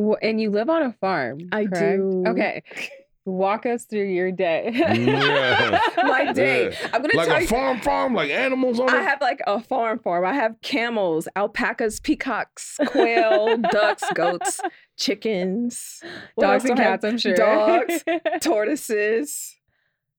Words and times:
Wh- 0.00 0.18
And 0.22 0.40
you 0.40 0.50
live 0.50 0.70
on 0.70 0.82
a 0.82 0.92
farm. 0.94 1.38
I 1.52 1.66
correct? 1.66 1.80
do. 1.80 2.24
Okay. 2.26 2.62
Walk 3.26 3.66
us 3.66 3.84
through 3.84 4.08
your 4.08 4.32
day. 4.32 4.70
Yeah. 4.74 5.78
My 5.98 6.32
day. 6.32 6.70
Yeah. 6.70 6.88
I'm 6.92 7.02
gonna 7.02 7.14
Like 7.14 7.28
tell 7.28 7.36
a 7.36 7.40
you. 7.42 7.46
farm, 7.46 7.80
farm, 7.80 8.14
like 8.14 8.30
animals 8.30 8.80
on 8.80 8.88
I 8.88 9.02
it. 9.02 9.04
have 9.08 9.20
like 9.20 9.40
a 9.46 9.60
farm 9.60 9.98
farm. 9.98 10.24
I 10.24 10.32
have 10.34 10.56
camels, 10.62 11.28
alpacas, 11.36 12.00
peacocks, 12.00 12.78
quail, 12.86 13.58
ducks, 13.58 14.04
goats, 14.14 14.60
chickens, 14.98 16.02
what 16.34 16.46
Dogs 16.46 16.64
and 16.64 16.76
do 16.76 16.82
I 16.82 16.84
have? 16.86 17.00
cats, 17.02 17.04
I'm 17.04 17.18
sure. 17.18 17.34
Dogs, 17.36 18.02
tortoises. 18.40 19.54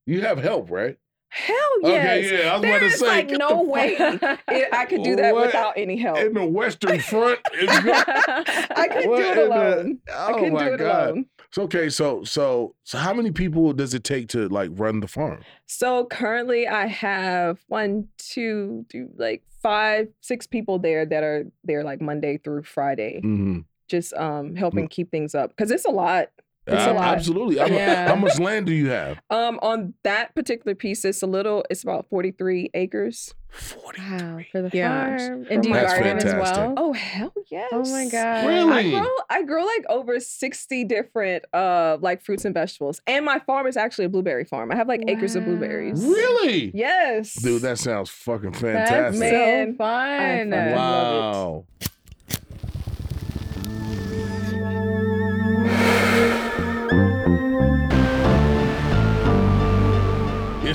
You 0.06 0.22
have 0.22 0.38
help, 0.38 0.70
right? 0.70 0.98
Hell 1.34 1.56
yes. 1.84 2.26
Okay, 2.26 2.44
yeah. 2.44 2.50
I 2.50 2.54
was 2.54 2.62
There 2.62 2.78
about 2.78 2.92
to 2.92 2.98
say, 2.98 3.08
like 3.08 3.30
no 3.32 3.64
way 3.64 3.96
it- 4.50 4.74
I 4.74 4.86
could 4.86 5.02
do 5.04 5.16
that 5.16 5.34
What? 5.34 5.46
without 5.48 5.74
any 5.78 5.96
help. 5.98 6.18
in 6.18 6.34
the 6.34 6.46
Western 6.46 7.00
Front. 7.00 7.40
I 7.54 8.88
couldn't 8.92 9.10
What 9.10 9.18
do 9.18 9.24
it 9.24 9.30
in 9.32 9.36
the- 9.38 9.48
alone. 9.48 10.00
Oh 10.12 10.28
I 10.28 10.34
couldn't 10.34 10.54
my 10.54 10.68
do 10.68 10.74
it 10.74 10.78
God. 10.80 11.10
alone. 11.10 11.26
So 11.54 11.64
okay, 11.64 11.90
so 11.90 12.24
so 12.24 12.76
so 12.84 12.98
how 12.98 13.14
many 13.14 13.32
people 13.32 13.74
does 13.74 13.94
it 13.94 14.04
take 14.04 14.28
to 14.30 14.48
like 14.50 14.72
run 14.74 15.00
the 15.00 15.08
farm? 15.08 15.42
So 15.68 16.06
currently 16.06 16.68
I 16.68 16.88
have 16.88 17.60
one, 17.68 18.08
two, 18.18 18.86
three, 18.92 19.08
like 19.18 19.44
five, 19.62 20.08
six 20.22 20.48
people 20.48 20.80
there 20.80 21.06
that 21.06 21.24
are 21.24 21.46
there 21.64 21.84
like 21.84 22.02
Monday 22.02 22.38
through 22.38 22.64
Friday, 22.64 23.22
Mm-hmm. 23.24 23.60
just 23.90 24.14
um 24.16 24.56
helping 24.56 24.88
keep 24.88 25.12
things 25.12 25.34
up. 25.36 25.56
Cause 25.58 25.72
it's 25.72 25.86
a 25.86 25.92
lot. 25.92 26.28
It's 26.68 26.88
Uh, 26.88 26.92
a 26.92 26.94
lot. 26.94 27.16
absolutely. 27.18 27.58
How, 27.58 27.68
mu- 27.68 27.74
Yeah. 27.76 28.08
how 28.08 28.16
much 28.16 28.40
land 28.40 28.66
do 28.68 28.74
you 28.74 28.90
have? 28.90 29.20
Um 29.32 29.60
on 29.62 29.94
that 30.04 30.36
particular 30.36 30.76
piece, 30.76 31.04
it's 31.06 31.22
a 31.24 31.28
little, 31.28 31.66
it's 31.70 31.84
about 31.84 32.08
43 32.10 32.70
acres. 32.74 33.34
Forty-three 33.50 34.18
Wow, 34.18 34.40
for 34.52 34.62
the 34.62 34.70
Yeah. 34.78 35.18
farm. 35.18 35.46
And 35.50 35.62
do 35.62 35.68
you 35.70 35.76
That's 35.76 35.92
garden 35.94 36.18
as 36.18 36.24
fantastic. 36.24 36.58
well? 36.58 36.74
Oh 36.78 36.94
hell 36.94 37.34
yes. 37.50 37.70
Oh 37.74 37.84
my 37.92 38.08
god. 38.10 38.48
Really? 38.48 38.96
I 38.96 39.00
grow 39.02 39.10
I 39.30 39.44
grow 39.44 39.64
like 39.66 39.86
over 39.90 40.20
60 40.22 40.86
different 40.86 41.44
uh 41.54 41.98
like 42.00 42.22
fruits 42.22 42.46
and 42.46 42.54
vegetables. 42.54 43.02
And 43.08 43.26
my 43.26 43.40
farm 43.40 43.68
is 43.68 43.76
actually 43.76 44.06
a 44.06 44.10
blueberry 44.10 44.46
farm. 44.46 44.72
I 44.72 44.76
have 44.78 44.88
like 44.88 45.04
acres 45.10 45.36
of 45.36 45.44
blueberries. 45.44 46.02
Really? 46.02 46.72
Yes. 46.74 47.34
Dude, 47.42 47.62
that 47.64 47.78
sounds 47.80 48.10
fucking 48.10 48.54
fantastic. 48.54 49.20
Man, 49.20 49.72
so 49.74 49.78
fun. 49.80 50.18
fucking 50.20 50.52
love 50.52 50.68
it. 50.68 50.76
wow. 50.78 51.66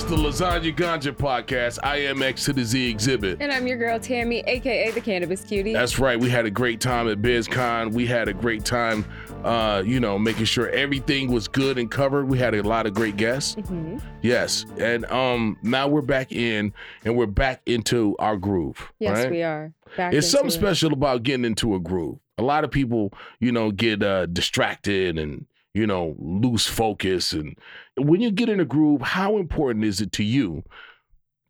The 0.06 0.14
Lasagna 0.14 0.72
Ganja 0.72 1.10
podcast. 1.10 1.80
I 1.82 1.96
am 1.96 2.22
X 2.22 2.44
to 2.44 2.52
the 2.52 2.62
Z 2.64 2.94
Xzibit. 2.94 3.38
And 3.40 3.50
I'm 3.50 3.66
your 3.66 3.76
girl 3.76 3.98
Tammy, 3.98 4.38
aka 4.46 4.92
the 4.92 5.00
Cannabis 5.00 5.42
Cutie. 5.44 5.72
That's 5.72 5.98
right. 5.98 6.16
We 6.18 6.30
had 6.30 6.46
a 6.46 6.50
great 6.50 6.80
time 6.80 7.08
at 7.08 7.20
BizCon. 7.20 7.90
We 7.92 8.06
had 8.06 8.28
a 8.28 8.32
great 8.32 8.64
time, 8.64 9.04
uh, 9.42 9.82
you 9.84 9.98
know, 9.98 10.16
making 10.16 10.44
sure 10.44 10.68
everything 10.70 11.32
was 11.32 11.48
good 11.48 11.76
and 11.76 11.90
covered. 11.90 12.28
We 12.28 12.38
had 12.38 12.54
a 12.54 12.62
lot 12.62 12.86
of 12.86 12.94
great 12.94 13.16
guests. 13.16 13.56
Mhm. 13.56 14.00
Yes. 14.22 14.64
And 14.78 15.04
um 15.06 15.58
now 15.64 15.88
we're 15.88 16.02
back 16.02 16.30
in 16.30 16.72
and 17.04 17.16
we're 17.16 17.26
back 17.26 17.62
into 17.66 18.14
our 18.20 18.36
groove. 18.36 18.92
Yes, 19.00 19.18
right? 19.18 19.30
we 19.30 19.42
are. 19.42 19.72
Back 19.96 20.14
It's 20.14 20.30
something 20.30 20.48
it. 20.48 20.52
special 20.52 20.92
about 20.92 21.24
getting 21.24 21.44
into 21.44 21.74
a 21.74 21.80
groove. 21.80 22.18
A 22.38 22.42
lot 22.42 22.62
of 22.62 22.70
people, 22.70 23.12
you 23.40 23.50
know, 23.50 23.72
get 23.72 24.04
uh, 24.04 24.26
distracted 24.26 25.18
and 25.18 25.46
you 25.76 25.86
know 25.86 26.16
lose 26.18 26.66
focus. 26.66 27.32
And 27.32 27.56
when 27.96 28.20
you 28.20 28.30
get 28.30 28.48
in 28.48 28.60
a 28.60 28.64
groove, 28.64 29.02
how 29.02 29.36
important 29.36 29.84
is 29.84 30.00
it 30.00 30.12
to 30.12 30.24
you 30.24 30.64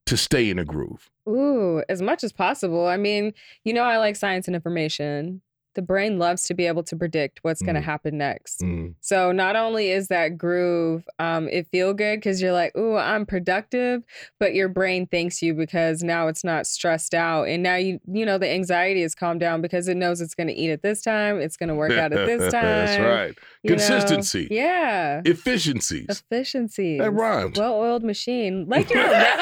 to 0.07 0.17
stay 0.17 0.51
in 0.51 0.59
a 0.59 0.65
groove? 0.65 1.11
Ooh, 1.29 1.83
as 1.89 2.03
much 2.03 2.25
as 2.25 2.33
possible. 2.33 2.87
I 2.87 2.97
mean, 2.97 3.33
you 3.65 3.73
know, 3.73 3.83
I 3.83 3.99
like 3.99 4.17
science 4.17 4.47
and 4.49 4.55
information. 4.55 5.43
The 5.77 5.83
brain 5.83 6.19
loves 6.19 6.43
to 6.45 6.55
be 6.55 6.67
able 6.67 6.83
to 6.85 6.97
predict 6.97 7.39
what's 7.43 7.63
going 7.63 7.77
to 7.77 7.81
Mm. 7.81 7.85
happen 7.85 8.19
next. 8.19 8.61
Mm. 8.63 8.95
So 9.01 9.31
not 9.31 9.55
only 9.55 9.91
is 9.91 10.09
that 10.09 10.37
groove, 10.37 11.05
um, 11.21 11.49
it 11.49 11.69
feel 11.71 11.95
good 11.95 12.17
because 12.19 12.43
you're 12.43 12.53
like, 12.53 12.77
ooh, 12.77 12.97
I'm 12.97 13.25
productive, 13.27 14.03
but 14.41 14.55
your 14.55 14.69
brain 14.69 15.07
thanks 15.07 15.41
you 15.43 15.55
because 15.55 16.03
now 16.03 16.27
it's 16.29 16.43
not 16.43 16.67
stressed 16.67 17.15
out, 17.15 17.45
and 17.49 17.63
now 17.63 17.77
you, 17.77 18.01
you 18.11 18.27
know, 18.27 18.39
the 18.39 18.51
anxiety 18.51 19.03
is 19.03 19.15
calmed 19.15 19.39
down 19.41 19.61
because 19.61 19.87
it 19.87 19.97
knows 19.97 20.21
it's 20.21 20.35
going 20.35 20.49
to 20.49 20.55
eat 20.55 20.71
at 20.71 20.83
this 20.83 21.03
time, 21.03 21.41
it's 21.41 21.57
going 21.57 21.69
to 21.69 21.75
work 21.77 21.93
out 21.93 22.13
at 22.13 22.27
this 22.27 22.41
time. 22.53 22.63
That's 22.65 23.01
right. 23.03 23.35
you 23.63 23.71
know? 23.71 23.77
Consistency. 23.77 24.49
Yeah. 24.51 25.21
Efficiencies. 25.25 26.07
Efficiencies. 26.09 26.99
That 27.01 27.11
rhymes. 27.13 27.59
Well-oiled 27.59 28.03
machine. 28.03 28.67
Like 28.69 28.91
you're. 28.91 29.05
A 29.05 29.37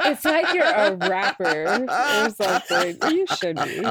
it's 0.08 0.24
like 0.24 0.54
you're 0.54 0.64
a 0.64 0.94
rapper 0.94 1.64
or 1.64 2.30
something. 2.30 2.96
You 3.10 3.26
should 3.38 3.56
be. 3.56 3.82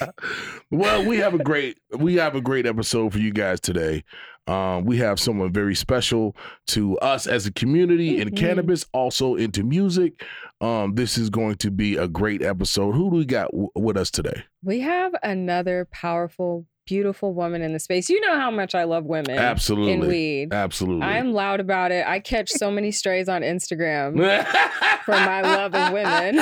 well, 0.70 1.04
we 1.04 1.18
have 1.18 1.34
a 1.34 1.38
great 1.38 1.78
we 1.96 2.14
have 2.16 2.34
a 2.34 2.40
great 2.40 2.66
episode 2.66 3.12
for 3.12 3.18
you 3.18 3.32
guys 3.32 3.60
today. 3.60 4.04
Um, 4.46 4.84
we 4.84 4.96
have 4.98 5.20
someone 5.20 5.52
very 5.52 5.74
special 5.76 6.34
to 6.68 6.98
us 6.98 7.26
as 7.26 7.46
a 7.46 7.52
community 7.52 8.20
in 8.20 8.30
Mhm. 8.30 8.36
cannabis, 8.36 8.84
also 8.92 9.36
into 9.36 9.62
music. 9.62 10.24
Um, 10.60 10.94
this 10.94 11.16
is 11.18 11.30
going 11.30 11.56
to 11.56 11.70
be 11.70 11.96
a 11.96 12.08
great 12.08 12.42
episode. 12.42 12.92
Who 12.94 13.10
do 13.10 13.16
we 13.18 13.24
got 13.26 13.50
w- 13.52 13.68
with 13.76 13.96
us 13.96 14.10
today? 14.10 14.42
We 14.64 14.80
have 14.80 15.12
another 15.22 15.86
powerful, 15.92 16.66
beautiful 16.86 17.32
woman 17.32 17.62
in 17.62 17.72
the 17.74 17.78
space. 17.78 18.08
You 18.10 18.20
know 18.22 18.34
how 18.40 18.50
much 18.50 18.74
I 18.74 18.84
love 18.84 19.04
women 19.04 19.38
Absolutely. 19.38 19.92
in 19.92 20.00
weed. 20.00 20.52
absolutely. 20.52 21.06
I'm 21.06 21.32
loud 21.32 21.60
about 21.60 21.92
it. 21.92 22.04
I 22.06 22.18
catch 22.18 22.50
so 22.50 22.70
many 22.72 22.90
strays 22.90 23.28
on 23.28 23.42
Instagram 23.42 24.14
for 25.04 25.12
my 25.12 25.42
love 25.42 25.74
of 25.74 25.92
women. 25.92 26.40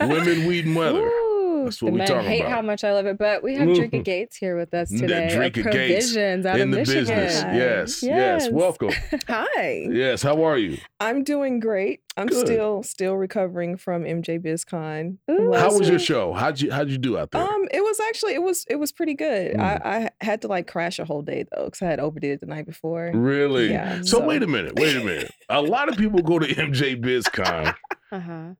Women, 0.00 0.46
weed, 0.46 0.66
and 0.66 0.76
weather. 0.76 0.98
Ooh, 1.06 1.27
That's 1.68 1.82
what 1.82 1.88
the 1.88 1.92
we 1.92 1.98
men 1.98 2.06
talking 2.08 2.28
hate 2.28 2.40
about. 2.40 2.52
how 2.52 2.62
much 2.62 2.84
I 2.84 2.92
love 2.92 3.06
it, 3.06 3.18
but 3.18 3.42
we 3.42 3.54
have 3.56 3.68
Dreka 3.68 4.04
Gates 4.04 4.36
here 4.36 4.56
with 4.56 4.72
us 4.74 4.90
today. 4.90 5.26
of 5.26 5.32
Dreka 5.32 5.70
Gates 5.70 6.14
in 6.16 6.46
of 6.46 6.58
the 6.58 6.66
Michigan. 6.66 6.84
business. 7.04 7.42
Hi. 7.42 7.56
Yes, 7.56 8.02
yes, 8.02 8.48
Welcome. 8.50 8.90
Hi. 9.28 9.86
Yes, 9.90 10.22
how 10.22 10.42
are 10.44 10.58
you? 10.58 10.78
I'm 11.00 11.24
doing 11.24 11.60
great. 11.60 12.00
I'm 12.16 12.26
Good. 12.26 12.46
still 12.46 12.82
still 12.82 13.14
recovering 13.14 13.76
from 13.76 14.02
MJ 14.02 14.40
BizCon. 14.40 15.18
Ooh. 15.30 15.52
How 15.52 15.76
was 15.78 15.88
your 15.88 16.00
show? 16.00 16.32
How'd 16.32 16.60
you 16.60 16.72
how'd 16.72 16.88
you 16.90 16.98
do 16.98 17.16
out 17.16 17.30
there? 17.30 17.42
Um, 17.42 17.68
it 17.70 17.80
was 17.80 18.00
actually 18.08 18.34
it 18.34 18.42
was 18.42 18.64
it 18.68 18.76
was 18.76 18.90
pretty 18.90 19.14
good. 19.14 19.54
Mm. 19.54 19.60
I, 19.60 20.10
I 20.20 20.24
had 20.24 20.42
to 20.42 20.48
like 20.48 20.66
crash 20.66 20.98
a 20.98 21.04
whole 21.04 21.22
day 21.22 21.44
though 21.54 21.66
because 21.66 21.80
I 21.80 21.86
had 21.86 22.00
overdid 22.00 22.32
it 22.32 22.40
the 22.40 22.46
night 22.46 22.66
before. 22.66 23.12
really? 23.14 23.70
yeah, 23.70 23.98
So, 23.98 24.18
so- 24.18 24.24
wait 24.26 24.42
a 24.42 24.48
minute, 24.48 24.72
wait 24.80 24.96
a 24.96 25.04
minute. 25.04 25.30
A 25.48 25.62
lot 25.62 25.88
of 25.88 25.96
people 25.96 26.20
go 26.22 26.38
to 26.40 26.46
MJ 26.46 27.00
BizCon 27.00 27.74
Uh-huh. 28.10 28.54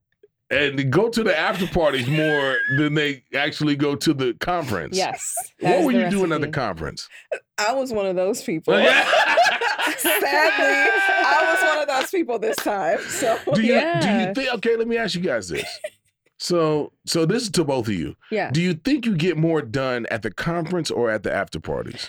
And 0.50 0.78
they 0.78 0.84
go 0.84 1.08
to 1.08 1.22
the 1.22 1.36
after 1.38 1.66
parties 1.66 2.06
more 2.08 2.56
than 2.76 2.94
they 2.94 3.22
actually 3.34 3.76
go 3.76 3.94
to 3.94 4.14
the 4.14 4.34
conference. 4.34 4.96
Yes. 4.96 5.34
What 5.60 5.84
were 5.84 5.92
you 5.92 6.08
doing 6.10 6.32
at 6.32 6.40
the 6.40 6.48
conference? 6.48 7.08
I 7.58 7.72
was 7.72 7.92
one 7.92 8.06
of 8.06 8.16
those 8.16 8.42
people. 8.42 8.74
Sadly, 9.98 10.20
I 10.22 11.54
was 11.54 11.62
one 11.68 11.82
of 11.82 11.88
those 11.88 12.10
people 12.10 12.38
this 12.38 12.56
time. 12.56 13.00
So 13.08 13.38
Do 13.54 13.62
you 13.62 13.80
do 14.00 14.08
you 14.08 14.34
think 14.34 14.54
okay, 14.54 14.76
let 14.76 14.88
me 14.88 14.96
ask 14.96 15.14
you 15.14 15.20
guys 15.20 15.48
this. 15.48 15.66
So 16.38 16.92
so 17.04 17.26
this 17.26 17.42
is 17.42 17.50
to 17.50 17.64
both 17.64 17.88
of 17.88 17.94
you. 17.94 18.16
Yeah. 18.30 18.50
Do 18.50 18.62
you 18.62 18.74
think 18.74 19.04
you 19.06 19.16
get 19.16 19.36
more 19.36 19.60
done 19.60 20.06
at 20.10 20.22
the 20.22 20.30
conference 20.30 20.90
or 20.90 21.10
at 21.10 21.22
the 21.24 21.32
after 21.32 21.60
parties? 21.60 22.08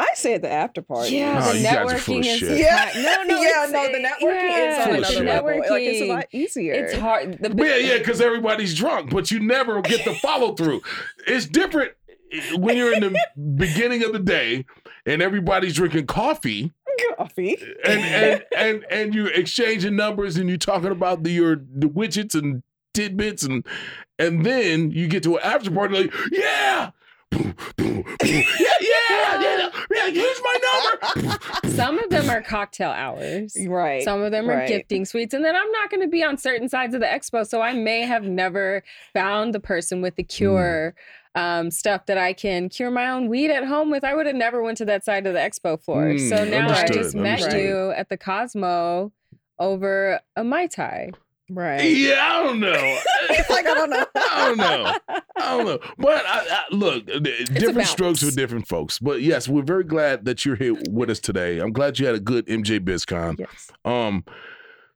I 0.00 0.08
said 0.14 0.42
the 0.42 0.50
after 0.50 0.80
party. 0.82 1.16
Yeah, 1.16 1.42
Oh, 1.44 1.52
the 1.52 1.58
you 1.58 1.64
guys 1.64 1.92
are 1.92 1.98
full 1.98 2.14
networking 2.16 2.24
is 2.26 2.38
shit. 2.38 2.58
Yeah. 2.58 2.90
no, 2.94 3.22
no, 3.24 3.42
yeah, 3.42 3.66
no, 3.70 3.92
the 3.92 3.98
networking 3.98 4.48
yeah, 4.48 4.72
is 4.72 4.78
on 4.78 4.84
Full 4.84 4.94
another 4.94 5.12
shit. 5.14 5.24
level. 5.24 5.58
Like 5.58 5.82
it's 5.82 6.00
a 6.02 6.08
lot 6.08 6.26
easier. 6.32 6.72
It's 6.74 6.94
hard. 6.94 7.38
The, 7.40 7.54
Yeah, 7.64 7.76
yeah, 7.76 7.98
because 7.98 8.20
everybody's 8.20 8.74
drunk, 8.74 9.10
but 9.10 9.30
you 9.30 9.40
never 9.40 9.80
get 9.82 10.04
the 10.04 10.14
follow 10.14 10.54
through. 10.54 10.82
It's 11.26 11.46
different 11.46 11.92
when 12.56 12.76
you're 12.76 12.92
in 12.94 13.00
the 13.00 13.18
beginning 13.56 14.04
of 14.04 14.12
the 14.12 14.18
day 14.18 14.66
and 15.06 15.22
everybody's 15.22 15.74
drinking 15.74 16.06
coffee 16.06 16.72
Coffee. 17.16 17.56
and 17.84 18.00
and 18.00 18.44
and, 18.56 18.84
and 18.90 19.14
you're 19.14 19.30
exchanging 19.32 19.96
numbers 19.96 20.36
and 20.36 20.48
you're 20.48 20.58
talking 20.58 20.90
about 20.90 21.22
the 21.22 21.30
your 21.30 21.56
the 21.56 21.88
widgets 21.88 22.34
and 22.34 22.62
tidbits 22.92 23.44
and 23.44 23.64
and 24.18 24.44
then 24.44 24.90
you 24.90 25.06
get 25.08 25.22
to 25.22 25.36
an 25.36 25.42
after 25.42 25.70
party 25.70 25.94
like 26.02 26.14
yeah. 26.30 26.90
Yeah, 27.32 28.02
yeah, 28.80 29.40
yeah, 29.40 29.70
yeah. 29.92 30.10
Here's 30.10 30.40
my 30.42 30.56
number. 31.22 31.38
some 31.70 31.98
of 31.98 32.10
them 32.10 32.28
are 32.30 32.42
cocktail 32.42 32.90
hours. 32.90 33.56
Right. 33.66 34.02
Some 34.02 34.22
of 34.22 34.32
them 34.32 34.50
are 34.50 34.56
right. 34.58 34.68
gifting 34.68 35.04
suites. 35.04 35.34
And 35.34 35.44
then 35.44 35.54
I'm 35.54 35.70
not 35.72 35.90
going 35.90 36.02
to 36.02 36.08
be 36.08 36.22
on 36.22 36.36
certain 36.36 36.68
sides 36.68 36.94
of 36.94 37.00
the 37.00 37.06
expo. 37.06 37.46
So 37.46 37.60
I 37.60 37.72
may 37.74 38.02
have 38.02 38.24
never 38.24 38.82
found 39.12 39.54
the 39.54 39.60
person 39.60 40.00
with 40.02 40.16
the 40.16 40.24
Mm. 40.24 40.28
cure 40.28 40.94
um, 41.34 41.70
stuff 41.70 42.06
that 42.06 42.18
I 42.18 42.32
can 42.32 42.68
cure 42.68 42.90
my 42.90 43.08
own 43.08 43.28
weed 43.28 43.50
at 43.50 43.64
home 43.64 43.90
with. 43.90 44.02
I 44.04 44.14
would 44.14 44.26
have 44.26 44.34
never 44.34 44.62
went 44.62 44.78
to 44.78 44.84
that 44.86 45.04
side 45.04 45.26
of 45.26 45.34
the 45.34 45.38
expo 45.38 45.80
floor. 45.80 46.06
Mm, 46.06 46.28
so 46.28 46.44
now 46.44 46.68
I 46.68 46.80
understood, 46.80 46.92
just 46.94 47.14
met 47.14 47.52
you 47.54 47.92
at 47.96 48.08
the 48.08 48.16
Cosmo 48.16 49.12
over 49.58 50.20
a 50.36 50.42
Mai 50.44 50.66
Tai. 50.66 51.12
Right. 51.50 51.82
Yeah, 51.82 52.18
I 52.22 52.42
don't 52.44 52.60
know. 52.60 52.98
It's 53.30 53.50
like 53.50 53.66
I 53.66 53.74
don't 53.74 53.90
know. 53.90 54.06
I 54.14 54.46
don't 54.48 54.56
know. 54.56 54.94
I 55.36 55.56
don't 55.56 55.66
know. 55.66 55.78
But 55.98 56.24
I, 56.26 56.46
I, 56.50 56.64
look, 56.74 57.08
uh, 57.10 57.18
different 57.18 57.86
strokes 57.88 58.22
for 58.22 58.34
different 58.34 58.66
folks. 58.66 58.98
But 58.98 59.20
yes, 59.22 59.48
we're 59.48 59.62
very 59.62 59.84
glad 59.84 60.24
that 60.24 60.44
you're 60.44 60.56
here 60.56 60.74
with 60.90 61.10
us 61.10 61.20
today. 61.20 61.58
I'm 61.58 61.72
glad 61.72 61.98
you 61.98 62.06
had 62.06 62.14
a 62.14 62.20
good 62.20 62.46
MJ 62.46 62.80
BizCon. 62.80 63.38
Yes. 63.38 63.70
Um, 63.84 64.24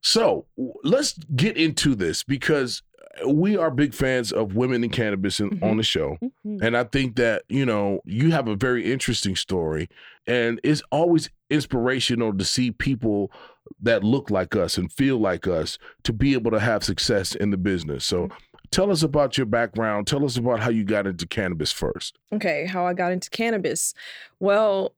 so 0.00 0.46
let's 0.82 1.12
get 1.36 1.56
into 1.56 1.94
this 1.94 2.22
because 2.22 2.82
we 3.26 3.56
are 3.56 3.70
big 3.70 3.92
fans 3.94 4.32
of 4.32 4.54
women 4.56 4.82
in 4.82 4.90
cannabis 4.90 5.38
in, 5.40 5.50
Mhm. 5.50 5.62
on 5.62 5.76
the 5.76 5.82
show. 5.82 6.16
Mhm. 6.22 6.62
And 6.62 6.76
I 6.76 6.84
think 6.84 7.16
that, 7.16 7.42
you 7.48 7.66
know, 7.66 8.00
you 8.06 8.30
have 8.32 8.48
a 8.48 8.56
very 8.56 8.90
interesting 8.90 9.36
story. 9.36 9.88
And 10.26 10.58
it's 10.64 10.82
always 10.90 11.28
inspirational 11.50 12.32
to 12.36 12.44
see 12.44 12.70
people 12.70 13.30
that 13.80 14.04
look 14.04 14.30
like 14.30 14.54
us 14.56 14.76
and 14.78 14.92
feel 14.92 15.18
like 15.18 15.46
us 15.46 15.78
to 16.04 16.12
be 16.12 16.32
able 16.34 16.50
to 16.50 16.60
have 16.60 16.84
success 16.84 17.34
in 17.34 17.50
the 17.50 17.56
business. 17.56 18.04
So 18.04 18.28
tell 18.70 18.90
us 18.90 19.02
about 19.02 19.36
your 19.36 19.46
background. 19.46 20.06
Tell 20.06 20.24
us 20.24 20.36
about 20.36 20.60
how 20.60 20.70
you 20.70 20.84
got 20.84 21.06
into 21.06 21.26
cannabis 21.26 21.72
first. 21.72 22.18
Okay, 22.32 22.66
how 22.66 22.86
I 22.86 22.94
got 22.94 23.12
into 23.12 23.30
cannabis. 23.30 23.94
Well, 24.40 24.94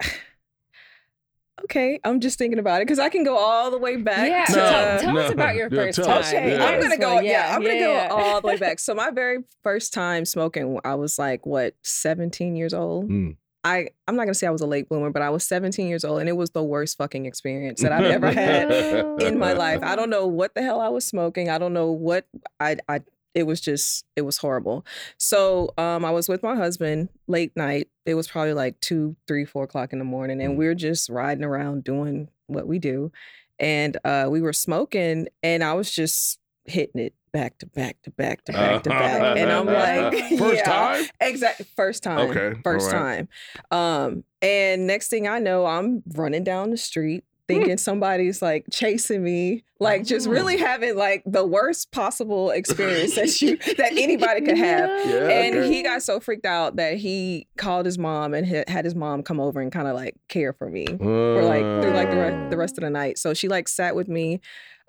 okay, 1.64 2.00
I'm 2.04 2.20
just 2.20 2.38
thinking 2.38 2.58
about 2.58 2.80
it 2.80 2.86
because 2.86 2.98
I 2.98 3.08
can 3.08 3.24
go 3.24 3.36
all 3.36 3.70
the 3.70 3.78
way 3.78 3.96
back. 3.96 4.28
Yeah, 4.28 4.44
to, 4.46 4.52
No, 4.52 4.58
tell, 4.70 5.00
tell 5.00 5.18
us 5.18 5.32
about 5.32 5.54
your 5.54 5.68
Yeah, 5.70 5.76
first 5.76 5.96
tell 5.96 6.06
time. 6.06 6.24
Okay, 6.24 6.56
Yeah. 6.56 6.64
I'm 6.64 6.80
gonna 6.80 6.98
go. 6.98 7.20
Yeah, 7.20 7.54
I'm 7.54 7.62
gonna 7.62 7.78
go 7.78 7.94
all 8.10 8.40
the 8.40 8.46
way 8.46 8.56
back. 8.56 8.78
So 8.84 8.94
my 8.94 9.10
very 9.10 9.38
first 9.62 9.94
time 9.94 10.24
smoking, 10.24 10.78
I 10.84 10.94
was 10.96 11.18
like 11.18 11.46
what 11.46 11.74
17 11.82 12.56
years 12.56 12.74
old. 12.74 13.08
Mm. 13.08 13.36
I 13.64 13.88
I'm 14.06 14.16
not 14.16 14.24
gonna 14.24 14.34
say 14.34 14.46
I 14.46 14.50
was 14.50 14.60
a 14.60 14.66
late 14.66 14.88
bloomer, 14.88 15.10
but 15.10 15.22
I 15.22 15.30
was 15.30 15.44
17 15.44 15.88
years 15.88 16.04
old, 16.04 16.20
and 16.20 16.28
it 16.28 16.36
was 16.36 16.50
the 16.50 16.62
worst 16.62 16.98
fucking 16.98 17.24
experience 17.26 17.80
that 17.82 17.92
I've 17.92 18.04
ever 18.04 18.30
had 18.30 18.70
in 19.22 19.38
my 19.38 19.54
life. 19.54 19.80
I 19.82 19.96
don't 19.96 20.10
know 20.10 20.26
what 20.26 20.54
the 20.54 20.62
hell 20.62 20.80
I 20.80 20.88
was 20.88 21.04
smoking. 21.06 21.48
I 21.48 21.58
don't 21.58 21.72
know 21.72 21.90
what 21.90 22.26
I 22.60 22.76
I 22.88 23.00
it 23.34 23.44
was 23.44 23.60
just 23.60 24.04
it 24.16 24.22
was 24.22 24.36
horrible. 24.36 24.84
So 25.18 25.72
um 25.78 26.04
I 26.04 26.10
was 26.10 26.28
with 26.28 26.42
my 26.42 26.54
husband 26.54 27.08
late 27.26 27.56
night. 27.56 27.88
It 28.06 28.14
was 28.14 28.28
probably 28.28 28.52
like 28.52 28.78
two, 28.80 29.16
three, 29.26 29.44
four 29.44 29.64
o'clock 29.64 29.92
in 29.92 29.98
the 29.98 30.04
morning, 30.04 30.40
and 30.42 30.54
Mm. 30.54 30.56
we're 30.58 30.74
just 30.74 31.08
riding 31.08 31.42
around 31.44 31.84
doing 31.84 32.28
what 32.46 32.66
we 32.66 32.78
do. 32.78 33.10
And 33.58 33.96
uh 34.04 34.26
we 34.30 34.40
were 34.42 34.52
smoking 34.52 35.28
and 35.42 35.64
I 35.64 35.72
was 35.72 35.90
just 35.90 36.38
hitting 36.66 37.00
it 37.00 37.14
back 37.32 37.58
to 37.58 37.66
back 37.66 38.00
to 38.02 38.10
back 38.12 38.44
to 38.44 38.52
back 38.52 38.82
to 38.84 38.90
back. 38.90 39.20
Uh-huh. 39.20 39.34
And 39.36 39.50
I'm 39.50 39.66
like, 39.66 40.12
first 40.38 40.56
yeah. 40.56 40.62
time? 40.64 41.04
Exactly. 41.20 41.66
First 41.76 42.02
time. 42.02 42.30
Okay, 42.30 42.60
First 42.62 42.92
right. 42.92 43.28
time. 43.70 43.76
Um, 43.76 44.24
and 44.40 44.86
next 44.86 45.08
thing 45.08 45.28
I 45.28 45.38
know, 45.40 45.66
I'm 45.66 46.02
running 46.14 46.44
down 46.44 46.70
the 46.70 46.76
street 46.76 47.24
hmm. 47.24 47.54
thinking 47.54 47.76
somebody's 47.76 48.40
like 48.40 48.66
chasing 48.70 49.24
me, 49.24 49.64
like 49.80 50.04
just 50.04 50.28
ah. 50.28 50.30
really 50.30 50.54
Oh. 50.54 50.64
having 50.64 50.96
like 50.96 51.24
the 51.26 51.44
worst 51.44 51.90
possible 51.90 52.50
experience 52.50 53.16
that 53.16 53.42
you 53.42 53.56
that 53.78 53.92
anybody 53.92 54.40
could 54.40 54.56
have. 54.56 54.88
Yeah, 55.04 55.28
And 55.28 55.56
okay. 55.56 55.72
he 55.72 55.82
got 55.82 56.04
so 56.04 56.20
freaked 56.20 56.46
out 56.46 56.76
that 56.76 56.98
he 56.98 57.48
called 57.56 57.84
his 57.84 57.98
mom 57.98 58.32
and 58.32 58.46
had 58.46 58.84
his 58.84 58.94
mom 58.94 59.24
come 59.24 59.40
over 59.40 59.60
and 59.60 59.72
kind 59.72 59.88
of 59.88 59.96
like 59.96 60.14
care 60.28 60.52
for 60.52 60.70
me 60.70 60.86
for 60.86 61.42
like 61.42 61.82
through 61.82 61.94
like 61.94 62.10
the, 62.10 62.16
re- 62.16 62.48
the 62.48 62.56
ah. 62.56 62.60
rest 62.60 62.78
of 62.78 62.84
the 62.84 62.90
night. 62.90 63.18
So 63.18 63.34
she 63.34 63.48
like 63.48 63.66
sat 63.66 63.96
with 63.96 64.08
me 64.08 64.40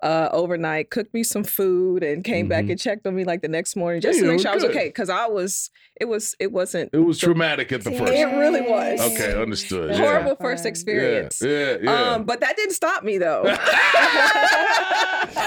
uh 0.02 0.28
overnight, 0.32 0.90
cooked 0.90 1.14
me 1.14 1.22
some 1.22 1.42
food, 1.44 2.02
and 2.02 2.22
came 2.24 2.48
back 2.48 2.64
Mhm. 2.66 2.70
and 2.72 2.80
checked 2.80 3.06
on 3.06 3.14
me 3.16 3.24
like 3.24 3.42
the 3.42 3.48
next 3.48 3.76
morning 3.76 4.00
just 4.00 4.18
to 4.20 4.26
make 4.26 4.40
sure 4.40 4.50
I 4.50 4.54
was 4.54 4.62
good. 4.64 4.70
okay. 4.76 4.90
Cause 4.90 5.08
I 5.08 5.26
was, 5.26 5.70
it 6.00 6.04
was, 6.06 6.34
it 6.38 6.52
wasn't. 6.52 6.90
It 6.92 6.98
was 6.98 7.18
the- 7.20 7.26
traumatic 7.26 7.72
at 7.72 7.82
the 7.84 7.92
first. 7.92 8.12
It 8.12 8.24
really 8.26 8.60
was. 8.60 9.00
Okay, 9.12 9.40
understood. 9.40 9.90
Yeah. 9.90 9.96
horrible 9.98 10.30
not 10.30 10.40
first 10.40 10.66
experience. 10.66 11.40
Yeah, 11.42 11.76
yeah. 11.80 12.12
Um, 12.12 12.24
but 12.24 12.40
that 12.40 12.56
didn't 12.56 12.74
stop 12.74 13.02
me 13.04 13.18
though. 13.18 13.44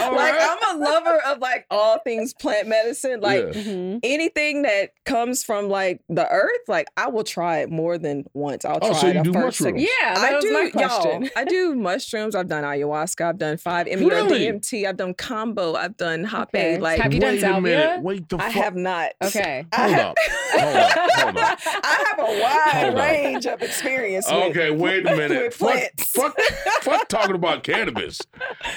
Like 0.10 0.34
right. 0.34 0.58
I'm 0.64 0.76
a 0.76 0.84
lover 0.84 1.20
of 1.28 1.40
like 1.40 1.66
all 1.70 2.00
things 2.00 2.34
plant 2.34 2.68
medicine. 2.68 3.22
Like 3.22 3.44
Yeah. 3.56 3.62
Mhm. 3.62 4.00
anything 4.04 4.64
that 4.64 4.92
comes 5.06 5.44
from 5.44 5.68
like 5.70 6.02
the 6.10 6.28
earth, 6.28 6.62
like 6.68 6.88
I 6.98 7.08
will 7.10 7.24
try 7.24 7.60
it 7.60 7.70
more 7.70 7.98
than 7.98 8.26
once. 8.34 8.66
I'll 8.66 8.80
Oh, 8.82 8.90
try 8.92 9.00
so 9.00 9.08
it 9.08 9.16
you 9.16 9.22
a 9.22 9.24
do 9.24 9.34
first, 9.34 9.58
second- 9.60 9.76
mushrooms? 9.76 9.90
Yeah, 10.02 10.16
that 10.16 10.32
I 10.32 10.36
was 10.36 10.46
do, 10.46 10.52
my 10.54 10.70
question. 10.72 11.22
y'all. 11.24 11.30
I 11.36 11.44
do 11.46 11.76
mushrooms. 11.76 12.34
I've 12.36 12.48
done 12.48 12.64
ayahuasca. 12.64 13.24
I've 13.30 13.38
done 13.38 13.58
five 13.58 13.86
MEO 14.00 14.28
Really? 14.40 14.60
DMT. 14.60 14.86
I've 14.88 14.98
done 14.98 15.14
kambo. 15.14 15.76
I've 15.76 15.98
done 15.98 16.26
hapé. 16.26 16.48
Okay. 16.48 16.78
Like 16.80 17.00
Have 17.00 17.14
you 17.14 17.20
done 17.20 17.36
Wait 17.36 17.44
a 17.44 17.62
minute. 17.62 17.80
salvia? 17.84 18.00
Wait 18.02 18.30
the 18.30 18.38
I 18.38 18.40
fuck. 18.40 18.52
have 18.52 18.76
not. 18.76 19.12
Okay. 19.24 19.66
I 19.72 19.82
Hold 19.82 19.94
have- 19.96 20.06
up. 20.08 20.18
Hold 20.52 20.76
up. 20.76 21.10
Hold 21.12 21.38
up. 21.38 21.60
I 21.66 22.06
have 22.08 22.20
a 22.20 22.42
wide 22.42 22.84
Hold 22.86 22.96
up. 22.96 23.02
range 23.10 23.46
of 23.46 23.62
experience. 23.62 24.26
with- 24.30 24.36
Okay, 24.58 24.72
wait 24.72 25.06
a 25.06 25.16
minute. 25.16 25.54
Fuck, 25.54 25.80
fuck, 26.00 26.40
fuck 26.82 27.08
talking 27.08 27.36
about 27.36 27.64
cannabis. 27.64 28.20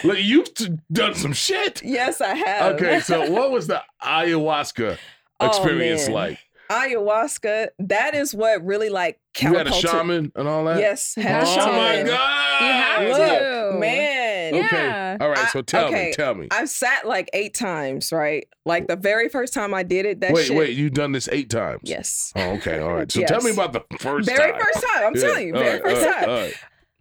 Look, 0.04 0.18
you've 0.20 0.52
t- 0.54 0.68
done 0.92 1.14
some 1.14 1.32
shit. 1.32 1.82
Yes, 1.84 2.20
I 2.20 2.34
have. 2.34 2.74
Okay, 2.74 3.00
so 3.00 3.30
what 3.30 3.50
was 3.50 3.66
the 3.66 3.82
ayahuasca 4.02 4.98
Oh, 5.40 5.46
experience 5.46 6.06
man. 6.06 6.14
like? 6.14 6.38
ayahuasca. 6.70 7.68
That 7.80 8.14
is 8.14 8.34
what 8.34 8.64
really 8.64 8.88
like 8.88 9.18
You 9.40 9.54
had 9.54 9.66
a 9.66 9.72
shaman 9.72 10.32
and 10.36 10.48
all 10.48 10.64
that? 10.66 10.78
Yes, 10.78 11.14
had 11.16 11.42
a 11.42 11.46
shaman. 11.46 11.68
Oh 11.68 11.72
my 11.72 12.02
god! 12.02 12.60
You 12.60 12.72
have 12.72 13.18
Look, 13.18 13.72
to. 13.74 13.78
man. 13.78 14.31
Yeah. 14.56 15.14
Okay. 15.16 15.24
All 15.24 15.30
right. 15.30 15.48
So 15.50 15.58
I- 15.60 15.62
tell 15.62 15.86
okay. 15.88 16.06
me. 16.06 16.12
Tell 16.12 16.34
me. 16.34 16.48
I've 16.50 16.68
sat 16.68 17.06
like 17.06 17.30
eight 17.32 17.54
times, 17.54 18.12
right? 18.12 18.46
Like 18.64 18.86
the 18.88 18.96
very 18.96 19.28
first 19.28 19.52
time 19.54 19.74
I 19.74 19.82
did 19.82 20.06
it, 20.06 20.20
that 20.20 20.32
wait, 20.32 20.46
shit. 20.46 20.56
wait. 20.56 20.76
You've 20.76 20.92
done 20.94 21.12
this 21.12 21.28
eight 21.32 21.50
times. 21.50 21.80
Yes. 21.84 22.32
Oh, 22.36 22.50
okay. 22.52 22.78
All 22.78 22.92
right. 22.92 23.10
So 23.10 23.22
tell 23.22 23.42
me 23.42 23.50
about 23.52 23.72
the 23.72 23.82
first 23.98 24.28
very 24.28 24.52
time. 24.52 24.60
first 24.60 24.86
time. 24.86 25.04
I'm 25.06 25.14
Yeah, 25.16 25.20
telling 25.22 25.48
you, 25.48 25.54
all 25.54 25.60
very 25.62 25.80
right, 25.80 25.82
first 25.82 26.06
right, 26.06 26.20
time. 26.20 26.28
right. 26.28 26.54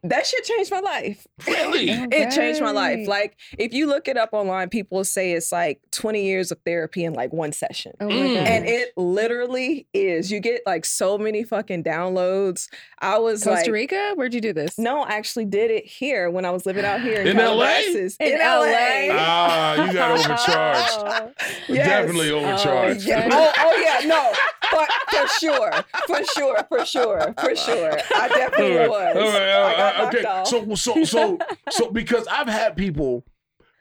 That 0.04 0.26
shit 0.26 0.44
changed 0.46 0.72
my 0.72 0.80
life. 0.80 1.28
Really? 1.48 1.90
It 1.90 2.32
changed 2.32 2.62
my 2.62 2.72
life. 2.72 3.08
Like 3.08 3.36
if 3.58 3.74
you 3.74 3.88
look 3.88 4.08
it 4.08 4.16
up 4.18 4.30
online, 4.32 4.70
people 4.70 5.04
say 5.04 5.32
it's 5.34 5.52
like 5.52 5.82
20 5.92 6.24
years 6.24 6.52
of 6.52 6.60
therapy 6.66 7.04
in 7.04 7.14
like 7.14 7.34
one 7.34 7.52
session. 7.52 7.94
Oh 8.00 8.08
Mm. 8.08 8.36
And 8.38 8.66
it 8.68 8.90
literally 8.96 9.88
is. 9.94 10.32
You 10.32 10.40
get 10.40 10.62
like 10.66 10.86
so 10.86 11.18
many 11.18 11.44
fucking 11.44 11.84
downloads. 11.84 12.68
I 13.00 13.18
was 13.18 13.44
Costa 13.44 13.66
like, 13.66 13.72
Rica? 13.72 14.14
Where'd 14.16 14.34
you 14.34 14.42
do 14.42 14.54
this? 14.54 14.78
No, 14.78 15.02
I 15.02 15.14
actually 15.14 15.46
did 15.46 15.72
it 15.72 15.86
here 15.86 16.30
when 16.30 16.46
I 16.46 16.52
was 16.52 16.66
living 16.66 16.86
out 16.86 17.02
here 17.02 17.22
in, 17.22 17.28
In 17.28 17.38
LA? 17.38 17.78
In 17.90 18.10
In, 18.20 18.40
LA? 18.40 18.60
LA. 18.60 19.08
Ah, 19.12 19.86
you 19.88 19.94
got 19.94 20.12
overcharged. 20.12 21.32
Oh. 21.32 21.32
Yes. 21.68 21.88
Definitely 21.88 22.32
overcharged. 22.32 23.04
yeah. 23.06 23.28
Oh, 23.32 23.52
oh 23.58 23.78
yeah, 23.82 24.08
no, 24.08 24.32
but 24.72 24.90
for 25.10 25.28
sure, 25.40 25.72
for 26.08 26.24
sure, 26.24 26.66
for 26.70 26.86
sure, 26.86 27.34
for 27.40 27.56
sure, 27.56 27.94
I 28.16 28.28
definitely 28.36 28.78
All 28.80 28.90
right, 28.90 29.16
was. 29.16 29.16
all 29.24 29.40
right, 29.40 29.52
all 29.52 29.66
I 29.66 29.72
got 29.76 29.78
right, 29.78 29.91
okay. 30.00 30.44
So, 30.46 30.76
so, 30.76 31.04
so, 31.04 31.38
so, 31.70 31.92
because 31.92 32.28
I've 32.28 32.48
had 32.48 32.76
people 32.76 33.24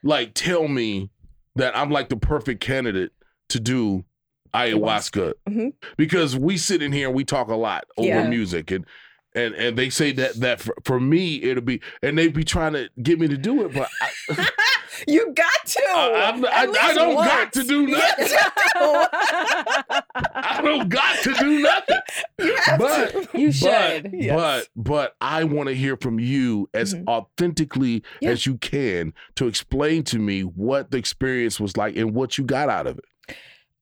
like 0.03 0.35
tell 0.35 0.69
me 0.69 1.11
that 1.57 1.77
I'm 1.77 1.91
like 1.91 2.09
the 2.09 2.17
perfect 2.17 2.61
candidate 2.61 3.12
to 3.51 3.61
do 3.61 4.05
ayahuasca 4.55 5.33
Mhm. 5.49 5.73
because 5.97 6.37
we 6.37 6.57
sit 6.57 6.83
in 6.83 6.93
here 6.93 7.07
and 7.09 7.17
we 7.17 7.25
talk 7.25 7.49
a 7.49 7.55
lot 7.57 7.85
over 7.97 8.09
Yeah. 8.09 8.29
music 8.29 8.71
and. 8.71 8.85
And 9.33 9.55
and 9.55 9.79
they 9.79 9.91
say 9.91 10.11
that 10.11 10.41
that 10.41 10.59
for, 10.61 10.75
for 10.85 10.99
me 10.99 11.41
it'll 11.41 11.62
be 11.62 11.81
and 12.03 12.19
they 12.19 12.27
be 12.27 12.43
trying 12.43 12.73
to 12.73 12.89
get 13.01 13.21
me 13.21 13.29
to 13.29 13.37
do 13.37 13.65
it, 13.65 13.73
but 13.73 13.89
I, 14.03 14.49
you 15.07 15.33
got. 15.33 15.53
I, 15.88 16.23
I'm- 16.27 16.44
I, 16.44 16.67
I 16.81 16.94
don't 16.94 17.15
got 17.15 17.53
to 17.55 17.62
do 17.65 17.81
You 17.87 17.97
nothing. 17.97 18.29
I 20.35 20.61
don't 20.62 20.88
got 20.88 21.19
to 21.25 21.32
do 21.35 21.61
nothing. 21.61 21.99
You 22.38 22.56
have 22.65 22.79
But 22.79 23.11
to. 23.32 23.38
You 23.38 23.47
but 23.49 23.55
should. 23.55 24.11
Yes. 24.15 24.37
but 24.37 24.69
but 24.77 25.16
I 25.21 25.45
want 25.45 25.69
to 25.69 25.75
hear 25.75 25.97
from 25.97 26.19
you 26.19 26.69
as 26.75 26.95
Mhm. 26.95 27.07
authentically 27.09 28.02
Yeah. 28.21 28.31
as 28.31 28.47
you 28.47 28.57
can 28.59 29.12
to 29.37 29.47
explain 29.47 30.02
to 30.04 30.19
me 30.19 30.43
what 30.43 30.90
the 30.90 30.99
experience 30.99 31.59
was 31.61 31.76
like 31.76 31.97
and 31.97 32.14
what 32.14 32.38
you 32.38 32.45
got 32.45 32.69
out 32.69 32.87
of 32.87 32.99
it. 32.99 33.04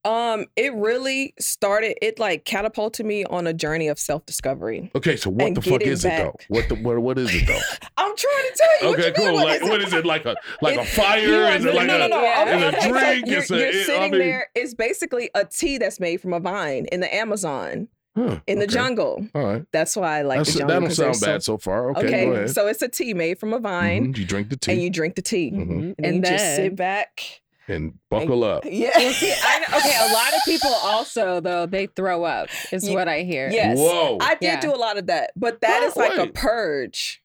Um, 0.05 0.45
it 0.55 0.73
really 0.75 1.33
started. 1.39 1.97
It 2.01 2.19
like 2.19 2.45
catapulted 2.45 3.05
me 3.05 3.25
on 3.25 3.47
a 3.47 3.53
journey 3.53 3.89
of 3.89 3.99
self 3.99 4.25
discovery. 4.25 4.89
Okay, 4.95 5.17
so 5.17 5.29
what 5.29 5.53
the 5.55 5.61
fuck 5.61 5.79
getting 5.79 5.89
is 5.89 6.05
it 6.05 6.09
though? 6.17 6.35
What 6.47 6.69
the 6.69 6.75
what 6.75 6.97
what 6.99 7.17
is 7.17 7.33
it 7.35 7.45
though? 7.47 7.59
I'm 7.97 8.15
trying 8.15 8.15
to 8.15 8.53
tell 8.55 8.67
you. 8.81 8.87
what 8.89 8.99
okay, 8.99 9.21
you 9.21 9.27
mean, 9.31 9.35
cool. 9.37 9.45
Like 9.45 9.61
is 9.61 9.69
what 9.69 9.81
is 9.81 9.93
it 9.93 10.05
like 10.05 10.25
a 10.25 10.35
like 10.61 10.77
a 10.77 10.85
fire? 10.85 11.43
Are- 11.43 11.51
is 11.55 11.65
it 11.65 11.73
like 11.75 11.87
no, 11.87 11.97
no, 11.97 12.07
no. 12.07 12.21
Yeah. 12.21 12.41
Okay, 12.47 12.57
is 12.57 12.63
it 12.63 12.63
a 12.63 12.77
okay, 12.77 12.81
so 12.81 12.91
drink? 12.91 13.27
you're, 13.27 13.39
It's 13.39 13.51
a- 13.51 13.57
you're 13.57 13.67
it- 13.67 13.75
I 13.75 13.83
sitting 13.83 14.11
mean- 14.11 14.19
there. 14.21 14.47
It's 14.55 14.73
basically 14.73 15.29
a 15.35 15.43
tea 15.45 15.77
that's 15.77 15.99
made 15.99 16.21
from 16.21 16.31
a 16.33 16.39
vine 16.39 16.85
in 16.91 17.01
the 17.01 17.13
Amazon 17.13 17.89
Huh, 18.15 18.39
in 18.47 18.57
the 18.59 18.65
okay. 18.65 18.73
jungle. 18.73 19.27
All 19.35 19.43
right. 19.43 19.63
That's 19.71 19.95
why 19.95 20.19
I 20.19 20.21
like 20.23 20.39
That's, 20.39 20.53
the 20.53 20.59
that 20.59 20.67
jungle. 20.69 20.79
don't 20.79 20.87
'cause 20.87 20.95
sound 20.97 21.15
they're 21.15 21.33
bad 21.35 21.43
so- 21.43 21.53
so 21.53 21.57
far. 21.57 21.91
Okay, 21.91 22.07
Okay, 22.07 22.25
go 22.25 22.31
ahead. 22.31 22.49
so 22.49 22.67
it's 22.67 22.81
a 22.81 22.87
tea 22.87 23.13
made 23.13 23.37
from 23.37 23.53
a 23.53 23.59
vine, 23.59 24.13
Mhm, 24.13 24.17
You 24.17 24.25
drink 24.25 24.49
the 24.49 24.57
tea 24.57 24.71
and 24.71 24.81
you 24.81 24.89
drink 24.89 25.15
the 25.15 25.21
tea, 25.21 25.51
Mhm. 25.51 25.67
Mhm. 25.67 25.95
and, 25.97 26.05
And 26.05 26.15
you 26.15 26.21
just 26.23 26.55
sit 26.55 26.75
back. 26.75 27.41
And 27.69 27.93
buckle 28.09 28.43
up. 28.43 28.63
Yeah. 28.69 28.91
Well, 28.95 29.13
see, 29.13 29.31
I, 29.31 29.63
okay, 29.77 29.97
a 30.09 30.13
lot 30.13 30.33
of 30.33 30.41
people 30.45 30.71
also 30.83 31.39
though 31.41 31.65
they 31.65 31.87
throw 31.87 32.23
up 32.23 32.49
is 32.71 32.87
Ye- 32.87 32.93
what 32.95 33.07
I 33.07 33.21
hear. 33.23 33.49
Yes. 33.51 33.77
Whoa. 33.77 34.17
I 34.21 34.35
did 34.35 34.43
Yeah. 34.43 34.59
do 34.61 34.73
a 34.73 34.77
lot 34.77 34.97
of 34.97 35.07
that, 35.07 35.31
but 35.35 35.61
that 35.61 35.83
is 35.83 35.95
like 35.95 36.17
a 36.17 36.27
purge. 36.27 37.21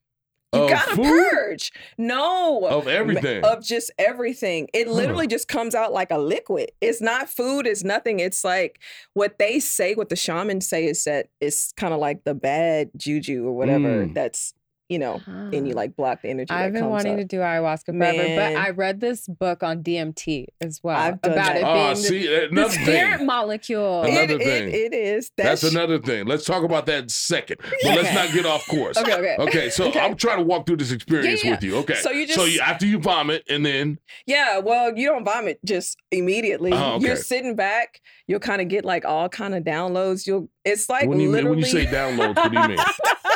You 0.54 0.62
Of 0.62 0.70
gotta 0.70 0.94
food? 0.94 1.04
purge. 1.32 1.72
No. 1.98 2.64
Of 2.66 2.86
everything. 2.86 3.42
Of 3.44 3.64
just 3.64 3.90
everything. 3.98 4.68
It 4.72 4.86
Huh. 4.86 4.92
literally 4.92 5.26
just 5.26 5.48
comes 5.48 5.74
out 5.74 5.92
like 5.92 6.12
a 6.12 6.18
liquid. 6.18 6.70
It's 6.80 7.00
not 7.00 7.28
food, 7.28 7.66
it's 7.66 7.82
nothing. 7.82 8.20
It's 8.20 8.44
like 8.44 8.78
what 9.14 9.38
they 9.40 9.58
say, 9.58 9.94
what 9.94 10.10
the 10.10 10.16
shamans 10.16 10.68
say 10.68 10.84
is 10.86 11.02
that 11.04 11.26
it's 11.40 11.72
kind 11.72 11.92
of 11.92 11.98
like 11.98 12.22
the 12.22 12.34
bad 12.34 12.90
juju 12.96 13.44
or 13.48 13.52
whatever 13.52 14.06
Mm. 14.06 14.14
that's 14.14 14.54
you 14.88 14.98
know, 14.98 15.20
and 15.26 15.66
you 15.66 15.74
like 15.74 15.96
block 15.96 16.22
the 16.22 16.28
energy. 16.28 16.50
I've 16.50 16.72
that 16.72 16.72
been 16.74 16.82
comes 16.82 16.90
wanting 16.90 17.12
up. 17.14 17.18
to 17.20 17.24
do 17.24 17.38
ayahuasca 17.38 17.96
forever, 17.96 18.36
but 18.36 18.56
I 18.60 18.70
read 18.70 19.00
this 19.00 19.26
book 19.26 19.62
on 19.62 19.82
DMT 19.82 20.46
as 20.60 20.80
well 20.82 20.96
I've 20.98 21.20
done 21.22 21.32
about 21.32 21.46
that. 21.46 21.56
it 21.56 21.64
Oh, 21.64 21.74
being 21.74 21.88
the- 21.94 21.96
see, 21.96 22.26
the, 22.26 22.48
another 22.48 22.70
spirit 22.70 23.16
thing. 23.18 23.26
molecule. 23.26 24.02
Another 24.02 24.34
It- 24.34 24.40
it- 24.40 24.44
thing. 24.44 24.68
it 24.70 24.94
is. 24.94 25.30
That's 25.36 25.62
That's, 25.62 25.74
another 25.74 25.98
thing. 25.98 26.26
Let's 26.26 26.44
talk 26.44 26.64
about 26.64 26.86
that 26.86 27.10
second. 27.10 27.58
But 27.62 27.96
let's 27.96 28.14
not 28.14 28.32
get 28.34 28.44
off 28.46 28.66
course. 28.68 28.96
Okay, 28.98 29.14
okay. 29.14 29.36
Okay, 29.38 29.70
so 29.70 29.84
Okay. 29.88 30.00
I'm 30.00 30.16
trying 30.16 30.38
to 30.38 30.44
walk 30.44 30.66
through 30.66 30.76
this 30.76 30.92
experience 30.92 31.42
Yeah, 31.42 31.50
yeah. 31.50 31.56
with 31.56 31.64
you. 31.64 31.76
Okay. 31.78 31.94
So 31.94 32.10
you 32.10 32.26
so 32.28 32.44
you, 32.44 32.60
after 32.60 32.84
you 32.86 32.98
vomit 32.98 33.44
and 33.48 33.64
then 33.64 33.98
Yeah, 34.26 34.58
well, 34.58 34.96
you 34.96 35.08
don't 35.08 35.24
vomit 35.24 35.60
just 35.64 35.96
immediately. 36.10 36.72
Oh, 36.74 36.94
okay. 36.96 37.06
You're 37.06 37.16
sitting 37.16 37.56
back. 37.56 38.00
You'll 38.26 38.40
kind 38.40 38.60
of 38.62 38.68
get 38.68 38.84
like 38.84 39.04
all 39.04 39.28
kind 39.28 39.54
of 39.54 39.64
downloads. 39.64 40.26
You'll. 40.26 40.48
It's 40.64 40.88
like 40.88 41.08
when 41.08 41.20
you 41.20 41.30
literally 41.30 41.50
when 41.50 41.58
you 41.58 41.64
say 41.66 41.86
downloads, 41.86 42.36
what 42.36 42.50
do 42.52 42.58
you 42.60 42.68
mean? 42.68 42.78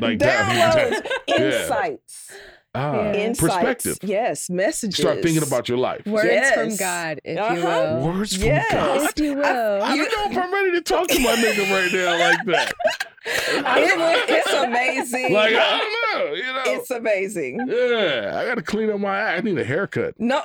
Like 0.00 0.18
down- 0.18 0.50
downloads, 0.50 1.06
Yeah. 1.28 1.36
insights, 1.62 2.32
ah, 2.74 3.12
insights. 3.12 3.40
perspective. 3.40 3.98
Yes, 4.02 4.50
messages. 4.50 4.96
Start 5.00 5.22
thinking 5.22 5.42
about 5.42 5.68
your 5.68 5.78
life. 5.78 6.06
Words 6.06 6.50
from 6.52 6.76
God, 6.76 7.20
if 7.24 7.36
you 7.36 7.42
Uh-huh. 7.42 7.96
will. 8.00 8.12
Words 8.14 8.36
from 8.36 8.46
Yes. 8.46 8.72
God. 8.72 9.10
If 9.10 9.18
you 9.24 9.34
will. 9.34 9.44
I 9.82 9.96
don't 9.96 10.12
know 10.12 10.30
if 10.40 10.44
I'm 10.44 10.52
ready 10.52 10.72
to 10.72 10.80
talk 10.80 11.08
to 11.08 11.18
my 11.20 11.34
nigga 11.36 11.70
right 11.72 11.92
now 11.92 12.28
like 12.28 12.44
that. 12.46 12.72
It 13.22 14.30
it's 14.30 14.52
amazing. 14.52 15.32
Like 15.32 15.54
I 15.54 15.78
don't 15.78 16.28
know, 16.28 16.34
you 16.34 16.42
know. 16.44 16.62
it's 16.66 16.90
amazing. 16.90 17.60
yeah, 17.68 18.38
I 18.40 18.46
got 18.46 18.54
to 18.54 18.62
clean 18.62 18.88
up 18.90 18.98
my 19.00 19.16
act. 19.18 19.38
I 19.38 19.44
need 19.44 19.58
a 19.58 19.64
haircut. 19.64 20.14
No, 20.18 20.42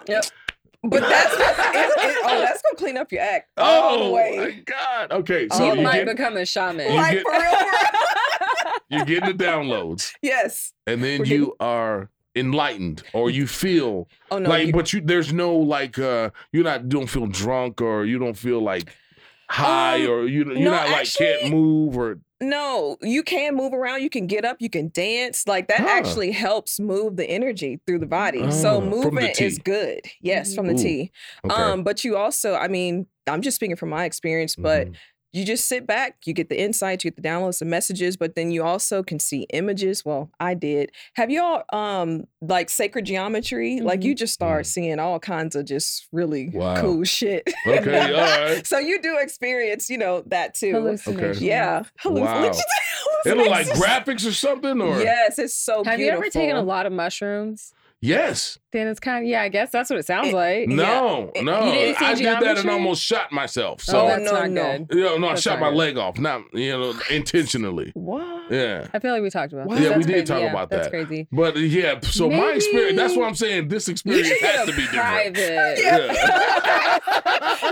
but 0.83 1.01
that's 1.01 1.33
it, 1.33 1.39
it, 1.39 2.17
oh, 2.25 2.39
that's 2.41 2.62
gonna 2.62 2.75
clean 2.77 2.95
up 2.97 3.12
your 3.12 3.21
act 3.21 3.50
all 3.57 3.97
the 3.97 4.05
Oh 4.05 4.35
my 4.38 4.51
god. 4.65 5.12
Okay, 5.13 5.47
so 5.51 5.65
you 5.65 5.75
you 5.77 5.81
might 5.81 6.05
get, 6.05 6.15
become 6.17 6.38
a 6.38 6.45
shaman. 6.45 6.93
Like 6.95 7.13
get- 7.13 7.24
for 7.24 7.31
real, 7.31 7.55
for 7.55 7.65
real. 8.65 8.74
you're 8.89 9.06
getting 9.06 9.36
the 9.38 9.44
downloads, 9.44 10.13
yes. 10.22 10.74
and 10.88 11.04
then 11.04 11.20
We're 11.20 11.25
you 11.25 11.56
are 11.60 12.10
enlightened, 12.36 13.04
or 13.13 13.30
you 13.30 13.48
feel 13.48 14.08
Oh 14.32 14.39
no, 14.39 14.50
like, 14.50 14.68
you- 14.68 14.74
but 14.74 14.92
you 14.94 15.01
there's 15.01 15.32
no 15.34 15.56
like 15.56 15.98
uh 16.00 16.30
you're 16.51 16.63
not 16.65 16.89
don't 16.89 17.08
feel 17.08 17.27
drunk 17.27 17.82
or 17.82 18.06
you 18.06 18.20
don't 18.20 18.38
feel 18.38 18.62
like 18.62 18.94
high 19.50 20.04
Um, 20.06 20.10
or 20.12 20.25
you 20.27 20.44
you're 20.46 20.56
no, 20.56 20.72
not 20.72 20.89
like 20.89 21.01
actually- 21.01 21.25
can't 21.39 21.51
move 21.54 21.98
or 21.98 22.20
No, 22.42 22.98
you 23.01 23.24
can 23.24 23.56
move 23.56 23.74
around. 23.74 24.01
You 24.04 24.10
can 24.10 24.27
get 24.27 24.44
up. 24.44 24.58
You 24.60 24.70
can 24.70 24.89
dance. 24.94 25.48
Like 25.48 25.70
that 25.70 25.80
Huh. 25.80 25.88
actually 25.89 26.32
helps 26.32 26.80
move 26.82 27.15
the 27.15 27.25
energy 27.25 27.80
through 27.88 28.00
the 28.00 28.06
body. 28.08 28.42
Ah, 28.44 28.50
so 28.50 28.82
movement 28.82 29.39
is 29.39 29.58
good. 29.60 30.01
Yes, 30.20 30.54
from 30.54 30.68
the 30.68 30.74
Ooh, 30.74 30.77
tea. 30.77 31.12
okay. 31.46 31.56
Um, 31.56 31.84
but 31.84 32.04
you 32.04 32.18
also, 32.18 32.54
I 32.54 32.68
mean, 32.68 33.08
I'm 33.25 33.42
just 33.42 33.56
speaking 33.56 33.77
from 33.77 33.89
my 33.89 34.04
experience, 34.04 34.56
but 34.58 34.88
Mhm. 34.89 34.96
You 35.36 35.46
just 35.46 35.68
sit 35.68 35.86
back, 35.86 36.18
you 36.25 36.34
get 36.34 36.50
the 36.50 36.60
insights, 36.60 37.04
you 37.04 37.12
get 37.12 37.22
the 37.22 37.27
downloads, 37.27 37.60
the 37.60 37.65
messages, 37.65 38.15
but 38.18 38.36
then 38.36 38.51
you 38.51 38.63
also 38.63 39.04
can 39.04 39.20
see 39.20 39.46
images. 39.54 40.04
Well, 40.06 40.30
I 40.39 40.54
did. 40.54 40.92
Have 41.15 41.30
y'all 41.30 41.63
um 41.74 42.25
like 42.42 42.70
sacred 42.70 43.06
geometry? 43.06 43.82
Like 43.82 44.04
you 44.04 44.15
just 44.15 44.34
start 44.34 44.63
Mhm. 44.63 44.68
seeing 44.68 45.00
all 45.00 45.20
kinds 45.20 45.56
of 45.56 45.65
just 45.65 46.08
really 46.12 46.50
Wow. 46.54 46.80
cool 46.82 47.04
shit. 47.04 47.44
okay, 47.68 48.12
all 48.13 48.54
right. 48.56 48.65
so 48.65 48.80
you 48.80 49.01
do 49.01 49.18
experience, 49.20 49.89
you 49.89 49.98
know, 49.98 50.24
that 50.27 50.54
too. 50.54 50.72
Hallucinations. 50.74 51.42
Yeah. 51.42 51.84
Halluc- 52.04 52.22
Wow. 52.22 52.51
It 53.25 53.36
look 53.38 53.50
like 53.50 53.68
graphics 53.68 54.27
or 54.27 54.32
something, 54.32 54.80
or 54.82 55.01
Yes, 55.01 55.38
it's 55.39 55.56
so 55.56 55.84
Have 55.84 56.00
you 56.00 56.10
ever 56.12 56.30
taken 56.30 56.56
a 56.56 56.62
lot 56.63 56.86
of 56.86 56.94
mushrooms? 56.94 57.74
yes, 58.01 58.58
Then 58.75 58.88
it's 58.89 59.00
kind 59.00 59.24
of 59.24 59.29
yeah. 59.29 59.41
I 59.41 59.48
guess 59.48 59.72
that's 59.72 59.89
what 59.89 60.00
it 60.00 60.05
sounds 60.05 60.27
It- 60.27 60.34
like. 60.34 60.67
no, 60.67 61.32
It- 61.34 61.46
no. 61.46 61.63
You 61.67 61.72
didn't 61.72 61.98
see 61.98 62.05
I 62.05 62.13
did 62.13 62.25
that 62.41 62.58
and 62.58 62.70
almost 62.70 63.01
shot 63.01 63.32
myself. 63.32 63.79
Oh, 63.88 63.91
So 63.94 64.08
that's 64.08 64.22
no, 64.25 64.34
not 64.34 64.50
no. 64.51 64.77
good. 64.79 64.98
you 64.98 65.03
know, 65.05 65.17
no, 65.17 65.27
I 65.27 65.29
That's 65.29 65.44
shot 65.44 65.62
my 65.62 65.70
good. 65.70 65.77
leg 65.77 65.98
off, 65.98 66.20
not 66.20 66.41
you 66.53 66.72
know 66.77 66.94
intentionally. 67.10 67.91
What? 67.94 68.51
Yeah. 68.51 68.88
I 68.94 69.00
feel 69.00 69.13
like 69.13 69.22
we 69.22 69.29
talked 69.29 69.53
about. 69.53 69.67
Wow. 69.67 69.75
That. 69.75 69.82
Yeah, 69.82 69.89
That's 69.89 69.98
we 70.00 70.03
did 70.03 70.12
crazy. 70.12 70.25
talk 70.25 70.41
Yeah, 70.41 70.50
about 70.50 70.70
that. 70.72 70.75
That's 70.75 70.89
crazy. 70.89 71.27
But 71.32 71.55
yeah, 71.58 72.00
so 72.01 72.29
my 72.29 72.51
experience. 72.51 72.98
That's 72.98 73.15
what 73.15 73.27
I'm 73.29 73.36
saying. 73.36 73.70
This 73.70 73.88
experience 73.88 74.41
has 74.41 74.65
to 74.67 74.75
be 74.75 74.82
different. 74.82 75.36
Private. 75.36 75.79
Yeah. 75.82 77.00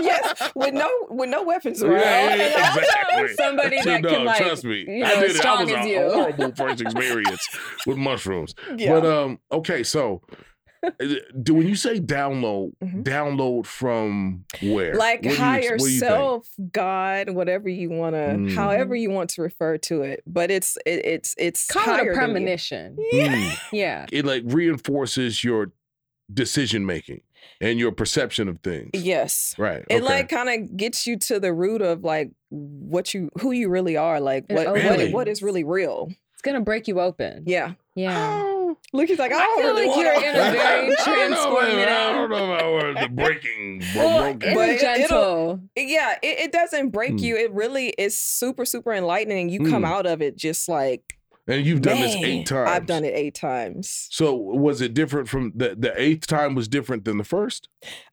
yes, 0.00 0.52
with 0.54 0.74
no 0.74 0.88
with 1.10 1.28
no 1.28 1.42
weapons 1.42 1.82
Yeah, 1.82 1.88
around. 1.88 2.00
yeah, 2.02 2.34
yeah, 2.36 2.68
And 2.72 2.78
exactly. 2.82 3.34
somebody 3.34 3.82
that 3.82 4.02
no, 4.02 4.08
can, 4.08 4.24
like, 4.24 4.38
trust 4.38 4.64
me. 4.64 4.84
you 4.88 5.04
I 5.04 5.20
did 5.20 5.36
it. 5.36 5.44
I 5.44 5.62
was 5.62 5.70
as 5.72 5.84
a 5.84 5.88
you. 5.88 6.10
horrible 6.10 6.52
first 6.56 6.80
experience 6.80 7.46
with 7.86 7.96
mushrooms. 7.98 8.54
But 8.94 9.04
um, 9.06 9.38
okay, 9.52 9.82
so 9.82 10.22
do 11.42 11.54
when 11.54 11.66
you 11.68 11.74
say 11.76 11.98
download, 12.00 12.72
Mhm. 12.82 13.02
download 13.04 13.66
from 13.66 14.44
where? 14.62 14.94
like 14.94 15.18
What 15.18 15.22
do 15.22 15.28
you- 15.30 15.36
higher 15.36 15.76
what 15.76 15.88
think? 15.88 15.98
self, 16.00 16.48
God, 16.72 17.30
whatever 17.30 17.68
you 17.68 17.90
want 17.90 18.14
to, 18.14 18.18
Mm. 18.36 18.54
however 18.54 18.94
you 18.94 19.10
want 19.10 19.30
to 19.30 19.42
refer 19.42 19.78
to 19.78 20.02
it. 20.02 20.22
But 20.26 20.50
it's 20.50 20.76
it, 20.86 21.04
it's 21.04 21.34
it's 21.38 21.66
Call 21.66 21.82
higher 21.82 21.94
it 21.94 22.00
a 22.00 22.04
than 22.04 22.06
you. 22.06 22.12
premonition. 22.14 22.96
Mm. 23.14 23.58
Yeah. 23.72 24.06
It 24.12 24.24
like 24.24 24.42
reinforces 24.46 25.42
your 25.44 25.72
decision 26.32 26.86
making 26.86 27.20
and 27.60 27.78
your 27.78 27.92
perception 27.92 28.48
of 28.48 28.58
things. 28.60 28.90
Yes. 28.94 29.54
Right. 29.58 29.84
It 29.90 29.96
okay. 29.96 30.00
like 30.04 30.28
kind 30.28 30.48
of 30.48 30.76
gets 30.76 31.06
you 31.06 31.18
to 31.18 31.38
the 31.38 31.52
root 31.52 31.82
of 31.82 32.02
like 32.02 32.30
what 32.50 33.12
you 33.14 33.30
who 33.40 33.52
you 33.52 33.68
really 33.68 33.96
are, 33.96 34.20
like 34.20 34.46
It 34.48 34.54
what 34.54 34.66
what, 34.68 35.10
what 35.12 35.28
is 35.28 35.42
really 35.42 35.64
real. 35.64 36.10
It's 36.32 36.42
gonna 36.42 36.60
break 36.60 36.88
you 36.88 37.00
open. 37.00 37.42
Yeah. 37.46 37.72
Yeah. 37.94 38.42
Look, 38.92 39.08
he's 39.08 39.18
like, 39.18 39.32
I, 39.32 39.38
I 39.38 39.56
feel 39.56 39.74
really 39.74 39.86
like 39.88 39.96
you're 39.96 40.12
in 40.12 40.36
a 40.36 40.52
very 40.52 40.96
I 41.00 41.04
don't 41.06 41.30
know, 41.32 41.60
man. 41.62 41.88
I 41.88 42.12
don't 42.12 42.30
know 42.30 42.78
about 42.78 43.02
the 43.02 43.08
breaking, 43.14 43.82
Well, 43.96 44.18
broken. 44.34 44.54
But 44.54 44.68
it's 44.68 44.82
it- 44.84 45.00
it'll- 45.00 45.60
yeah, 45.76 46.14
it, 46.22 46.38
it 46.38 46.52
doesn't 46.52 46.90
break 46.90 47.12
Hmm. 47.12 47.18
you. 47.18 47.36
It 47.36 47.52
really 47.52 47.88
is 47.98 48.16
super, 48.16 48.64
super 48.64 48.92
enlightening. 48.92 49.48
You 49.48 49.60
come 49.60 49.82
Hmm. 49.82 49.84
out 49.86 50.06
of 50.06 50.22
it 50.22 50.36
just 50.36 50.68
like 50.68 51.18
and 51.46 51.66
you've 51.66 51.82
done 51.82 52.00
this 52.00 52.14
eight 52.14 52.46
times. 52.46 52.70
I've 52.70 52.86
done 52.86 53.04
it 53.04 53.12
eight 53.14 53.34
times. 53.34 54.06
So 54.10 54.34
was 54.34 54.80
it 54.80 54.94
different 54.94 55.28
from 55.28 55.52
the 55.56 55.74
the 55.78 55.92
eighth 56.00 56.26
time 56.26 56.54
was 56.54 56.68
different 56.68 57.04
than 57.04 57.18
the 57.18 57.24
first? 57.24 57.68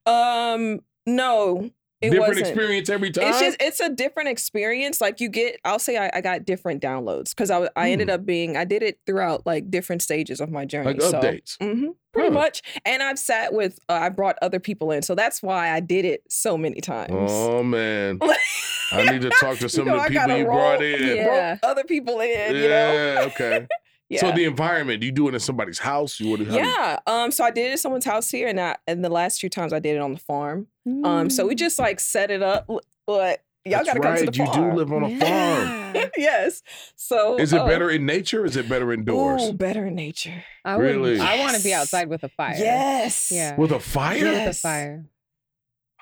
Um, 0.05 0.79
no, 1.05 1.69
it 2.01 2.09
different 2.09 2.27
wasn't. 2.29 2.47
experience 2.47 2.89
every 2.89 3.11
time. 3.11 3.27
It's 3.29 3.39
just 3.39 3.57
it's 3.61 3.79
a 3.79 3.89
different 3.89 4.29
experience. 4.29 4.99
Like 5.01 5.19
you 5.19 5.29
get, 5.29 5.59
I'll 5.63 5.79
say 5.79 5.97
I, 5.97 6.09
I 6.13 6.21
got 6.21 6.45
different 6.45 6.81
downloads 6.81 7.29
because 7.29 7.51
I 7.51 7.69
I 7.75 7.91
ended 7.91 8.09
up 8.09 8.25
being 8.25 8.57
I 8.57 8.65
did 8.65 8.83
it 8.83 8.99
throughout 9.05 9.45
like 9.45 9.69
different 9.69 10.01
stages 10.01 10.41
of 10.41 10.49
my 10.49 10.65
journey. 10.65 10.93
like 10.93 11.01
so, 11.01 11.19
updates. 11.21 11.57
hmm 11.61 11.89
pretty 12.13 12.27
Huh. 12.27 12.33
much. 12.33 12.61
And 12.85 13.01
I've 13.01 13.17
sat 13.19 13.53
with 13.53 13.79
uh, 13.87 13.93
I 13.93 14.09
brought 14.09 14.37
other 14.41 14.59
people 14.59 14.91
in, 14.91 15.01
so 15.01 15.15
that's 15.15 15.41
why 15.41 15.71
I 15.71 15.79
did 15.79 16.03
it 16.05 16.23
so 16.29 16.57
many 16.57 16.81
times. 16.81 17.11
Oh 17.31 17.63
man, 17.63 18.19
I 18.91 19.09
need 19.11 19.21
to 19.21 19.29
talk 19.29 19.57
to 19.59 19.69
some 19.69 19.85
know, 19.85 19.95
of 19.97 20.03
the 20.03 20.09
people 20.09 20.37
you 20.37 20.45
roll- 20.45 20.57
brought 20.57 20.83
in. 20.83 21.15
Yeah. 21.17 21.55
Brought 21.55 21.71
other 21.71 21.83
people 21.85 22.19
in, 22.19 22.55
you 22.55 22.63
know. 22.63 22.93
Yeah, 22.93 23.23
okay. 23.27 23.67
Yeah. 24.11 24.19
So 24.19 24.31
the 24.33 24.43
environment, 24.43 24.99
do 24.99 25.05
you 25.05 25.11
do 25.13 25.27
it 25.29 25.33
in 25.33 25.39
somebody's 25.39 25.79
house? 25.79 26.19
You 26.19 26.31
would 26.31 26.41
how 26.47 26.53
do 26.57 26.59
you- 26.59 26.65
yeah. 26.65 26.99
Um. 27.07 27.31
So 27.31 27.43
I 27.45 27.51
did 27.51 27.69
it 27.69 27.73
at 27.73 27.79
someone's 27.79 28.03
house 28.05 28.29
here, 28.29 28.47
and 28.47 28.59
I, 28.59 28.75
and 28.85 29.03
the 29.05 29.09
last 29.09 29.39
few 29.39 29.49
times 29.49 29.71
I 29.71 29.79
did 29.79 29.95
it 29.95 29.99
on 30.01 30.11
the 30.13 30.19
farm. 30.19 30.67
Um. 31.03 31.29
So 31.29 31.47
we 31.47 31.55
just 31.55 31.79
like 31.79 31.99
set 32.01 32.29
it 32.29 32.43
up, 32.43 32.65
l- 32.69 32.81
but 33.07 33.41
y'all 33.63 33.83
That's 33.83 33.87
gotta 33.87 33.99
come 34.01 34.17
to 34.17 34.25
the 34.25 34.31
farm. 34.45 34.63
you 34.65 34.71
do 34.71 34.77
live 34.77 34.91
on 34.91 35.03
a 35.05 35.17
farm. 35.19 36.09
Yes. 36.17 36.61
So 36.95 37.37
Is 37.37 37.53
it 37.53 37.61
uh, 37.61 37.65
better 37.67 37.89
in 37.89 38.05
nature? 38.05 38.41
Or 38.41 38.45
is 38.45 38.55
it 38.57 38.67
better 38.67 38.91
indoors? 38.91 39.43
Ooh, 39.43 39.53
better 39.53 39.85
in 39.85 39.95
nature. 39.95 40.43
I 40.65 40.75
would, 40.77 40.83
Really? 40.83 41.19
I 41.19 41.39
want 41.39 41.55
to 41.57 41.63
be 41.63 41.73
outside 41.73 42.09
with 42.09 42.23
a 42.23 42.29
fire. 42.29 42.55
Yes. 42.57 43.29
Yeah. 43.31 43.55
With 43.55 43.71
a 43.71 43.79
fire? 43.79 44.23
With 44.23 44.47
a 44.49 44.53
fire. 44.53 45.05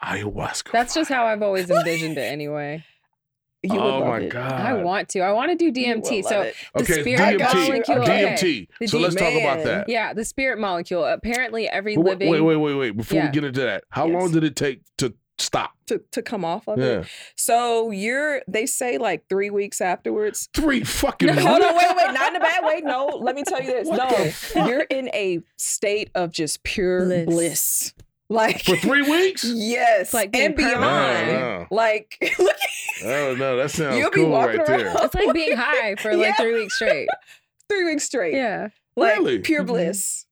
Ayahuasca. 0.03 0.71
That's 0.71 0.93
just 0.93 1.09
how 1.09 1.25
I've 1.25 1.41
always 1.41 1.69
envisioned 1.69 2.17
it 2.17 2.21
anyway. 2.21 2.83
You 3.61 3.73
would 3.73 3.81
oh 3.81 3.99
love 3.99 4.07
my 4.07 4.19
it. 4.21 4.29
god. 4.29 4.51
I 4.53 4.73
want 4.81 5.09
to. 5.09 5.19
I 5.19 5.33
want 5.33 5.51
to 5.51 5.55
do 5.57 5.71
DMT. 5.77 6.23
So 6.23 6.41
it. 6.43 6.55
the 6.75 6.81
Okay, 6.81 7.01
spirit 7.01 7.19
I 7.19 7.35
got 7.35 7.53
molecule. 7.55 7.97
DMT. 8.05 8.67
The 8.79 8.87
So 8.87 8.97
D- 8.97 9.03
let's 9.03 9.15
talk 9.15 9.33
about 9.33 9.63
that. 9.65 9.89
Yeah, 9.89 10.13
the 10.13 10.23
spirit 10.23 10.59
molecule. 10.59 11.03
Apparently, 11.03 11.67
every 11.67 11.97
wait, 11.97 12.05
living. 12.05 12.29
wait, 12.31 12.39
wait, 12.41 12.55
wait, 12.55 12.73
wait. 12.75 12.91
Before 12.97 13.21
we 13.21 13.27
get 13.29 13.43
into 13.43 13.59
that, 13.61 13.83
how 13.89 14.07
Yes. 14.07 14.13
long 14.21 14.31
did 14.31 14.43
it 14.45 14.55
take 14.55 14.81
to 14.99 15.13
stop? 15.37 15.71
to 15.87 15.99
to 16.11 16.21
come 16.21 16.45
off 16.45 16.67
of 16.69 16.77
Yeah. 16.79 16.85
it. 16.99 17.07
So 17.35 17.89
you're 17.91 18.43
they 18.47 18.65
say 18.67 18.97
like 18.99 19.23
three 19.27 19.49
weeks 19.49 19.81
afterwards. 19.81 20.47
Three 20.53 20.83
fucking 20.85 21.25
No, 21.27 21.33
weeks. 21.33 21.45
hold 21.45 21.61
on, 21.61 21.75
wait, 21.75 21.87
wait, 21.97 22.13
not 22.13 22.29
in 22.29 22.35
a 22.35 22.39
bad 22.39 22.63
way. 22.63 22.81
No, 22.81 23.07
let 23.07 23.35
me 23.35 23.43
tell 23.43 23.59
you 23.59 23.67
this. 23.71 23.87
What 23.89 23.97
no, 24.55 24.67
you're 24.67 24.81
in 24.89 25.09
a 25.13 25.39
state 25.57 26.11
of 26.15 26.31
just 26.31 26.63
pure 26.63 27.05
Bliss. 27.05 27.25
bliss. 27.25 27.93
Like 28.31 28.63
For 28.63 28.75
three 28.75 29.01
weeks? 29.01 29.43
yes, 29.43 30.13
like 30.13 30.35
and 30.35 30.55
beyond. 30.55 30.75
permanent. 30.75 31.71
Like 31.71 32.15
look, 32.39 32.55
Oh 33.03 33.35
no, 33.35 33.57
that 33.57 33.71
sounds 33.71 33.97
You'll 33.97 34.11
be 34.11 34.17
cool 34.17 34.29
walking 34.29 34.59
right 34.59 34.67
there. 34.67 34.93
It's 35.03 35.15
like 35.15 35.33
being 35.33 35.57
high 35.57 35.95
for 35.95 36.15
like 36.15 36.27
Yeah. 36.27 36.33
three 36.35 36.53
weeks 36.53 36.75
straight. 36.75 37.07
three 37.69 37.85
weeks 37.85 38.03
straight. 38.03 38.35
Yeah. 38.35 38.67
like 38.95 39.15
Really? 39.17 39.39
pure 39.39 39.63
Mhm. 39.63 39.67
bliss, 39.67 40.25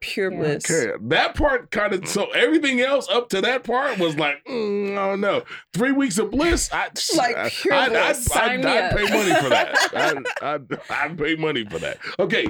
pure 0.00 0.30
Yeah. 0.30 0.38
bliss. 0.38 0.70
Okay, 0.70 0.92
that 1.08 1.34
part 1.34 1.70
kind 1.72 1.92
of 1.94 2.06
so 2.06 2.30
everything 2.30 2.80
else 2.80 3.08
up 3.08 3.28
to 3.30 3.40
that 3.40 3.64
part 3.64 3.98
was 3.98 4.16
like, 4.16 4.44
mm, 4.44 4.92
I 4.92 5.08
don't 5.08 5.20
know, 5.20 5.42
three 5.74 5.92
weeks 5.92 6.18
of 6.18 6.30
bliss. 6.30 6.70
I 6.72 6.90
Like 7.16 7.36
I, 7.36 7.48
pure 7.50 7.74
I'd, 7.74 7.92
I'd, 7.92 8.14
bliss. 8.14 8.30
I'd, 8.30 8.38
Sign 8.38 8.60
me 8.60 8.66
I'd 8.66 8.84
up. 8.84 8.96
pay 8.96 9.02
money 9.18 9.34
for 9.42 9.48
that. 9.48 9.76
I'd, 9.94 10.44
I'd, 10.44 10.80
I'd 10.90 11.18
pay 11.18 11.34
money 11.36 11.64
for 11.64 11.80
that. 11.80 11.98
Okay, 12.20 12.46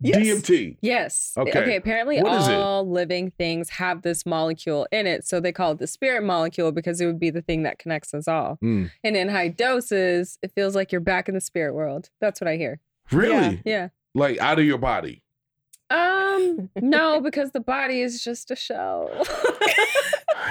Yes. 0.00 0.16
DMT. 0.18 0.76
Yes. 0.80 1.32
Okay. 1.36 1.76
Apparently, 1.76 2.22
What 2.22 2.40
is 2.40 2.48
it? 2.48 2.54
all 2.54 2.88
living 2.90 3.32
things 3.36 3.68
have 3.70 4.02
this 4.02 4.24
molecule 4.24 4.86
in 4.90 5.06
it, 5.06 5.26
so 5.26 5.40
they 5.40 5.52
call 5.52 5.72
it 5.72 5.78
the 5.78 5.86
spirit 5.86 6.22
molecule 6.24 6.72
because 6.72 7.00
it 7.00 7.06
would 7.06 7.20
be 7.20 7.30
the 7.30 7.42
thing 7.42 7.64
that 7.64 7.78
connects 7.78 8.14
us 8.14 8.26
all. 8.26 8.58
Mm. 8.64 8.90
And 9.04 9.16
in 9.16 9.28
high 9.28 9.48
doses, 9.48 10.38
it 10.42 10.52
feels 10.54 10.74
like 10.74 10.90
you're 10.90 11.00
back 11.02 11.28
in 11.28 11.34
the 11.34 11.40
spirit 11.40 11.74
world. 11.74 12.08
That's 12.20 12.40
what 12.40 12.48
I 12.48 12.56
hear. 12.56 12.80
Really? 13.12 13.60
Yeah. 13.64 13.88
like 14.14 14.38
out 14.38 14.58
of 14.58 14.64
your 14.64 14.78
body? 14.78 15.22
Um, 15.90 16.70
no, 16.80 17.20
because 17.24 17.50
the 17.50 17.60
body 17.60 18.00
is 18.00 18.22
just 18.24 18.50
a 18.50 18.56
shell. 18.56 19.10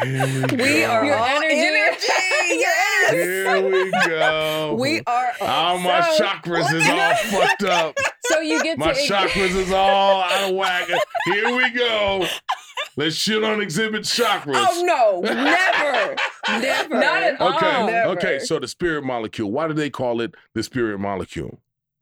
Here 0.04 0.46
we, 0.52 0.56
We 0.58 0.84
are 0.84 1.06
Your 1.06 1.16
all 1.18 1.26
energy. 1.26 1.56
energy. 1.60 2.08
Yes. 2.52 3.12
Here 3.12 3.70
we 3.70 3.92
go. 3.92 4.76
We 4.80 5.02
are. 5.06 5.32
All 5.42 5.78
my 5.78 6.02
So- 6.02 6.24
chakras 6.24 6.74
is 6.74 6.90
all 6.90 7.16
fucked 7.40 7.64
up. 7.64 7.98
so 8.26 8.40
you 8.40 8.62
get 8.64 8.78
My 8.78 8.94
to 8.94 9.00
chakras 9.00 9.56
is 9.56 9.72
all 9.72 10.22
out 10.24 10.50
of 10.50 10.56
whack. 10.56 10.90
Here 11.26 11.56
we 11.56 11.70
go. 11.70 12.26
Let's 12.98 13.16
shit 13.16 13.44
on 13.44 13.60
Xzibit 13.60 14.00
chakras. 14.02 14.56
Oh 14.68 14.84
no! 14.84 15.22
Never, 15.22 16.16
never. 16.50 16.96
Not 16.96 17.24
at 17.24 17.40
all. 17.42 17.54
Okay. 17.56 18.04
Okay. 18.06 18.40
So 18.40 18.60
the 18.60 18.68
spirit 18.68 19.04
molecule. 19.04 19.52
Why 19.52 19.68
do 19.68 19.74
they 19.74 19.90
call 19.90 20.20
it 20.22 20.34
the 20.56 20.64
spirit 20.64 21.00
molecule? 21.00 21.60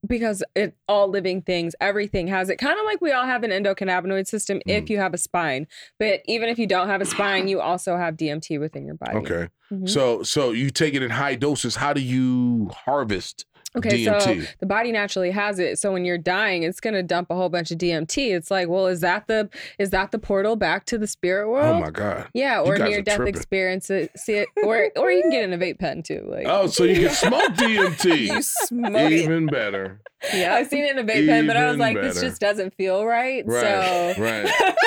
Because 0.08 0.44
it 0.56 0.76
all 0.88 1.08
living 1.08 1.42
things, 1.42 1.76
everything 1.82 2.28
has 2.28 2.50
it. 2.50 2.58
Kind 2.58 2.80
of 2.80 2.86
like 2.86 3.02
we 3.02 3.12
all 3.12 3.26
have 3.26 3.44
an 3.44 3.52
endocannabinoid 3.52 4.28
system 4.28 4.58
Mm. 4.60 4.62
if 4.84 4.90
you 4.90 4.98
have 4.98 5.14
a 5.14 5.18
spine. 5.18 5.68
But 6.00 6.22
even 6.26 6.50
if 6.50 6.58
you 6.58 6.68
don't 6.68 6.88
have 6.88 7.02
a 7.02 7.06
spine, 7.06 7.48
you 7.48 7.60
also 7.62 7.98
have 7.98 8.16
DMT 8.18 8.58
within 8.60 8.86
your 8.86 8.96
body. 8.96 9.18
Okay. 9.18 9.48
Mhm. 9.72 9.90
So 9.90 10.24
so 10.24 10.52
you 10.52 10.70
take 10.70 10.94
it 10.94 11.04
in 11.04 11.12
high 11.12 11.36
doses. 11.36 11.76
How 11.76 11.94
do 11.94 12.02
you 12.02 12.70
harvest 12.74 13.46
Okay, 13.78 14.04
so 14.06 14.42
the 14.60 14.66
body 14.66 14.92
naturally 14.92 15.32
has 15.32 15.60
it. 15.60 15.80
So 15.80 15.92
when 15.94 16.06
you're 16.06 16.18
dying, 16.18 16.64
it's 16.64 16.80
gonna 16.80 17.04
dump 17.04 17.30
a 17.30 17.36
whole 17.36 17.50
bunch 17.50 17.72
of 17.72 17.78
DMT. 17.78 18.34
It's 18.36 18.50
like, 18.52 18.68
well, 18.68 18.88
is 18.88 19.02
that 19.02 19.28
the 19.28 19.50
is 19.80 19.90
that 19.92 20.12
the 20.12 20.20
portal 20.20 20.56
back 20.56 20.86
to 20.86 20.98
the 20.98 21.08
spirit 21.08 21.46
oh 21.48 21.52
world? 21.52 21.76
oh 21.78 21.80
my 21.80 21.90
god. 21.92 22.28
Yeah, 22.34 22.62
or 22.62 22.78
near 22.78 23.02
death 23.02 23.18
tripping. 23.18 23.36
experiences, 23.36 24.10
see 24.16 24.34
it, 24.34 24.48
or 24.64 24.90
or 24.96 25.12
you 25.12 25.22
can 25.22 25.32
get 25.32 25.44
in 25.44 25.54
a 25.54 25.58
vape 25.58 25.80
pen 25.80 26.04
too. 26.04 26.26
Like, 26.30 26.46
Oh, 26.48 26.68
so 26.68 26.84
you 26.84 27.08
can 27.08 27.10
smoke 27.16 27.52
DMT. 27.54 28.20
You 28.20 28.32
DMT. 28.34 28.44
smoke 28.44 28.96
it. 28.96 29.12
Even 29.12 29.46
better. 29.48 30.02
Yeah. 30.34 30.56
I've 30.56 30.68
seen 30.68 30.84
it 30.86 30.92
in 30.92 31.00
a 31.00 31.04
vape 31.04 31.28
pen, 31.28 31.46
but 31.48 31.56
I 31.58 31.66
was 31.66 31.76
Even 31.76 31.80
like, 31.80 32.02
this 32.02 32.20
just 32.22 32.42
doesn't 32.42 32.74
feel 32.76 33.06
right. 33.06 33.44
Right. 33.46 34.16
So, 34.16 34.22
Right. 34.22 34.50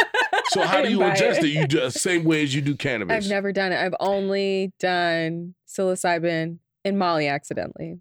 So 0.48 0.62
how 0.62 0.82
do 0.82 0.90
you 0.90 0.98
buy 0.98 1.10
ingest 1.14 1.44
it? 1.44 1.46
You 1.50 1.64
do 1.64 1.78
the 1.78 1.92
same 1.92 2.24
way 2.24 2.42
as 2.42 2.52
you 2.52 2.60
do 2.60 2.74
cannabis. 2.74 3.24
I've 3.24 3.30
never 3.30 3.52
done 3.52 3.70
it. 3.70 3.76
I've 3.80 3.94
only 4.00 4.72
done 4.80 5.54
psilocybin 5.68 6.58
and 6.84 6.98
Molly 6.98 7.28
accidentally. 7.28 7.98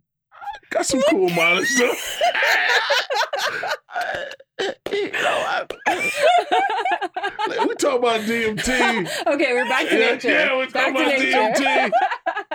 Got 0.69 0.85
some 0.85 1.01
cool 1.09 1.29
mileage 1.29 1.75
though. 1.77 1.93
you 4.91 5.11
know, 5.11 5.45
I, 5.47 5.65
we 7.67 7.75
talk 7.75 7.99
about 7.99 8.21
DMT. 8.21 9.25
okay, 9.27 9.53
we're 9.53 9.67
back 9.67 9.87
to 9.89 9.97
nature. 9.97 10.29
yeah, 10.29 10.55
we're 10.55 10.69
back 10.69 10.93
talking 10.93 11.07
about 11.07 11.19
nature. 11.19 11.63
DMT. 11.63 11.91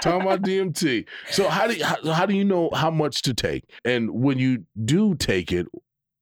Talking 0.01 0.23
about 0.23 0.43
DMT. 0.43 1.07
So 1.31 1.49
how 1.49 1.67
do 1.67 1.75
you, 1.75 1.85
how, 1.85 2.13
how 2.13 2.27
do 2.27 2.35
you 2.35 2.45
know 2.45 2.71
how 2.73 2.91
much 2.91 3.23
to 3.23 3.35
take? 3.35 3.65
And 3.85 4.11
when 4.11 4.39
you 4.39 4.65
do 4.85 5.15
take 5.15 5.51
it, 5.53 5.67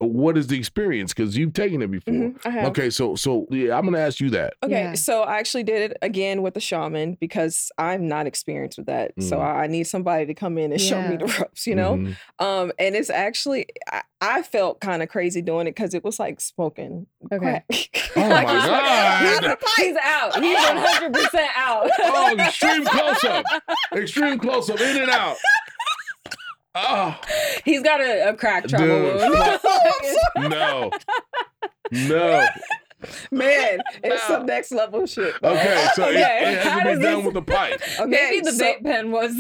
what 0.07 0.37
is 0.39 0.47
the 0.49 0.59
experience? 0.59 1.13
Because 1.15 1.37
you've 1.37 1.53
taken 1.53 1.83
it 1.83 1.91
before. 1.91 2.13
Mhm, 2.15 2.47
I 2.47 2.51
have. 2.51 2.65
Okay, 2.71 2.91
so 2.91 3.15
so 3.15 3.47
yeah, 3.51 3.77
I'm 3.79 3.85
gonna 3.85 3.99
ask 3.99 4.21
you 4.21 4.31
that. 4.31 4.55
Okay, 4.63 4.73
Yeah. 4.73 4.95
so 4.95 5.23
I 5.23 5.39
actually 5.39 5.63
did 5.65 5.91
it 5.91 5.97
again 6.03 6.43
with 6.43 6.55
the 6.55 6.61
shaman 6.61 7.17
because 7.21 7.71
I'm 7.79 8.09
not 8.09 8.27
experienced 8.27 8.79
with 8.79 8.87
that. 8.87 9.13
So 9.21 9.37
Mm. 9.39 9.55
I 9.55 9.67
need 9.67 9.85
somebody 9.85 10.27
to 10.27 10.35
come 10.35 10.59
in 10.59 10.73
and 10.73 10.81
show 10.81 11.01
me 11.03 11.17
the 11.17 11.27
ropes, 11.41 11.67
you 11.67 11.75
know? 11.75 11.97
Mhm. 11.97 12.17
Um, 12.39 12.73
and 12.79 12.95
it's 12.97 13.11
actually 13.11 13.67
I, 13.91 14.03
I 14.21 14.43
felt 14.43 14.81
kind 14.81 15.03
of 15.03 15.09
crazy 15.09 15.43
doing 15.43 15.67
it 15.67 15.75
because 15.75 15.95
it 15.95 16.05
was 16.05 16.19
like 16.21 16.41
smoking. 16.41 17.07
Okay. 17.33 17.39
crack. 17.39 17.65
Oh 18.15 18.21
Like, 18.21 18.47
my 18.47 18.53
God. 18.55 19.23
"Here's 19.23 19.41
the 19.41 19.57
pipe." 19.57 19.59
He's 19.79 19.97
out. 19.97 20.43
He's 20.43 20.59
100% 20.59 21.45
out. 21.57 21.91
Oh, 22.01 22.37
extreme 22.39 22.85
close 22.85 23.25
up. 23.25 23.45
Extreme 23.95 24.39
close 24.39 24.69
up, 24.69 24.79
in 24.81 24.99
and 25.03 25.11
out. 25.11 25.37
Oh 26.75 27.19
He's 27.65 27.83
got 27.83 28.01
a, 28.01 28.31
a 28.31 28.35
crack 28.35 28.67
trauma 28.67 28.87
Dude. 28.87 29.17
wound. 29.21 29.61
no. 30.51 30.91
No. 31.91 32.47
Man, 33.33 33.81
it's 34.05 34.29
No. 34.29 34.37
some 34.37 34.47
next 34.47 34.71
level 34.71 35.07
shit. 35.07 35.35
Okay, 35.43 35.87
so 35.97 36.05
it, 36.05 36.11
Okay, 36.11 36.53
it 36.55 36.59
how 36.63 36.71
has 36.71 36.83
to 36.83 36.85
does 36.85 36.99
be 36.99 37.03
done 37.05 37.17
this- 37.17 37.25
with 37.25 37.35
the 37.35 37.43
pipe. 37.43 37.81
Okay, 37.99 38.07
Maybe 38.09 38.41
the 38.43 38.53
so- 38.53 38.65
vape 38.65 38.83
pen 38.85 39.11
was. 39.11 39.33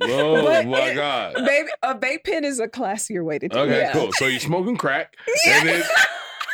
Oh 0.00 0.42
my 0.64 0.80
it- 0.88 0.94
God. 0.94 1.34
Baby, 1.34 1.68
a 1.82 1.94
vape 1.94 2.24
pen 2.24 2.44
is 2.44 2.58
a 2.58 2.68
classier 2.68 3.22
way 3.22 3.38
to 3.38 3.48
do 3.48 3.58
Okay, 3.58 3.82
it. 3.84 3.88
Okay, 3.90 3.98
cool. 3.98 4.12
So 4.12 4.24
you're 4.26 4.40
smoking 4.40 4.78
crack, 4.78 5.14
and 5.46 5.68
then 5.68 5.82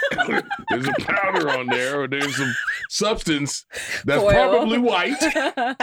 there's 0.71 0.87
a 0.89 0.93
powder 1.01 1.51
on 1.51 1.67
there, 1.67 2.03
or 2.03 2.09
there's 2.09 2.37
some 2.37 2.55
substance 2.91 3.67
that's 4.05 4.23
Foil. 4.23 4.31
probably 4.33 4.79
white. 4.79 5.17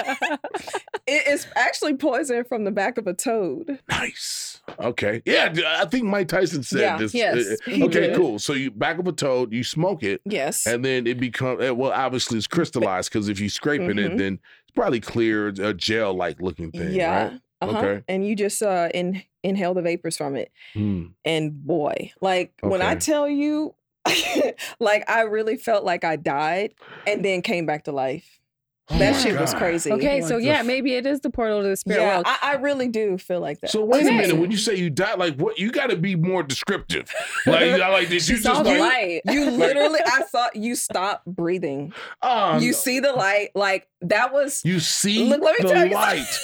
It 1.08 1.28
is 1.28 1.46
actually 1.56 1.96
poison 1.98 2.44
from 2.46 2.64
the 2.64 2.72
back 2.72 2.98
of 2.98 3.06
a 3.06 3.14
toad. 3.14 3.78
Nice. 3.90 4.62
Okay. 4.80 5.22
Yeah, 5.24 5.54
I 5.80 5.86
think 5.86 6.06
Mike 6.06 6.28
Tyson 6.30 6.64
said 6.64 6.80
Yeah, 6.82 6.98
this. 6.98 7.14
yes, 7.14 7.58
Uh, 7.68 7.86
okay, 7.86 8.08
did. 8.08 8.16
cool. 8.16 8.40
So 8.40 8.54
you 8.54 8.72
back 8.72 8.98
of 8.98 9.08
a 9.08 9.12
toad, 9.12 9.54
you 9.54 9.64
smoke 9.64 10.02
it, 10.02 10.22
Yes. 10.26 10.66
and 10.66 10.84
then 10.84 11.06
it 11.06 11.20
becomes 11.20 11.60
well. 11.74 11.92
Obviously, 11.92 12.40
it's 12.40 12.48
crystallized 12.48 13.12
because 13.12 13.30
if 13.30 13.40
you 13.40 13.50
scraping 13.50 14.00
it, 14.00 14.14
Mhm. 14.14 14.18
then 14.18 14.34
it's 14.64 14.72
probably 14.74 15.00
clear, 15.00 15.50
a 15.50 15.76
gel-like 15.76 16.42
looking 16.42 16.72
thing. 16.72 16.94
yeah. 16.94 17.24
Right? 17.26 17.40
Uh-huh. 17.62 17.78
Okay. 17.78 18.04
And 18.08 18.26
you 18.28 18.36
just 18.36 18.64
uh 18.64 18.90
in, 18.94 19.22
inhale 19.44 19.76
the 19.76 19.84
vapors 19.84 20.18
from 20.18 20.36
it. 20.36 20.52
Hmm. 20.74 21.06
And 21.24 21.64
boy, 21.66 22.12
like 22.20 22.52
when 22.62 22.82
I 22.82 22.96
tell 22.96 23.30
you, 23.30 23.76
like 24.80 25.10
I 25.10 25.22
really 25.22 25.58
felt 25.58 25.84
like 25.84 26.04
I 26.04 26.16
died 26.16 26.74
and 27.08 27.24
then 27.24 27.42
came 27.42 27.66
back 27.66 27.86
to 27.86 27.92
life. 27.92 28.40
Oh 28.88 29.00
that 29.00 29.14
my 29.14 29.18
shit 29.18 29.40
was 29.42 29.52
crazy. 29.56 29.92
okay, 29.92 30.22
What 30.22 30.30
so 30.30 30.38
yeah, 30.38 30.60
f- 30.60 30.66
maybe 30.68 30.94
it 30.94 31.08
is 31.08 31.20
the 31.22 31.32
portal 31.32 31.64
to 31.64 31.68
the 31.70 31.76
spirit 31.76 32.02
yeah, 32.02 32.14
world. 32.18 32.26
I, 32.28 32.38
I 32.44 32.54
really 32.58 32.88
do 32.88 33.18
feel 33.18 33.40
like 33.40 33.60
that. 33.62 33.72
So 33.72 33.84
wait 33.84 34.04
a 34.04 34.12
minute. 34.12 34.38
When 34.38 34.52
you 34.52 34.58
say 34.58 34.76
you 34.76 34.92
died, 34.92 35.18
like 35.18 35.36
what? 35.38 35.58
You 35.58 35.72
got 35.72 35.90
to 35.90 35.96
be 35.96 36.16
more 36.16 36.44
descriptive. 36.44 37.12
Like, 37.48 37.66
you 37.72 37.78
got- 37.78 37.92
like 37.94 38.10
did 38.10 38.22
She 38.22 38.34
you 38.34 38.38
saw 38.38 38.52
just 38.62 38.66
the 38.66 38.70
like? 38.78 38.80
light. 38.80 39.22
you 39.26 39.50
literally, 39.50 40.02
I 40.06 40.22
saw 40.30 40.50
you 40.54 40.76
stop 40.76 41.24
breathing. 41.26 41.94
Oh, 42.22 42.60
you 42.60 42.74
see 42.74 43.00
the 43.00 43.12
light, 43.14 43.50
like 43.56 43.88
that 44.02 44.32
was 44.32 44.62
You 44.64 44.80
see 44.80 45.30
Look, 45.30 45.42
let 45.42 45.60
me 45.60 45.68
the 45.68 45.74
tell 45.74 45.86
you 45.88 45.96
light, 45.96 46.40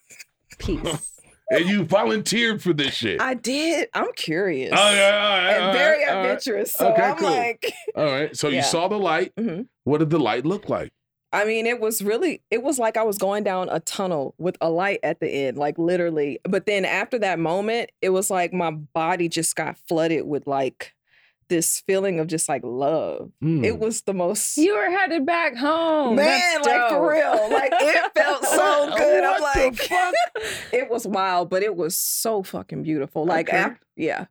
Peace. 0.58 1.11
And 1.52 1.68
you 1.68 1.84
volunteered 1.84 2.62
for 2.62 2.72
this 2.72 2.94
shit. 2.94 3.20
I 3.20 3.34
did. 3.34 3.88
I'm 3.94 4.12
curious. 4.14 4.72
Oh, 4.72 4.92
yeah, 4.94 5.20
all 5.22 5.38
right, 5.38 5.50
and 5.54 5.64
all 5.64 5.72
very 5.72 6.04
right, 6.04 6.08
all 6.08 6.16
right. 6.16 6.24
adventurous. 6.26 6.72
So 6.74 6.92
Okay, 6.92 7.02
I'm 7.02 7.16
cool. 7.16 7.30
like, 7.30 7.74
All 7.96 8.04
right. 8.04 8.36
So 8.36 8.48
you 8.48 8.62
saw 8.62 8.88
the 8.88 8.98
light. 8.98 9.32
Mhm. 9.36 9.66
What 9.84 9.98
did 9.98 10.10
the 10.10 10.18
light 10.18 10.44
look 10.46 10.68
like? 10.68 10.92
I 11.34 11.44
mean, 11.46 11.66
it 11.66 11.80
was 11.80 12.02
really, 12.02 12.42
it 12.50 12.62
was 12.62 12.78
like 12.78 12.96
I 12.98 13.02
was 13.04 13.16
going 13.16 13.42
down 13.42 13.68
a 13.70 13.80
tunnel 13.80 14.34
with 14.36 14.56
a 14.60 14.68
light 14.68 15.00
at 15.02 15.18
the 15.20 15.28
end, 15.30 15.56
like 15.56 15.78
literally. 15.78 16.38
But 16.44 16.66
then 16.66 16.84
after 16.84 17.18
that 17.20 17.38
moment, 17.38 17.90
it 18.02 18.10
was 18.10 18.30
like 18.30 18.52
my 18.52 18.70
body 18.70 19.28
just 19.30 19.56
got 19.56 19.78
flooded 19.88 20.26
with 20.26 20.46
like 20.46 20.92
this 21.52 21.80
feeling 21.86 22.18
of 22.18 22.26
just 22.26 22.48
like 22.48 22.62
love. 22.64 23.30
Hmm. 23.40 23.64
It 23.64 23.78
was 23.78 24.02
the 24.02 24.14
most, 24.14 24.56
You 24.56 24.74
were 24.74 24.90
headed 24.90 25.24
back 25.26 25.54
home. 25.56 26.16
man, 26.16 26.40
That's 26.62 26.66
like 26.66 26.88
for 26.90 27.10
real. 27.12 27.48
Like 27.50 27.72
it 27.74 28.12
felt 28.16 28.44
so 28.46 28.94
good. 28.96 29.22
I'm 29.24 29.40
What 29.40 29.54
the 29.54 29.60
like, 29.60 29.76
fuck? 29.76 30.14
it 30.72 30.90
was 30.90 31.06
wild, 31.06 31.50
but 31.50 31.62
it 31.62 31.76
was 31.76 31.96
so 31.96 32.42
fucking 32.42 32.82
beautiful. 32.82 33.24
Like, 33.26 33.48
Okay. 33.48 33.58
after, 33.58 33.86
yeah. 33.96 34.26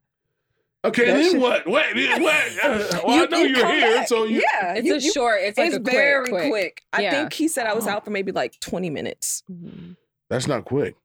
Okay, 0.83 1.05
That 1.05 1.13
then 1.13 1.31
shit- 1.33 1.41
what? 1.41 1.67
Wait, 1.67 1.95
wait. 1.95 2.21
what? 2.21 2.33
Uh, 2.63 2.99
well, 3.05 3.15
You- 3.17 3.23
I 3.23 3.25
know 3.27 3.37
you 3.39 3.55
you 3.55 3.63
are 3.63 3.71
here, 3.71 3.95
back. 3.97 4.07
so 4.07 4.23
you. 4.23 4.41
yeah, 4.53 4.73
It's 4.73 4.87
you- 4.87 4.95
a 4.95 4.97
you- 4.99 5.11
short. 5.13 5.39
It's 5.41 5.57
like 5.57 5.67
it's 5.67 5.75
a 5.75 5.79
quick, 5.79 5.93
very 5.93 6.27
quick. 6.27 6.49
quick. 6.49 6.81
I 6.91 7.01
Yeah. 7.03 7.11
think 7.11 7.33
he 7.33 7.47
said 7.47 7.67
I 7.67 7.73
was 7.73 7.85
Oh. 7.85 7.91
out 7.91 8.03
for 8.03 8.09
maybe 8.11 8.31
like 8.31 8.59
20 8.59 8.89
minutes. 8.89 9.43
Mhm. 9.51 9.95
That's 10.29 10.47
not 10.47 10.65
quick. 10.65 10.95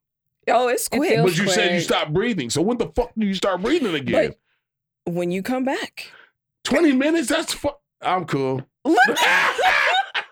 Oh, 0.48 0.68
it's 0.68 0.88
quick. 0.88 1.10
feels- 1.10 1.30
But 1.30 1.38
you 1.38 1.48
said 1.50 1.74
you 1.74 1.80
stopped 1.80 2.12
breathing. 2.14 2.48
So 2.50 2.62
when 2.62 2.78
the 2.78 2.86
fuck 2.88 3.10
do 3.18 3.26
you 3.26 3.34
start 3.34 3.60
breathing 3.60 3.94
again? 3.94 4.28
But 4.30 4.38
when 5.06 5.30
you 5.30 5.42
come 5.42 5.64
back, 5.64 6.10
Twenty 6.64 6.92
minutes? 6.92 7.28
That's 7.28 7.54
fu- 7.54 7.70
I'm 8.02 8.24
cool. 8.24 8.62
look, 8.84 8.98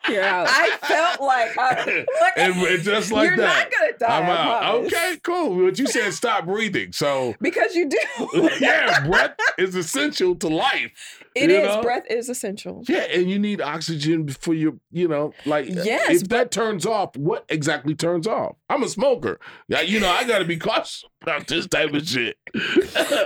You're 0.08 0.22
out. 0.22 0.46
I 0.50 0.76
felt 0.82 1.20
like 1.20 1.56
I, 1.56 1.84
look, 1.96 2.06
and, 2.37 2.54
and 2.54 2.82
just 2.82 3.10
like 3.10 3.28
you're 3.28 3.37
that, 3.38 3.70
not 3.70 3.80
gonna 3.80 3.98
die. 3.98 4.18
I'm 4.18 4.24
out. 4.28 4.84
Okay, 4.84 5.18
cool. 5.22 5.64
But 5.64 5.78
you 5.78 5.87
said 5.87 6.12
stop 6.12 6.44
breathing. 6.46 6.92
So 6.92 7.34
because 7.40 7.74
you 7.74 7.88
do. 7.88 8.50
yeah, 8.60 9.06
breath 9.06 9.37
is 9.58 9.74
essential 9.74 10.34
to 10.37 10.48
life. 10.48 11.22
It 11.34 11.50
is. 11.50 11.66
Know? 11.66 11.82
Breath 11.82 12.04
is 12.10 12.28
essential. 12.28 12.82
Yeah, 12.87 13.06
and 13.12 13.30
you 13.30 13.38
need 13.38 13.60
oxygen 13.60 14.28
for 14.28 14.54
your, 14.54 14.74
you 14.90 15.08
know, 15.08 15.32
like 15.46 15.70
uh, 15.70 15.82
Yes, 15.84 16.22
if 16.22 16.28
that 16.28 16.50
turns 16.50 16.84
off, 16.84 17.16
what 17.16 17.44
exactly 17.48 17.94
turns 17.94 18.26
off? 18.26 18.56
I'm 18.68 18.82
a 18.82 18.88
smoker. 18.88 19.40
Yeah, 19.68 19.80
you 19.80 20.00
know, 20.00 20.10
I 20.10 20.24
gotta 20.24 20.44
be 20.44 20.56
cautious 20.58 21.04
about 21.22 21.46
this 21.46 21.66
type 21.66 21.94
of 21.94 22.06
shit. 22.06 22.37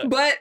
But 0.07 0.39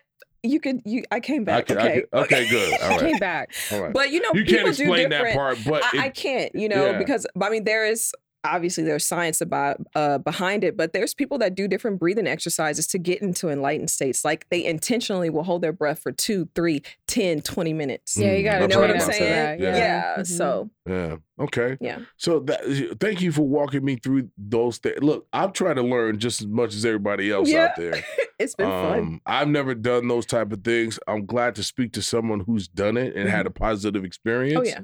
you 0.48 0.60
could. 0.60 0.82
You. 0.86 1.04
I 1.12 1.20
came 1.20 1.44
back. 1.44 1.70
I 1.70 1.74
okay. 1.76 2.02
can- 2.12 2.20
okay, 2.22 2.50
good. 2.50 2.74
All 2.82 2.90
right. 2.90 3.00
Came 3.00 3.18
back. 3.18 3.52
All 3.72 3.82
right. 3.84 3.94
But 3.94 4.12
you 4.12 4.22
know, 4.22 4.30
you 4.34 4.44
people 4.46 4.64
can't 4.64 4.76
do 4.78 4.84
explain 4.84 5.10
that 5.10 5.18
different- 5.18 5.36
part, 5.36 5.58
but 5.66 5.84
I, 5.84 6.06
I 6.06 6.10
can't. 6.10 6.54
You 6.56 6.70
know, 6.70 6.92
Yeah. 6.92 6.98
because 6.98 7.26
I 7.42 7.50
mean, 7.50 7.64
there 7.64 7.86
is. 7.86 8.14
Obviously 8.54 8.84
there's 8.84 9.06
science 9.06 9.42
about 9.42 9.78
uh, 9.96 10.18
behind 10.18 10.64
it, 10.64 10.76
but 10.78 10.94
there's 10.94 11.14
people 11.14 11.38
that 11.40 11.56
do 11.56 11.68
different 11.68 12.00
breathing 12.00 12.28
exercises 12.28 12.88
to 12.88 12.98
get 12.98 13.22
into 13.22 13.50
enlightened 13.50 13.90
states. 13.90 14.24
Like 14.26 14.48
they 14.50 14.66
intentionally 14.66 15.30
will 15.30 15.44
hold 15.44 15.62
their 15.62 15.72
breath 15.74 16.00
for 16.00 16.12
two, 16.12 16.48
three, 16.56 16.82
10, 17.08 17.42
20 17.42 17.74
minutes. 17.74 18.18
Yeah, 18.18 18.34
you 18.34 18.42
Mm, 18.42 18.46
gotta 18.52 18.64
I've 18.64 18.70
know 18.70 18.80
what 18.80 18.92
I'm 18.92 19.00
saying? 19.02 19.32
that. 19.32 19.60
Yeah. 19.60 19.78
Yeah. 19.78 20.16
Mhm. 20.20 20.26
So 20.28 20.70
Yeah. 20.88 21.16
Okay. 21.40 21.78
yeah. 21.82 22.00
So 22.18 22.40
that, 22.42 22.98
thank 23.00 23.22
you 23.22 23.32
for 23.32 23.44
walking 23.48 23.84
me 23.86 23.98
through 23.98 24.30
those 24.38 24.78
things. 24.80 24.98
Look, 25.02 25.28
I'm 25.34 25.52
trying 25.52 25.76
to 25.76 25.84
learn 25.84 26.18
just 26.20 26.42
as 26.42 26.48
much 26.48 26.74
as 26.74 26.86
everybody 26.86 27.32
else 27.32 27.50
Yeah. 27.50 27.66
out 27.66 27.76
there. 27.76 28.04
It's 28.40 28.54
been 28.54 28.68
fun. 28.70 29.00
Um, 29.00 29.22
I've 29.26 29.48
never 29.48 29.74
done 29.74 30.08
those 30.08 30.28
type 30.28 30.52
of 30.52 30.64
things. 30.64 31.00
I'm 31.08 31.26
glad 31.26 31.56
to 31.56 31.64
speak 31.64 31.94
to 31.94 32.04
someone 32.04 32.42
who's 32.42 32.68
done 32.68 32.96
it 32.96 33.16
and 33.16 33.28
had 33.28 33.48
a 33.48 33.50
positive 33.50 34.06
experience. 34.06 34.60
Oh 34.60 34.62
yeah. 34.64 34.82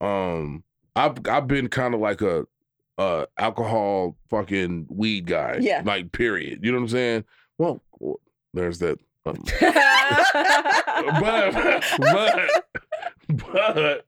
Um, 0.00 0.64
I've 0.96 1.14
I've 1.28 1.46
been 1.46 1.68
kind 1.68 1.94
of 1.94 2.00
like 2.00 2.22
a 2.22 2.46
uh 2.98 3.26
alcohol 3.38 4.16
fucking 4.28 4.86
weed 4.90 5.26
guy. 5.26 5.58
Yeah. 5.60 5.82
Like 5.84 6.12
period. 6.12 6.60
You 6.64 6.72
know 6.72 6.78
what 6.78 6.82
I'm 6.84 6.88
saying? 6.88 7.24
Well, 7.58 7.80
there's 8.54 8.78
that. 8.80 8.98
um, 9.26 9.42
but 11.20 11.84
but 11.98 12.50
but 13.52 14.06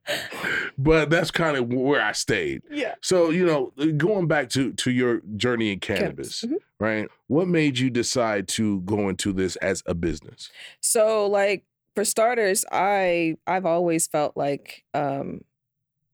but 0.79 1.11
that's 1.11 1.31
kind 1.31 1.57
of 1.57 1.69
where 1.73 2.01
I 2.03 2.13
stayed. 2.13 2.63
yeah. 2.71 2.95
So 3.03 3.31
you 3.31 3.45
know, 3.47 3.73
going 3.97 4.27
back 4.27 4.49
to 4.51 4.73
to 4.75 4.91
your 4.91 5.21
journey 5.37 5.73
in 5.73 5.81
cannabis, 5.81 6.43
Mhm. 6.43 6.55
right? 6.79 7.09
What 7.27 7.49
made 7.49 7.79
you 7.79 7.91
decide 7.91 8.49
to 8.49 8.81
go 8.83 9.09
into 9.09 9.33
this 9.33 9.57
as 9.57 9.83
a 9.87 9.95
business? 9.95 10.51
So 10.81 11.27
like 11.27 11.65
for 11.95 12.05
starters, 12.05 12.65
I 12.73 13.37
I've 13.47 13.67
always 13.67 14.07
felt 14.07 14.37
like 14.37 14.85
um 14.95 15.43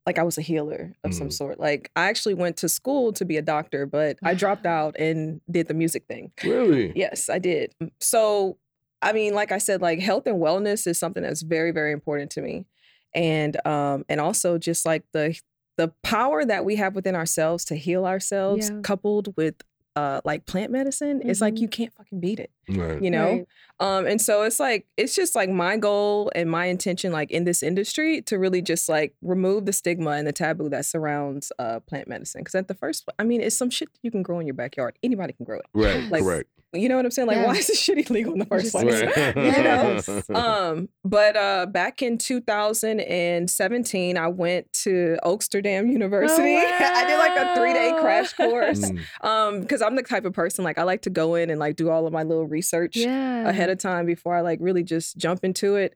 like 0.06 0.18
I 0.18 0.22
was 0.22 0.38
a 0.38 0.42
healer 0.42 0.94
of 1.02 1.12
some 1.12 1.28
Mhm. 1.28 1.32
sort. 1.32 1.58
Like 1.60 1.90
I 1.96 2.08
actually 2.08 2.34
went 2.34 2.56
to 2.58 2.68
school 2.68 3.12
to 3.14 3.24
be 3.24 3.36
a 3.36 3.42
doctor, 3.42 3.84
but 3.86 4.18
I 4.22 4.34
dropped 4.34 4.64
out 4.78 4.96
and 4.98 5.40
did 5.50 5.66
the 5.66 5.74
music 5.74 6.04
thing. 6.06 6.32
Really? 6.44 6.92
Yes, 6.94 7.28
I 7.28 7.38
did. 7.40 7.74
So 8.00 8.56
I 9.02 9.12
mean, 9.12 9.34
like 9.34 9.52
I 9.52 9.58
said, 9.58 9.82
like 9.82 9.98
health 10.00 10.26
and 10.26 10.36
wellness 10.40 10.86
is 10.86 10.98
something 10.98 11.22
that's 11.22 11.42
very, 11.42 11.70
very 11.70 11.92
important 11.92 12.30
to 12.32 12.40
me. 12.40 12.66
And 13.14 13.56
um 13.66 14.04
and 14.08 14.20
also 14.20 14.58
just 14.58 14.86
like 14.86 15.02
the 15.12 15.38
the 15.76 15.92
power 16.02 16.44
that 16.44 16.64
we 16.64 16.76
have 16.76 16.94
within 16.94 17.14
ourselves 17.14 17.64
to 17.66 17.74
heal 17.74 18.06
ourselves 18.06 18.70
Yeah. 18.70 18.80
coupled 18.82 19.36
with 19.36 19.56
uh 19.96 20.20
like 20.24 20.46
plant 20.46 20.70
medicine, 20.70 21.20
it's 21.24 21.40
like 21.40 21.54
Mhm. 21.54 21.60
you 21.60 21.68
can't 21.68 21.92
fucking 21.94 22.20
beat 22.20 22.38
it 22.38 22.50
Right. 22.68 23.02
you 23.02 23.10
know 23.10 23.30
Right. 23.30 23.46
um 23.80 24.06
and 24.06 24.20
so 24.20 24.42
it's 24.42 24.60
like 24.60 24.86
it's 24.96 25.14
just 25.14 25.34
like 25.34 25.48
my 25.50 25.76
goal 25.78 26.30
and 26.34 26.50
my 26.50 26.66
intention 26.66 27.12
like 27.12 27.30
in 27.30 27.44
this 27.44 27.62
industry 27.62 28.20
to 28.22 28.38
really 28.38 28.60
just 28.62 28.88
like 28.88 29.14
remove 29.22 29.64
the 29.66 29.72
stigma 29.72 30.10
and 30.10 30.26
the 30.26 30.32
taboo 30.32 30.68
that 30.68 30.84
surrounds 30.84 31.50
uh 31.58 31.80
plant 31.80 32.08
medicine 32.08 32.42
because 32.42 32.54
at 32.54 32.68
the 32.68 32.74
first 32.74 33.08
i 33.18 33.24
mean 33.24 33.40
it's 33.40 33.56
some 33.56 33.70
shit 33.70 33.88
you 34.02 34.10
can 34.10 34.22
grow 34.22 34.38
in 34.38 34.46
your 34.46 34.54
backyard 34.54 34.96
anybody 35.02 35.32
can 35.32 35.44
grow 35.46 35.58
it 35.58 35.66
Right. 35.74 36.10
Like, 36.10 36.22
correct. 36.22 36.50
You 36.80 36.88
know 36.88 36.96
what 36.96 37.04
i'm 37.04 37.10
saying 37.10 37.28
like 37.28 37.36
Yeah. 37.38 37.46
why 37.46 37.54
is 37.56 37.66
this 37.66 37.80
shit 37.80 38.08
illegal 38.10 38.32
in 38.34 38.38
the 38.38 38.44
first 38.46 38.72
place 38.72 39.02
Right. 39.16 39.36
you 39.36 39.62
know? 39.62 40.00
um 40.38 40.88
but 41.04 41.36
uh 41.36 41.66
back 41.66 42.02
in 42.02 42.18
2017 42.18 44.16
i 44.18 44.28
went 44.28 44.72
to 44.72 45.16
oaksterdam 45.24 45.90
university 45.90 46.56
i 46.56 47.04
did 47.06 47.18
like 47.18 47.38
a 47.38 47.54
three-day 47.56 47.96
crash 48.00 48.32
course 48.32 48.76
Mm. 48.90 49.00
um 49.26 49.60
because 49.60 49.82
i'm 49.82 49.96
the 49.96 50.02
type 50.02 50.24
of 50.24 50.32
person 50.32 50.64
like 50.64 50.78
i 50.78 50.82
like 50.82 51.02
to 51.02 51.10
go 51.10 51.34
in 51.34 51.50
and 51.50 51.58
like 51.58 51.76
do 51.76 51.90
all 51.90 52.06
of 52.06 52.12
my 52.12 52.22
little 52.22 52.46
research 52.46 52.96
Yeah. 52.96 53.48
ahead 53.48 53.70
of 53.70 53.78
time 53.78 54.06
before 54.06 54.34
I 54.36 54.40
like 54.42 54.58
really 54.60 54.82
just 54.82 55.16
jump 55.16 55.44
into 55.44 55.76
it. 55.76 55.94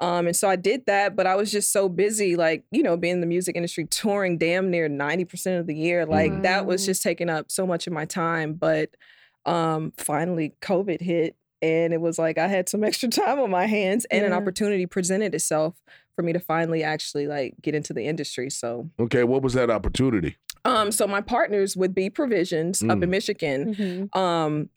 Um, 0.00 0.26
and 0.26 0.34
so 0.36 0.48
I 0.48 0.56
did 0.56 0.86
that, 0.86 1.14
but 1.14 1.26
I 1.26 1.36
was 1.36 1.52
just 1.52 1.70
so 1.72 1.88
busy, 1.88 2.34
like, 2.36 2.64
you 2.72 2.82
know, 2.82 2.96
being 2.96 3.14
in 3.14 3.20
the 3.20 3.26
music 3.26 3.54
industry, 3.54 3.86
touring 3.86 4.36
damn 4.38 4.70
near 4.70 4.88
90% 4.88 5.60
of 5.60 5.66
the 5.66 5.74
year. 5.76 6.04
Like 6.06 6.42
that 6.42 6.66
was 6.66 6.84
just 6.84 7.02
taking 7.02 7.28
up 7.30 7.50
so 7.52 7.66
much 7.66 7.86
of 7.86 7.92
my 7.92 8.04
time. 8.04 8.54
But 8.54 8.90
um 9.46 9.92
finally 9.96 10.54
COVID 10.62 11.00
hit 11.00 11.36
and 11.60 11.92
it 11.92 12.00
was 12.00 12.18
like 12.18 12.38
I 12.38 12.48
had 12.48 12.68
some 12.68 12.84
extra 12.88 13.08
time 13.08 13.38
on 13.40 13.50
my 13.50 13.66
hands 13.66 14.04
and 14.10 14.24
an 14.24 14.32
opportunity 14.32 14.86
presented 14.86 15.34
itself 15.34 15.74
for 16.16 16.22
me 16.22 16.32
to 16.32 16.40
finally 16.40 16.82
actually 16.82 17.26
like 17.26 17.54
get 17.62 17.74
into 17.74 17.92
the 17.94 18.06
industry. 18.06 18.50
So 18.50 18.90
Okay. 19.00 19.24
What 19.24 19.42
was 19.42 19.54
that 19.54 19.70
opportunity? 19.70 20.36
um 20.64 20.92
so 20.92 21.06
my 21.08 21.20
partners 21.20 21.76
would 21.76 21.92
B 21.94 22.08
Provisions 22.10 22.82
up 22.82 22.98
Mm. 22.98 23.02
in 23.02 23.10
Michigan 23.10 23.74
Mhm. 23.74 24.16
um 24.16 24.70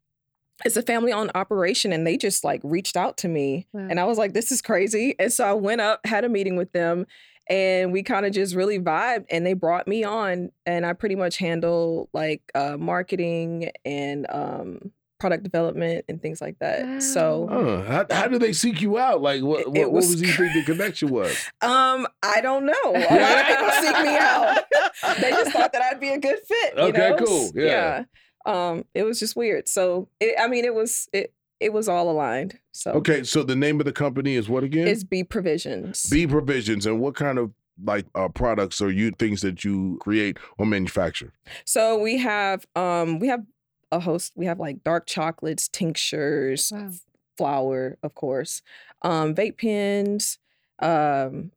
it's 0.64 0.78
a 0.78 0.82
family 0.82 1.12
owned 1.12 1.32
operation 1.36 1.92
and 1.92 2.08
they 2.08 2.16
just 2.18 2.44
like 2.46 2.62
reached 2.64 2.96
out 2.96 3.18
to 3.18 3.28
me 3.28 3.68
Wow. 3.74 3.88
and 3.90 4.00
i 4.00 4.06
was 4.06 4.18
like 4.18 4.34
this 4.34 4.52
is 4.54 4.62
crazy 4.62 5.14
and 5.20 5.32
so 5.34 5.44
i 5.46 5.52
went 5.52 5.82
up 5.82 6.00
had 6.08 6.24
a 6.24 6.30
meeting 6.30 6.56
with 6.56 6.72
them 6.72 7.06
and 7.50 7.92
we 7.92 8.02
kind 8.04 8.26
of 8.26 8.32
just 8.34 8.56
really 8.56 8.80
vibed 8.80 9.26
and 9.30 9.46
they 9.46 9.54
brought 9.54 9.88
me 9.88 10.04
on 10.04 10.52
and 10.66 10.86
i 10.86 10.94
pretty 10.94 11.16
much 11.16 11.38
handle 11.38 12.10
like 12.14 12.42
uh 12.56 12.76
marketing 12.80 13.70
and 13.86 14.26
um 14.30 14.92
product 15.20 15.44
development 15.44 16.04
and 16.10 16.22
things 16.22 16.42
like 16.42 16.58
that 16.60 17.02
so 17.02 17.48
Huh. 17.50 17.82
How, 17.84 18.06
how 18.16 18.28
did 18.28 18.42
they 18.42 18.52
seek 18.52 18.82
you 18.82 18.98
out? 18.98 19.22
Like, 19.22 19.42
what, 19.44 19.62
It- 19.62 19.68
what, 19.70 19.78
it 19.78 19.84
what 19.86 19.94
was 19.94 20.10
was 20.10 20.22
you 20.22 20.28
think 20.34 20.54
the 20.54 20.64
connection 20.74 21.10
was? 21.10 21.32
um 21.62 22.06
i 22.22 22.42
don't 22.42 22.66
know 22.66 22.74
a 22.86 23.16
lot 23.16 23.40
of 23.40 23.48
people 23.48 23.70
seek 23.82 24.06
me 24.06 24.18
out 24.18 24.64
they 25.22 25.32
just 25.32 25.52
thought 25.52 25.72
that 25.72 25.82
i'd 25.84 26.00
be 26.02 26.10
a 26.10 26.20
good 26.20 26.40
fit 26.46 26.74
you 26.76 26.84
Okay, 26.84 27.10
know? 27.12 27.16
cool. 27.18 27.52
Yeah. 27.56 28.04
um 28.46 28.84
it 28.94 29.04
was 29.04 29.18
just 29.20 29.36
weird 29.38 29.68
so 29.70 30.10
it, 30.20 30.36
i 30.40 30.48
mean 30.48 30.66
it 30.66 30.76
was 30.76 31.08
it 31.14 31.34
it 31.66 31.74
was 31.74 31.88
all 31.90 32.08
aligned 32.10 32.60
so 32.72 32.92
Okay. 33.02 33.24
So 33.24 33.44
the 33.44 33.56
name 33.56 33.80
of 33.82 33.86
the 33.86 33.92
company 34.06 34.36
is 34.36 34.48
what 34.48 34.64
again? 34.64 34.88
Is 34.88 35.04
B 35.04 35.24
Provisions. 35.24 36.04
B 36.10 36.28
Provisions. 36.28 36.86
And 36.86 37.00
what 37.00 37.16
kind 37.16 37.38
of 37.40 37.52
like 37.84 38.06
uh, 38.16 38.30
products 38.30 38.82
or 38.82 38.90
you 38.92 39.12
things 39.12 39.42
that 39.42 39.64
you 39.66 39.98
create 40.02 40.38
or 40.58 40.66
manufacture? 40.66 41.32
so 41.66 41.98
we 42.08 42.18
have 42.20 42.66
um 42.76 43.20
we 43.20 43.28
have 43.28 43.44
a 43.92 44.00
host. 44.00 44.34
We 44.36 44.46
have 44.48 44.60
like 44.60 44.84
dark 44.84 45.06
chocolates, 45.08 45.68
tinctures, 45.68 46.72
Wow. 46.74 46.92
flour, 47.38 47.98
of 48.04 48.14
course, 48.16 48.62
um, 49.04 49.34
vape 49.36 49.58
pens, 49.58 50.38
um, 50.80 51.52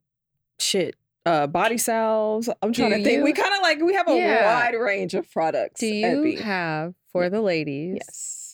shit, 0.59 0.95
uh, 1.27 1.47
body 1.47 1.79
salves. 1.79 2.49
I'm 2.63 2.73
trying 2.73 2.91
Do 2.91 2.99
to 2.99 3.05
think. 3.05 3.25
We 3.25 3.33
kind 3.33 3.55
of 3.55 3.61
like 3.63 3.81
we 3.81 3.95
have 3.95 4.09
a 4.09 4.17
Yeah. 4.17 4.45
wide 4.55 4.75
range 4.75 5.15
of 5.15 5.31
products. 5.31 5.81
Do 5.81 5.87
at 5.87 6.17
you 6.17 6.23
B. 6.23 6.37
have 6.37 6.95
for 7.13 7.29
the 7.31 7.41
ladies? 7.41 7.99
Yes. 8.07 8.48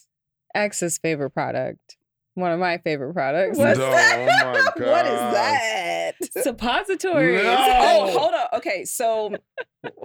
X's 0.55 0.99
favorite 0.99 1.31
product. 1.31 1.97
One 2.35 2.51
of 2.51 2.59
my 2.59 2.79
favorite 2.79 3.15
products. 3.15 3.57
What's 3.59 3.79
No, 3.79 3.91
that? 3.91 4.45
oh 4.45 4.53
my 4.53 4.87
what 4.87 5.07
is 5.07 5.13
that? 5.13 6.13
Suppositories. 6.43 7.43
No. 7.43 7.57
Oh, 7.59 8.19
hold 8.19 8.35
up. 8.35 8.51
Okay, 8.55 8.85
so 8.85 9.35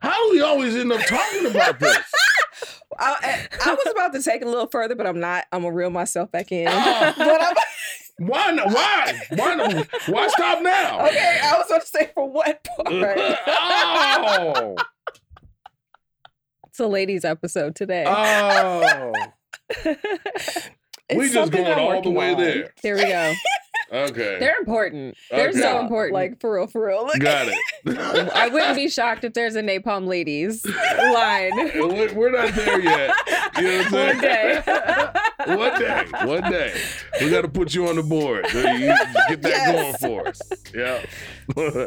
How 0.00 0.24
do 0.24 0.30
we 0.32 0.40
always 0.42 0.76
end 0.76 0.92
up 0.92 1.00
talking 1.06 1.46
about 1.46 1.78
this? 1.80 1.98
I, 2.98 3.48
I 3.64 3.74
was 3.74 3.86
about 3.92 4.12
to 4.12 4.22
take 4.22 4.42
it 4.42 4.46
a 4.46 4.50
little 4.50 4.66
further, 4.68 4.94
but 4.94 5.06
I'm 5.06 5.18
not. 5.20 5.44
I'm 5.52 5.62
gonna 5.62 5.74
reel 5.74 5.90
myself 5.90 6.30
back 6.30 6.52
in. 6.52 6.68
Oh. 6.68 7.14
but 7.16 7.42
I'm, 7.42 7.54
Why? 8.18 8.50
not- 8.52 8.66
Why? 8.72 9.20
Why? 9.36 9.54
not- 9.54 9.88
Why 10.08 10.28
stop 10.28 10.62
now? 10.62 11.06
okay, 11.06 11.40
I 11.42 11.56
was 11.58 11.66
going 11.68 11.80
to 11.80 11.86
say 11.86 12.10
for 12.14 12.28
what 12.30 12.62
part? 12.64 12.86
oh. 13.46 14.76
It's 16.68 16.78
a 16.78 16.86
ladies 16.86 17.24
episode 17.24 17.74
today. 17.74 18.04
Oh. 18.06 19.10
It's 21.12 21.18
we 21.18 21.24
just 21.24 21.34
something 21.34 21.64
going 21.64 21.76
I'm 21.76 21.84
all 21.96 22.02
the 22.02 22.10
way 22.10 22.34
on. 22.34 22.38
there. 22.40 22.72
Here 22.82 22.94
we 22.94 23.02
go. 23.02 23.34
Okay. 23.92 24.36
They're 24.38 24.60
important. 24.60 25.16
They're 25.28 25.48
Okay. 25.48 25.58
so 25.58 25.80
important. 25.80 26.14
Like 26.14 26.40
for 26.40 26.54
real, 26.54 26.68
for 26.68 26.86
real. 26.86 27.04
Look 27.04 27.18
Got 27.18 27.48
it. 27.48 27.58
I 28.32 28.46
wouldn't 28.48 28.76
be 28.76 28.88
shocked 28.88 29.24
if 29.24 29.32
there's 29.34 29.56
a 29.56 29.60
Napalm 29.62 30.06
Ladies 30.06 30.64
line. 30.64 31.50
We're 31.74 32.14
we're 32.14 32.30
not 32.30 32.54
there 32.54 32.80
yet. 32.80 33.12
You 33.58 33.62
know 33.64 33.78
what 33.78 33.86
I'm 33.86 33.92
One 33.92 34.20
day. 34.20 34.62
One 35.56 35.80
day. 35.80 36.04
One 36.26 36.50
day. 36.52 36.80
We 37.20 37.28
got 37.30 37.42
to 37.42 37.48
put 37.48 37.74
you 37.74 37.88
on 37.88 37.96
the 37.96 38.04
board. 38.04 38.46
So 38.50 38.60
you 38.60 38.94
get 39.28 39.42
that 39.42 39.50
Yes. 39.50 40.00
going 40.00 40.22
for 40.22 40.28
us. 40.28 40.40
Yeah. 40.72 41.86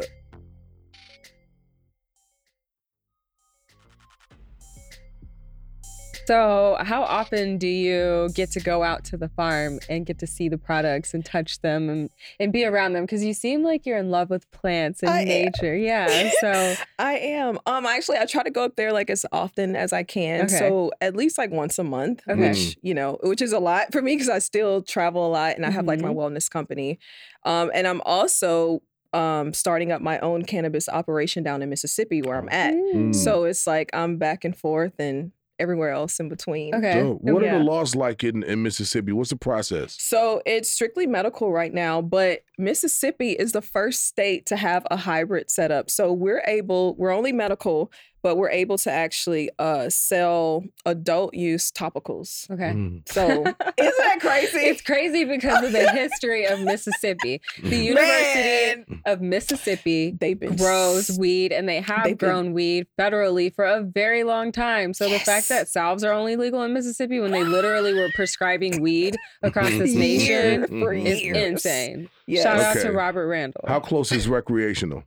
So, 6.26 6.78
how 6.80 7.02
often 7.02 7.58
do 7.58 7.66
you 7.66 8.30
get 8.34 8.50
to 8.52 8.60
go 8.60 8.82
out 8.82 9.04
to 9.04 9.16
the 9.18 9.28
farm 9.28 9.78
and 9.90 10.06
get 10.06 10.18
to 10.20 10.26
see 10.26 10.48
the 10.48 10.56
products 10.56 11.12
and 11.12 11.22
touch 11.24 11.60
them 11.60 11.90
and, 11.90 12.10
and 12.40 12.50
be 12.50 12.64
around 12.64 12.94
them? 12.94 13.04
Because 13.04 13.22
you 13.22 13.34
seem 13.34 13.62
like 13.62 13.84
you're 13.84 13.98
in 13.98 14.10
love 14.10 14.30
with 14.30 14.50
plants 14.50 15.02
and 15.02 15.10
I 15.10 15.20
am. 15.20 15.26
nature. 15.26 15.76
Yeah. 15.76 16.30
So, 16.40 16.74
I 16.98 17.18
am. 17.18 17.58
Um, 17.66 17.84
actually, 17.86 18.18
I 18.18 18.24
try 18.26 18.42
to 18.42 18.50
go 18.50 18.64
up 18.64 18.76
there 18.76 18.92
like 18.92 19.10
as 19.10 19.26
often 19.32 19.76
as 19.76 19.92
I 19.92 20.02
can. 20.02 20.42
Okay. 20.46 20.56
So 20.58 20.90
at 21.00 21.14
least 21.14 21.36
like 21.38 21.50
once 21.50 21.78
a 21.78 21.84
month, 21.84 22.22
Okay. 22.28 22.40
which 22.48 22.78
you 22.82 22.94
know, 22.94 23.18
which 23.22 23.42
is 23.42 23.52
a 23.52 23.58
lot 23.58 23.92
for 23.92 24.00
me 24.02 24.14
because 24.14 24.28
I 24.30 24.38
still 24.38 24.82
travel 24.82 25.26
a 25.26 25.30
lot 25.30 25.56
and 25.56 25.66
I 25.66 25.70
have 25.70 25.84
like 25.86 26.00
my 26.00 26.08
Mhm. 26.08 26.16
wellness 26.16 26.50
company, 26.50 26.98
um, 27.44 27.70
and 27.74 27.86
I'm 27.86 28.00
also 28.02 28.82
um 29.12 29.52
starting 29.54 29.92
up 29.92 30.00
my 30.02 30.18
own 30.20 30.42
cannabis 30.44 30.88
operation 30.88 31.42
down 31.44 31.62
in 31.62 31.68
Mississippi 31.70 32.20
where 32.22 32.36
I'm 32.38 32.48
at. 32.48 32.74
Mm. 32.74 33.14
So 33.14 33.44
it's 33.44 33.66
like 33.66 33.90
I'm 33.92 34.16
back 34.16 34.44
and 34.44 34.56
forth 34.56 34.94
and 34.98 35.30
everywhere 35.64 35.90
else 35.90 36.20
in 36.20 36.28
between. 36.28 36.74
okay. 36.74 37.00
So 37.00 37.18
what 37.22 37.42
are 37.42 37.58
the 37.58 37.64
laws 37.64 37.96
like 37.96 38.22
in, 38.22 38.44
in 38.44 38.62
Mississippi? 38.62 39.10
What's 39.10 39.30
the 39.30 39.36
process? 39.36 39.96
So 39.98 40.42
it's 40.46 40.70
strictly 40.70 41.08
medical 41.08 41.50
right 41.50 41.74
now, 41.74 42.00
but 42.00 42.42
Mississippi 42.58 43.32
is 43.32 43.50
the 43.50 43.62
first 43.62 44.06
state 44.06 44.46
to 44.46 44.56
have 44.56 44.86
a 44.90 44.96
hybrid 44.96 45.50
setup. 45.50 45.90
So 45.90 46.12
we're 46.12 46.42
able, 46.46 46.94
we're 46.94 47.10
only 47.10 47.32
medical, 47.32 47.90
but 48.24 48.36
we're 48.38 48.48
able 48.50 48.78
to 48.78 48.90
actually 48.90 49.50
uh, 49.58 49.88
sell 49.90 50.64
adult 50.86 51.34
use 51.34 51.70
topicals. 51.70 52.50
Okay. 52.50 52.72
Mm. 52.72 53.06
So 53.06 53.22
isn't 53.30 53.54
that 53.76 54.16
crazy? 54.20 54.58
It's 54.60 54.80
crazy 54.80 55.24
because 55.24 55.62
of 55.62 55.72
the 55.72 55.90
history 55.92 56.46
of 56.46 56.58
Mississippi. 56.60 57.42
The 57.62 57.76
University 57.76 58.82
Man, 58.88 59.02
of 59.04 59.20
Mississippi 59.20 60.16
they've 60.18 60.40
been 60.40 60.56
grows 60.56 61.16
weed 61.18 61.52
and 61.52 61.68
they 61.68 61.80
have 61.82 62.04
They've 62.04 62.16
been- 62.18 62.28
grown 62.30 62.52
weed 62.54 62.86
federally 62.98 63.54
for 63.54 63.66
a 63.66 63.82
very 63.82 64.24
long 64.24 64.50
time. 64.52 64.94
So 64.94 65.06
the 65.08 65.18
fact 65.18 65.50
that 65.50 65.68
salves 65.68 66.02
are 66.02 66.12
only 66.12 66.36
legal 66.36 66.62
in 66.62 66.72
Mississippi 66.72 67.20
when 67.20 67.30
they 67.30 67.44
literally 67.44 67.92
were 67.92 68.08
prescribing 68.14 68.80
weed 68.80 69.16
across 69.42 69.68
this 69.68 69.94
nation 69.94 70.66
for 70.80 70.94
is 70.94 71.20
years. 71.22 71.36
insane. 71.36 72.08
Yes. 72.26 72.42
Shout 72.44 72.58
out 72.58 72.78
to 72.78 72.90
Robert 72.90 73.26
Randall. 73.28 73.66
How 73.68 73.80
close 73.80 74.10
is 74.12 74.26
recreational? 74.28 75.04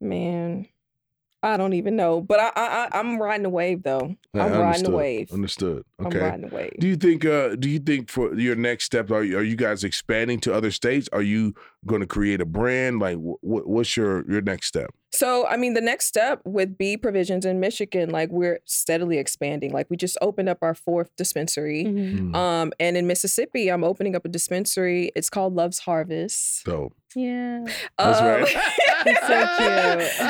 Man, 0.00 0.66
I 1.46 1.56
don't 1.56 1.74
even 1.74 1.96
know, 1.96 2.20
but 2.20 2.40
I, 2.40 2.50
I, 2.56 2.66
I 2.66 2.98
I'm 2.98 3.20
riding 3.20 3.44
the 3.44 3.50
wave 3.50 3.82
though. 3.82 4.16
Yeah, 4.34 4.46
I'm 4.46 4.52
riding 4.52 4.84
the 4.84 4.90
wave. 4.90 5.32
Understood. 5.32 5.84
Okay. 6.04 6.18
I'm 6.18 6.24
riding 6.24 6.48
the 6.48 6.54
wave. 6.54 6.74
Do 6.78 6.88
you 6.88 6.96
think? 6.96 7.24
Uh, 7.24 7.54
do 7.56 7.68
you 7.70 7.78
think 7.78 8.10
for 8.10 8.34
your 8.34 8.56
next 8.56 8.84
step, 8.84 9.10
are 9.10 9.22
you, 9.22 9.38
are 9.38 9.42
you 9.42 9.56
guys 9.56 9.84
expanding 9.84 10.40
to 10.40 10.52
other 10.52 10.70
states? 10.70 11.08
Are 11.12 11.22
you 11.22 11.54
going 11.86 12.00
to 12.00 12.06
create 12.06 12.40
a 12.40 12.44
brand? 12.44 12.98
Like, 13.00 13.16
wh- 13.16 13.40
wh- 13.40 13.66
what's 13.66 13.96
your 13.96 14.30
your 14.30 14.42
next 14.42 14.66
step? 14.66 14.90
So, 15.12 15.46
I 15.46 15.56
mean, 15.56 15.72
the 15.72 15.80
next 15.80 16.06
step 16.06 16.42
with 16.44 16.76
B 16.76 16.98
provisions 16.98 17.46
in 17.46 17.58
Michigan, 17.58 18.10
like 18.10 18.30
we're 18.30 18.58
steadily 18.66 19.16
expanding. 19.16 19.72
Like 19.72 19.86
we 19.88 19.96
just 19.96 20.18
opened 20.20 20.50
up 20.50 20.58
our 20.60 20.74
fourth 20.74 21.08
dispensary. 21.16 21.84
Mhm. 21.84 22.18
Mm, 22.32 22.36
Um, 22.36 22.72
and 22.78 22.98
in 22.98 23.06
Mississippi, 23.06 23.70
I'm 23.70 23.82
opening 23.84 24.14
up 24.14 24.26
a 24.26 24.28
dispensary. 24.28 25.12
It's 25.16 25.30
called 25.30 25.54
Love's 25.54 25.78
Harvest. 25.78 26.64
dope. 26.66 26.92
Yeah. 27.14 27.64
That's 27.98 28.18
Um, 28.20 28.26
right. 28.26 28.48
So 29.06 29.46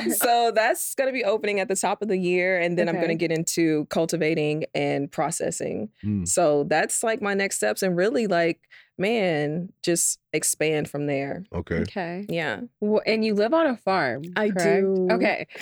cute. 0.05 0.17
so 0.19 0.53
that's 0.55 0.95
going 0.95 1.09
to 1.09 1.13
be 1.13 1.25
opening 1.25 1.59
at 1.61 1.69
the 1.69 1.75
top 1.77 2.03
of 2.03 2.09
the 2.09 2.19
year, 2.19 2.59
and 2.61 2.79
then 2.79 2.89
I'm 2.89 2.97
going 2.97 3.09
to 3.09 3.15
get 3.15 3.33
into 3.33 3.87
cultivating 3.87 4.67
and 4.75 5.11
processing. 5.11 5.89
Mm, 6.05 6.29
So 6.29 6.65
that's 6.65 7.03
like 7.03 7.23
my 7.23 7.35
next 7.35 7.57
steps, 7.57 7.83
and 7.83 7.97
really 7.97 8.27
like, 8.27 8.61
man, 8.99 9.73
just 9.83 10.19
expand 10.33 10.89
from 10.91 11.07
there. 11.07 11.45
okay. 11.53 11.81
Okay. 11.83 12.27
Yeah, 12.29 12.61
Wh- 12.83 13.05
And 13.07 13.25
you 13.25 13.35
live 13.35 13.53
on 13.55 13.67
a 13.67 13.77
farm. 13.77 14.23
I 14.37 14.51
correct? 14.51 14.59
do. 14.65 15.09
Okay. 15.13 15.47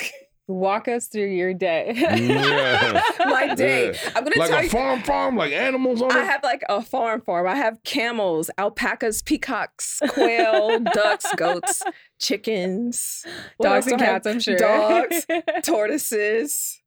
Walk 0.47 0.89
us 0.89 1.07
through 1.07 1.29
your 1.31 1.55
day. 1.55 1.93
Yeah. 1.97 3.01
my 3.21 3.55
day. 3.55 3.93
Yeah. 3.93 4.11
I'm 4.15 4.25
gonna 4.25 4.37
Like 4.37 4.51
tell 4.51 4.59
a 4.59 4.63
you. 4.65 4.69
farm, 4.69 5.03
farm, 5.03 5.37
like 5.39 5.53
animals 5.55 6.03
on 6.03 6.13
I 6.13 6.21
it. 6.21 6.27
have 6.27 6.43
like 6.43 6.63
a 6.69 6.83
farm 6.83 7.23
farm. 7.23 7.47
I 7.49 7.57
have 7.57 7.83
camels, 7.83 8.51
alpacas, 8.59 9.23
peacocks, 9.23 10.01
quail, 10.11 10.81
ducks, 10.81 11.25
goats, 11.39 11.83
chickens, 12.21 13.25
Dogs 13.59 13.87
and 13.87 13.99
do 13.99 14.05
I 14.05 14.07
have? 14.07 14.23
cats, 14.23 14.27
I'm 14.27 14.39
sure. 14.41 14.59
Dogs, 14.59 15.27
tortoises. 15.65 16.83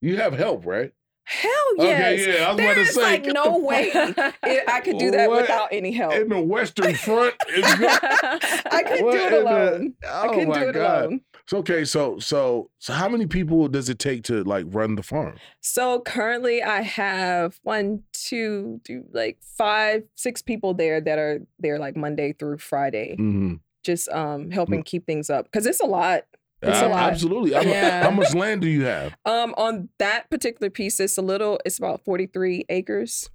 You 0.00 0.16
have 0.16 0.32
help, 0.34 0.66
right? 0.66 0.90
Hell 1.28 1.50
yes. 1.78 2.20
Okay, 2.22 2.38
yeah. 2.38 2.44
I 2.44 2.48
was 2.48 2.56
There 2.56 2.66
about 2.66 2.74
to 2.74 2.80
is 2.80 2.94
say, 2.94 3.02
like 3.02 3.26
no 3.26 3.58
way 3.58 3.90
it- 3.92 4.68
I 4.68 4.80
could 4.80 4.96
do 4.98 5.10
that 5.10 5.28
What? 5.28 5.42
without 5.42 5.68
any 5.72 5.92
help. 5.92 6.14
In 6.14 6.28
the 6.30 6.40
Western 6.40 6.94
Front, 6.94 7.34
is 7.54 7.64
I 7.68 8.82
could 8.86 9.04
What 9.04 9.12
do 9.12 9.18
it 9.18 9.26
in 9.26 9.30
the- 9.32 9.40
alone. 9.42 9.94
Oh 10.06 10.22
I 10.22 10.28
couldn't 10.28 10.48
my 10.48 10.58
do 10.60 10.68
it 10.70 10.72
God. 10.72 11.04
alone. 11.04 11.20
So 11.46 11.58
okay, 11.58 11.84
so 11.84 12.18
so 12.18 12.70
so 12.78 12.92
how 12.92 13.08
many 13.08 13.26
people 13.26 13.68
does 13.68 13.88
it 13.88 13.98
take 13.98 14.22
to 14.24 14.42
like 14.44 14.64
run 14.68 14.94
the 14.96 15.02
farm? 15.02 15.36
So 15.60 16.00
currently 16.00 16.62
I 16.62 16.80
have 16.82 17.58
one, 17.62 18.02
two, 18.12 18.80
two, 18.84 19.04
like 19.12 19.38
five, 19.42 20.04
six 20.14 20.40
people 20.42 20.74
there 20.74 21.00
that 21.00 21.18
are 21.18 21.40
there 21.58 21.78
like 21.78 21.96
Monday 21.96 22.32
through 22.32 22.58
Friday, 22.58 23.16
Mm-hmm. 23.18 23.54
just 23.84 24.08
um 24.10 24.50
helping 24.50 24.82
keep 24.82 25.06
things 25.06 25.28
up. 25.30 25.50
Cause 25.52 25.66
it's 25.66 25.80
a 25.80 25.86
lot. 25.86 26.24
It's 26.60 26.80
a 26.80 26.88
lot. 26.88 27.12
Absolutely. 27.12 27.52
How, 27.52 27.60
Yeah. 27.62 28.02
how 28.02 28.10
much 28.10 28.34
land 28.34 28.62
do 28.62 28.68
you 28.68 28.84
have? 28.84 29.14
Um 29.24 29.54
on 29.56 29.88
that 29.98 30.28
particular 30.30 30.70
piece, 30.70 30.98
it's 31.00 31.16
a 31.16 31.22
little, 31.22 31.60
it's 31.64 31.78
about 31.78 32.04
43 32.04 32.64
acres. 32.68 33.30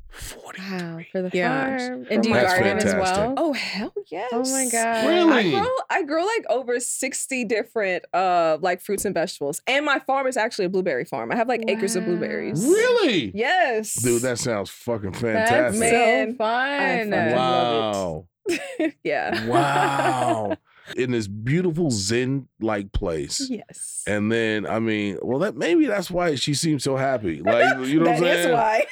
Wow, 0.46 1.00
for 1.12 1.24
the 1.24 1.32
Yeah. 1.34 1.78
farm. 1.78 2.06
And 2.12 2.22
do 2.22 2.30
you 2.30 2.36
That's 2.36 2.54
garden 2.54 2.78
as 2.78 2.94
well? 2.94 3.34
Oh 3.36 3.54
hell 3.54 3.94
yes. 4.12 4.30
Oh 4.32 4.44
my 4.52 4.68
god. 4.72 5.08
Really? 5.08 5.56
I 5.56 5.60
grow 5.60 5.70
I 5.90 6.04
grow 6.04 6.24
like 6.24 6.46
over 6.50 6.80
60 6.80 7.46
different 7.46 8.06
uh 8.14 8.58
like 8.62 8.82
fruits 8.82 9.06
and 9.06 9.14
vegetables. 9.16 9.62
And 9.68 9.86
my 9.86 10.00
farm 10.00 10.28
is 10.28 10.38
actually 10.38 10.66
a 10.66 10.70
blueberry 10.70 11.06
farm. 11.06 11.32
I 11.32 11.36
have 11.36 11.48
like 11.48 11.64
acres 11.68 11.96
of 11.96 12.06
blueberries. 12.06 12.64
Really? 12.64 13.32
Yes. 13.34 13.94
Dude, 14.04 14.22
that 14.24 14.38
sounds 14.38 14.70
fucking 14.70 15.12
That's 15.14 15.22
fantastic. 15.22 15.80
Man, 15.80 16.32
so 16.32 16.38
fun. 16.38 17.10
fucking 17.12 17.36
wow. 17.36 18.28
yeah. 19.04 19.48
Wow. 19.48 20.58
In 20.98 21.12
this 21.12 21.28
beautiful 21.28 21.92
Zen 21.92 22.48
like 22.60 22.92
place. 22.92 23.48
Yes. 23.50 24.04
And 24.06 24.32
then 24.32 24.66
I 24.68 24.80
mean, 24.80 25.18
well 25.22 25.40
that 25.40 25.56
maybe 25.56 25.86
that's 25.86 26.12
why 26.12 26.36
she 26.36 26.54
seems 26.54 26.84
so 26.84 26.96
happy. 26.98 27.42
Like 27.46 27.88
you 27.88 28.00
know 28.00 28.06
what 28.12 28.16
I'm 28.18 28.22
That 28.22 28.38
is 28.38 28.44
saying? 28.46 28.54
why. 28.54 28.86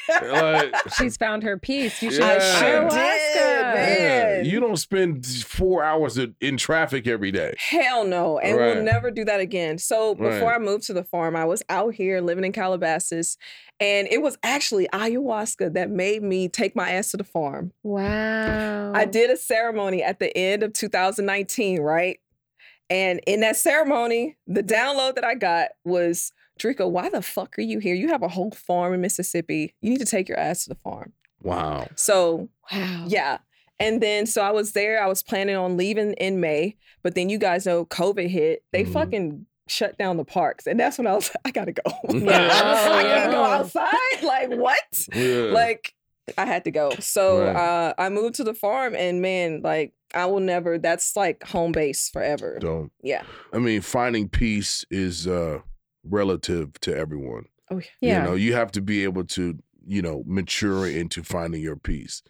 Like 0.70 0.94
She's 0.98 1.18
found 1.18 1.44
her 1.44 1.58
peace. 1.58 2.02
You 2.02 2.12
should 2.12 2.22
I 2.24 2.40
sure 2.40 2.90
did, 2.90 2.96
yeah, 2.96 4.42
you 4.42 4.60
don't 4.60 4.78
spend 4.78 5.26
four 5.26 5.84
hours 5.84 6.18
in- 6.18 6.36
in 6.42 6.58
traffic 6.58 7.08
every 7.08 7.32
day. 7.32 7.54
Hell 7.58 8.06
no. 8.06 8.40
And 8.40 8.58
Right. 8.58 8.76
we'll 8.76 8.84
never 8.84 9.12
do 9.12 9.26
that 9.26 9.40
again. 9.40 9.78
So 9.78 10.16
before 10.16 10.50
Right. 10.50 10.56
I 10.56 10.60
moved 10.60 10.86
to 10.88 10.94
the 10.94 11.04
farm, 11.04 11.36
I 11.36 11.46
was 11.46 11.62
out 11.70 11.94
here 11.94 12.22
living 12.22 12.44
in 12.46 12.52
Calabasas. 12.52 13.38
And 13.82 14.08
it 14.12 14.22
was 14.22 14.38
actually 14.44 14.88
ayahuasca 14.94 15.74
that 15.74 15.90
made 15.90 16.22
me 16.22 16.48
take 16.48 16.76
my 16.76 16.92
ass 16.92 17.12
to 17.12 17.18
the 17.18 17.24
farm. 17.24 17.74
Wow. 17.82 18.94
I 18.94 19.06
did 19.06 19.32
a 19.32 19.38
ceremony 19.38 20.04
at 20.04 20.20
the 20.20 20.36
end 20.38 20.62
of 20.62 20.72
2019, 20.74 21.82
right? 21.82 22.20
And 22.92 23.20
in 23.26 23.40
that 23.40 23.56
ceremony, 23.58 24.38
the 24.46 24.62
download 24.62 25.16
that 25.16 25.24
I 25.24 25.34
got 25.34 25.70
was 25.84 26.32
Dreka, 26.60 26.88
why 26.90 27.10
the 27.10 27.24
fuck 27.24 27.58
are 27.58 27.62
you 27.64 27.80
here? 27.80 27.96
You 27.96 28.10
have 28.10 28.22
a 28.22 28.28
whole 28.28 28.52
farm 28.52 28.94
in 28.94 29.02
Mississippi. 29.02 29.74
You 29.82 29.90
need 29.90 30.00
to 30.00 30.06
take 30.06 30.30
your 30.30 30.38
ass 30.38 30.64
to 30.66 30.70
the 30.70 30.76
farm. 30.76 31.14
Wow. 31.42 31.88
So, 31.96 32.50
Wow. 32.72 33.06
yeah. 33.08 33.40
And 33.80 34.00
then, 34.00 34.28
so 34.28 34.44
I 34.44 34.52
was 34.52 34.74
there. 34.74 35.04
I 35.04 35.08
was 35.08 35.24
planning 35.24 35.56
on 35.56 35.76
leaving 35.76 36.14
in 36.14 36.40
May, 36.40 36.76
but 37.02 37.16
then 37.16 37.30
you 37.30 37.40
guys 37.40 37.66
know 37.66 37.84
COVID 37.86 38.28
hit. 38.28 38.64
They 38.72 38.84
Mhm. 38.84 38.94
fucking 38.94 39.46
shut 39.72 39.98
down 39.98 40.18
the 40.18 40.26
parks. 40.26 40.68
And 40.68 40.80
that's 40.80 40.98
when 40.98 41.08
I 41.08 41.14
was 41.14 41.30
like, 41.30 41.42
I 41.46 41.52
gotta 41.52 41.72
go. 41.72 41.82
Yeah. 42.14 42.50
I 42.52 43.04
can't 43.04 43.32
go 43.32 43.44
outside. 43.44 43.88
Like, 44.24 44.50
what? 44.52 45.08
Yeah. 45.16 45.52
like 45.52 45.94
I 46.38 46.46
had 46.46 46.66
to 46.66 46.72
go. 46.72 46.92
So 47.00 47.44
Right. 47.44 47.56
uh, 47.56 47.94
I 47.98 48.10
moved 48.10 48.36
to 48.36 48.44
the 48.44 48.54
farm, 48.54 48.94
and 48.96 49.22
man, 49.22 49.62
like 49.64 49.94
I 50.14 50.26
will 50.28 50.40
never. 50.40 50.78
That's 50.78 51.16
like 51.16 51.44
home 51.44 51.72
base 51.72 52.10
forever. 52.10 52.58
don't. 52.60 52.92
Yeah. 53.02 53.24
I 53.54 53.58
mean, 53.58 53.82
finding 53.82 54.30
peace 54.30 54.86
is 54.92 55.28
uh 55.28 55.60
relative 56.04 56.80
to 56.82 56.96
everyone. 56.96 57.46
Oh 57.70 57.78
yeah. 57.78 57.84
Yeah. 58.02 58.24
You 58.24 58.30
know, 58.30 58.36
you 58.36 58.54
have 58.54 58.72
to 58.74 58.82
be 58.82 59.04
able 59.04 59.24
to, 59.26 59.58
you 59.86 60.02
know, 60.02 60.24
mature 60.28 60.88
into 60.88 61.24
finding 61.24 61.62
your 61.62 61.76
peace. 61.78 62.22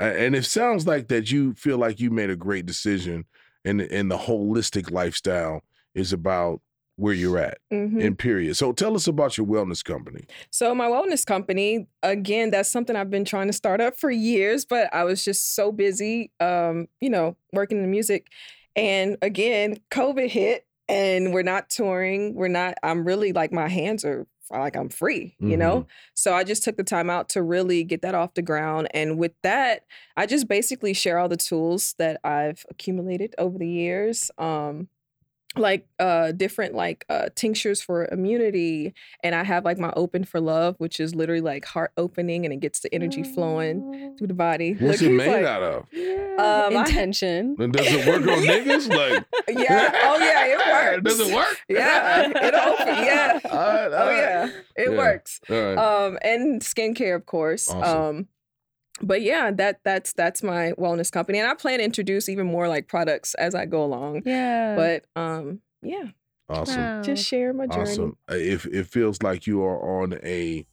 And 0.00 0.34
it 0.36 0.44
sounds 0.44 0.86
like 0.86 1.08
that 1.08 1.30
you 1.30 1.54
feel 1.54 1.76
like 1.78 1.98
you 2.00 2.10
made 2.10 2.30
a 2.30 2.36
great 2.36 2.66
decision 2.66 3.24
and 3.64 3.80
and 3.80 4.10
the 4.10 4.16
holistic 4.18 4.90
lifestyle 4.90 5.62
is 5.94 6.12
about 6.12 6.60
where 6.98 7.14
you're 7.14 7.38
at 7.38 7.58
Mhm. 7.72 8.00
in 8.00 8.16
period. 8.16 8.56
So 8.56 8.72
tell 8.72 8.94
us 8.96 9.06
about 9.06 9.38
your 9.38 9.46
wellness 9.46 9.84
company. 9.84 10.24
So 10.50 10.74
my 10.74 10.86
wellness 10.86 11.24
company, 11.24 11.86
again, 12.02 12.50
that's 12.50 12.70
something 12.70 12.96
I've 12.96 13.08
been 13.08 13.24
trying 13.24 13.46
to 13.46 13.52
start 13.52 13.80
up 13.80 13.96
for 13.96 14.10
years, 14.10 14.64
but 14.64 14.92
I 14.92 15.04
was 15.04 15.24
just 15.24 15.54
so 15.54 15.70
busy, 15.70 16.32
um, 16.40 16.88
you 17.00 17.08
know, 17.08 17.36
working 17.52 17.78
in 17.78 17.88
music. 17.90 18.26
And 18.74 19.16
again, 19.22 19.78
COVID 19.92 20.28
hit, 20.28 20.66
and 20.88 21.32
we're 21.32 21.42
not 21.42 21.70
touring. 21.70 22.34
We're 22.34 22.48
not. 22.48 22.74
I'm 22.82 23.04
really 23.04 23.32
like 23.32 23.52
my 23.52 23.68
hands 23.68 24.04
are 24.04 24.26
like 24.50 24.76
I'm 24.76 24.88
free, 24.88 25.36
you 25.40 25.56
know. 25.58 25.86
So 26.14 26.32
I 26.32 26.42
just 26.42 26.64
took 26.64 26.78
the 26.78 26.82
time 26.84 27.10
out 27.10 27.28
to 27.30 27.42
really 27.42 27.84
get 27.84 28.00
that 28.02 28.14
off 28.14 28.32
the 28.34 28.40
ground. 28.42 28.88
And 28.94 29.18
with 29.18 29.32
that, 29.42 29.84
I 30.16 30.24
just 30.26 30.48
basically 30.48 30.94
share 30.94 31.18
all 31.18 31.28
the 31.28 31.36
tools 31.36 31.94
that 31.98 32.18
I've 32.24 32.64
accumulated 32.70 33.34
over 33.36 33.58
the 33.58 33.68
years. 33.68 34.30
Um, 34.38 34.88
like 35.56 35.86
uh 35.98 36.30
different 36.32 36.74
like 36.74 37.06
uh 37.08 37.30
tinctures 37.34 37.80
for 37.80 38.06
immunity 38.12 38.92
and 39.24 39.34
I 39.34 39.42
have 39.44 39.64
like 39.64 39.78
my 39.78 39.92
open 39.96 40.24
for 40.24 40.40
love, 40.40 40.76
which 40.78 41.00
is 41.00 41.14
literally 41.14 41.40
like 41.40 41.64
heart 41.64 41.90
opening 41.96 42.44
and 42.44 42.52
it 42.52 42.60
gets 42.60 42.80
the 42.80 42.94
energy 42.94 43.22
flowing 43.22 44.14
through 44.18 44.26
the 44.26 44.34
body. 44.34 44.72
What's 44.78 45.00
Look, 45.00 45.08
it 45.08 45.08
he's 45.12 45.16
made 45.18 45.32
like, 45.32 45.44
out 45.46 45.62
of? 45.62 45.74
Um, 46.38 46.76
I- 46.76 46.84
Intention. 46.86 47.56
And 47.58 47.72
does 47.72 47.86
it 47.88 48.06
work 48.06 48.20
on 48.22 48.38
niggas? 48.44 48.88
Like 48.88 49.24
Yeah. 49.48 49.90
Oh 50.04 50.18
yeah, 50.18 50.44
it 50.46 50.58
works. 51.02 51.02
Does 51.18 51.28
it 51.28 51.34
work? 51.34 51.56
Yeah, 51.68 52.28
it'll 52.28 52.60
open. 52.60 52.86
Yeah. 52.86 53.40
All 53.44 53.56
right, 53.58 53.84
all 53.86 53.92
Oh 53.94 54.06
right. 54.06 54.16
yeah, 54.18 54.50
it 54.76 54.90
Yeah. 54.92 54.96
works. 54.98 55.40
All 55.48 55.56
right. 55.56 55.78
Um, 55.78 56.18
and 56.22 56.60
skincare, 56.60 57.16
of 57.16 57.24
course. 57.26 57.70
Awesome. 57.70 57.98
Um, 58.18 58.28
but 59.02 59.22
yeah, 59.22 59.50
that 59.52 59.80
that's 59.84 60.12
that's 60.12 60.42
my 60.42 60.72
wellness 60.72 61.10
company, 61.10 61.38
and 61.38 61.48
I 61.48 61.54
plan 61.54 61.78
to 61.78 61.84
introduce 61.84 62.28
even 62.28 62.46
more 62.46 62.68
like 62.68 62.88
products 62.88 63.34
as 63.34 63.54
I 63.54 63.66
go 63.66 63.84
along. 63.84 64.22
Yeah. 64.24 64.76
But 64.76 65.04
um, 65.20 65.60
yeah, 65.82 66.08
awesome. 66.48 66.82
Wow. 66.82 67.02
just 67.02 67.24
share 67.24 67.52
my 67.52 67.66
journey. 67.66 67.90
Awesome. 67.90 68.16
If 68.28 68.66
it 68.66 68.86
feels 68.86 69.22
like 69.22 69.46
you 69.46 69.62
are 69.62 70.02
on 70.02 70.18
a 70.24 70.66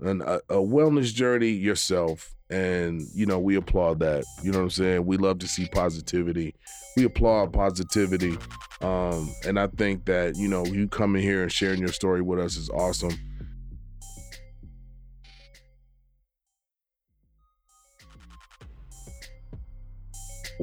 an, 0.00 0.22
a, 0.22 0.36
a 0.48 0.56
wellness 0.56 1.14
journey 1.14 1.50
yourself, 1.50 2.34
and 2.50 3.02
you 3.14 3.26
know 3.26 3.38
we 3.38 3.56
applaud 3.56 4.00
that. 4.00 4.24
You 4.42 4.52
know 4.52 4.58
what 4.58 4.64
I'm 4.64 4.70
saying? 4.70 5.06
We 5.06 5.16
love 5.16 5.38
to 5.40 5.48
see 5.48 5.66
positivity. 5.66 6.54
We 6.96 7.04
applaud 7.04 7.52
positivity, 7.52 8.36
um, 8.80 9.34
and 9.46 9.58
I 9.58 9.68
think 9.68 10.04
that 10.06 10.36
you 10.36 10.48
know 10.48 10.64
you 10.66 10.88
coming 10.88 11.22
here 11.22 11.42
and 11.42 11.50
sharing 11.50 11.80
your 11.80 11.92
story 11.92 12.20
with 12.20 12.38
us 12.38 12.56
is 12.56 12.68
awesome. 12.70 13.18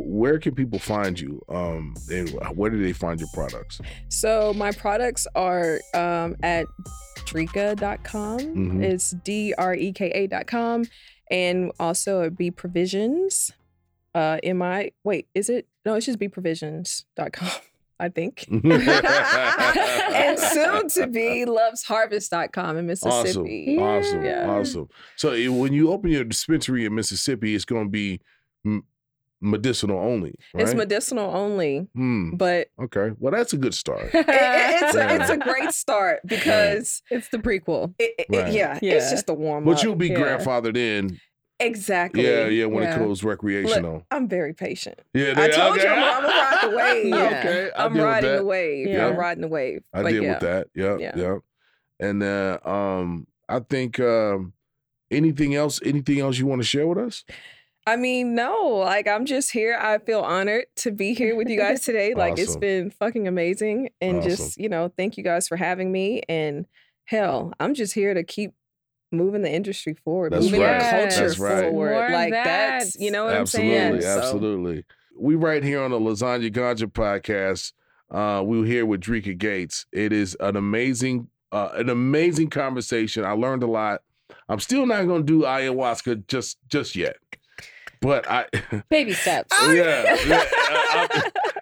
Where 0.05 0.39
can 0.39 0.55
people 0.55 0.79
find 0.79 1.19
you? 1.19 1.41
Um, 1.49 1.95
and 2.11 2.29
where 2.55 2.69
do 2.69 2.81
they 2.81 2.93
find 2.93 3.19
your 3.19 3.29
products? 3.33 3.79
So 4.09 4.53
my 4.53 4.71
products 4.71 5.27
are 5.35 5.79
um, 5.93 6.35
at 6.43 6.65
dreka.com. 7.25 8.39
Mhm. 8.39 8.83
It's 8.83 9.11
D 9.11 9.53
R 9.57 9.75
E 9.75 9.91
K 9.91 10.09
A.com. 10.11 10.85
And 11.31 11.71
also 11.79 12.23
at 12.23 12.35
B 12.37 12.49
Provisions. 12.51 13.51
Uh, 14.15 14.39
in 14.41 14.57
my, 14.57 14.91
wait, 15.03 15.27
is 15.35 15.49
it? 15.49 15.67
No, 15.85 15.93
it's 15.93 16.07
just 16.07 16.17
bprovisions.com, 16.19 17.49
I 17.99 18.09
think. 18.09 18.45
and 18.51 20.39
soon 20.39 20.87
to 20.89 21.07
be 21.07 21.45
lovesharvest.com 21.45 22.77
in 22.77 22.87
Mississippi. 22.87 23.77
Awesome, 23.77 23.83
awesome, 23.83 24.25
Yeah. 24.25 24.49
awesome. 24.49 24.89
So 25.15 25.29
when 25.51 25.73
you 25.73 25.91
open 25.91 26.09
your 26.09 26.23
dispensary 26.23 26.85
in 26.85 26.95
Mississippi, 26.95 27.53
it's 27.53 27.65
going 27.65 27.85
to 27.85 27.91
be 27.91 28.19
medicinal 29.41 29.97
only, 29.99 30.35
right? 30.53 30.63
It's 30.63 30.73
medicinal 30.73 31.33
only, 31.35 31.87
Hmm. 31.95 32.31
but 32.35 32.67
Okay. 32.81 33.11
Well, 33.17 33.31
that's 33.31 33.53
a 33.53 33.57
good 33.57 33.73
start. 33.73 34.03
it- 34.13 34.15
it- 34.15 34.25
it's, 34.27 34.95
Yeah. 34.95 35.11
a, 35.11 35.19
it's 35.21 35.29
a 35.29 35.37
great 35.37 35.71
start 35.71 36.19
because, 36.25 37.01
It's 37.09 37.29
the 37.29 37.37
prequel. 37.37 37.93
it, 37.99 38.13
it- 38.19 38.25
Right. 38.29 38.51
yeah, 38.53 38.79
Yeah. 38.81 38.93
it's 38.95 39.09
just 39.11 39.27
the 39.27 39.33
warm 39.33 39.63
But 39.65 39.81
you'll 39.83 39.95
be 39.95 40.09
yeah. 40.09 40.15
grandfathered 40.19 40.75
in. 40.77 41.19
Exactly. 41.61 42.23
Yeah, 42.25 42.47
yeah. 42.47 42.65
When 42.67 42.83
Yeah. 42.83 42.95
it 42.95 42.99
goes 42.99 43.21
recreational. 43.23 44.05
I'm 44.11 44.29
very 44.29 44.53
patient. 44.53 44.99
yeah. 45.13 45.33
I 45.35 45.47
they- 45.47 45.51
told 45.51 45.75
you 45.75 45.81
okay. 45.81 45.89
I'm, 45.89 46.13
I'm 46.15 46.23
gonna 46.23 46.33
ride 46.33 46.61
the 46.63 46.75
wave. 46.77 47.05
Yeah. 47.07 47.39
Okay. 47.39 47.71
I 47.75 47.85
I'm 47.85 47.97
riding 47.97 48.35
the 48.37 48.45
wave. 48.45 48.87
Yeah. 48.87 49.07
I'm 49.07 49.15
riding 49.17 49.41
the 49.41 49.47
wave. 49.49 49.81
I 49.93 50.03
But 50.03 50.09
deal 50.11 50.23
yeah. 50.23 50.31
with 50.31 50.39
that. 50.41 50.67
Yeah, 50.73 50.97
yeah. 50.99 51.11
Yeah. 51.15 51.37
And 51.99 52.23
uh, 52.23 52.59
um, 52.63 53.27
I 53.49 53.59
think 53.59 53.99
um, 53.99 54.53
anything 55.11 55.53
else? 55.55 55.81
Anything 55.83 56.19
else 56.21 56.37
you 56.37 56.45
want 56.45 56.61
to 56.61 56.67
share 56.67 56.87
with 56.87 56.97
us? 56.97 57.25
I 57.89 57.95
mean, 57.95 58.35
no, 58.35 58.67
like 58.67 59.07
I'm 59.07 59.25
just 59.25 59.51
here. 59.51 59.77
I 59.81 59.97
feel 59.97 60.21
honored 60.21 60.65
to 60.77 60.91
be 60.91 61.13
here 61.13 61.35
with 61.35 61.49
you 61.49 61.57
guys 61.65 61.81
today. 61.81 62.13
Like 62.13 62.37
it's 62.37 62.55
been 62.55 62.91
fucking 62.91 63.27
amazing. 63.27 63.89
And 64.01 64.17
Awesome. 64.19 64.29
just, 64.29 64.57
you 64.57 64.69
know, 64.69 64.91
thank 64.95 65.17
you 65.17 65.23
guys 65.23 65.47
for 65.47 65.55
having 65.57 65.91
me. 65.91 66.21
And 66.29 66.65
hell, 67.05 67.53
I'm 67.59 67.73
just 67.73 67.93
here 67.93 68.13
to 68.13 68.23
keep 68.23 68.53
moving 69.11 69.41
the 69.41 69.51
industry 69.51 69.95
forward, 70.05 70.33
That's 70.33 70.45
moving 70.45 70.61
right. 70.61 70.77
the 70.77 70.89
culture 71.07 71.27
That's 71.27 71.39
right. 71.39 71.61
forward. 71.63 71.91
More 71.93 72.09
like 72.11 72.31
that. 72.31 72.43
that's, 72.79 72.95
you 72.99 73.09
know 73.09 73.25
what 73.25 73.33
absolutely, 73.33 73.79
I'm 73.79 73.91
saying? 73.93 74.01
So- 74.01 74.17
absolutely. 74.19 74.85
We 75.17 75.35
right 75.35 75.63
here 75.63 75.81
on 75.81 75.91
the 75.91 75.99
Lasagna 75.99 76.49
Ganja 76.51 76.85
podcast. 76.91 77.73
Uh, 78.11 78.41
we 78.43 78.59
were 78.59 78.65
here 78.65 78.85
with 78.85 79.01
Dreka 79.01 79.37
Gates. 79.37 79.85
It 79.91 80.13
is 80.13 80.37
an 80.39 80.55
amazing, 80.55 81.27
uh, 81.51 81.69
an 81.73 81.89
amazing 81.89 82.49
conversation. 82.51 83.25
I 83.25 83.31
learned 83.31 83.63
a 83.63 83.67
lot. 83.67 84.01
I'm 84.47 84.59
still 84.59 84.85
not 84.85 85.05
going 85.07 85.25
to 85.25 85.39
do 85.39 85.41
ayahuasca 85.45 86.27
just 86.27 86.57
just 86.69 86.95
yet, 86.95 87.17
but 88.01 88.29
I, 88.29 88.45
Baby 88.89 89.13
steps. 89.13 89.53
yeah, 89.71 90.15
yeah, 90.25 90.43
I- 90.51 91.07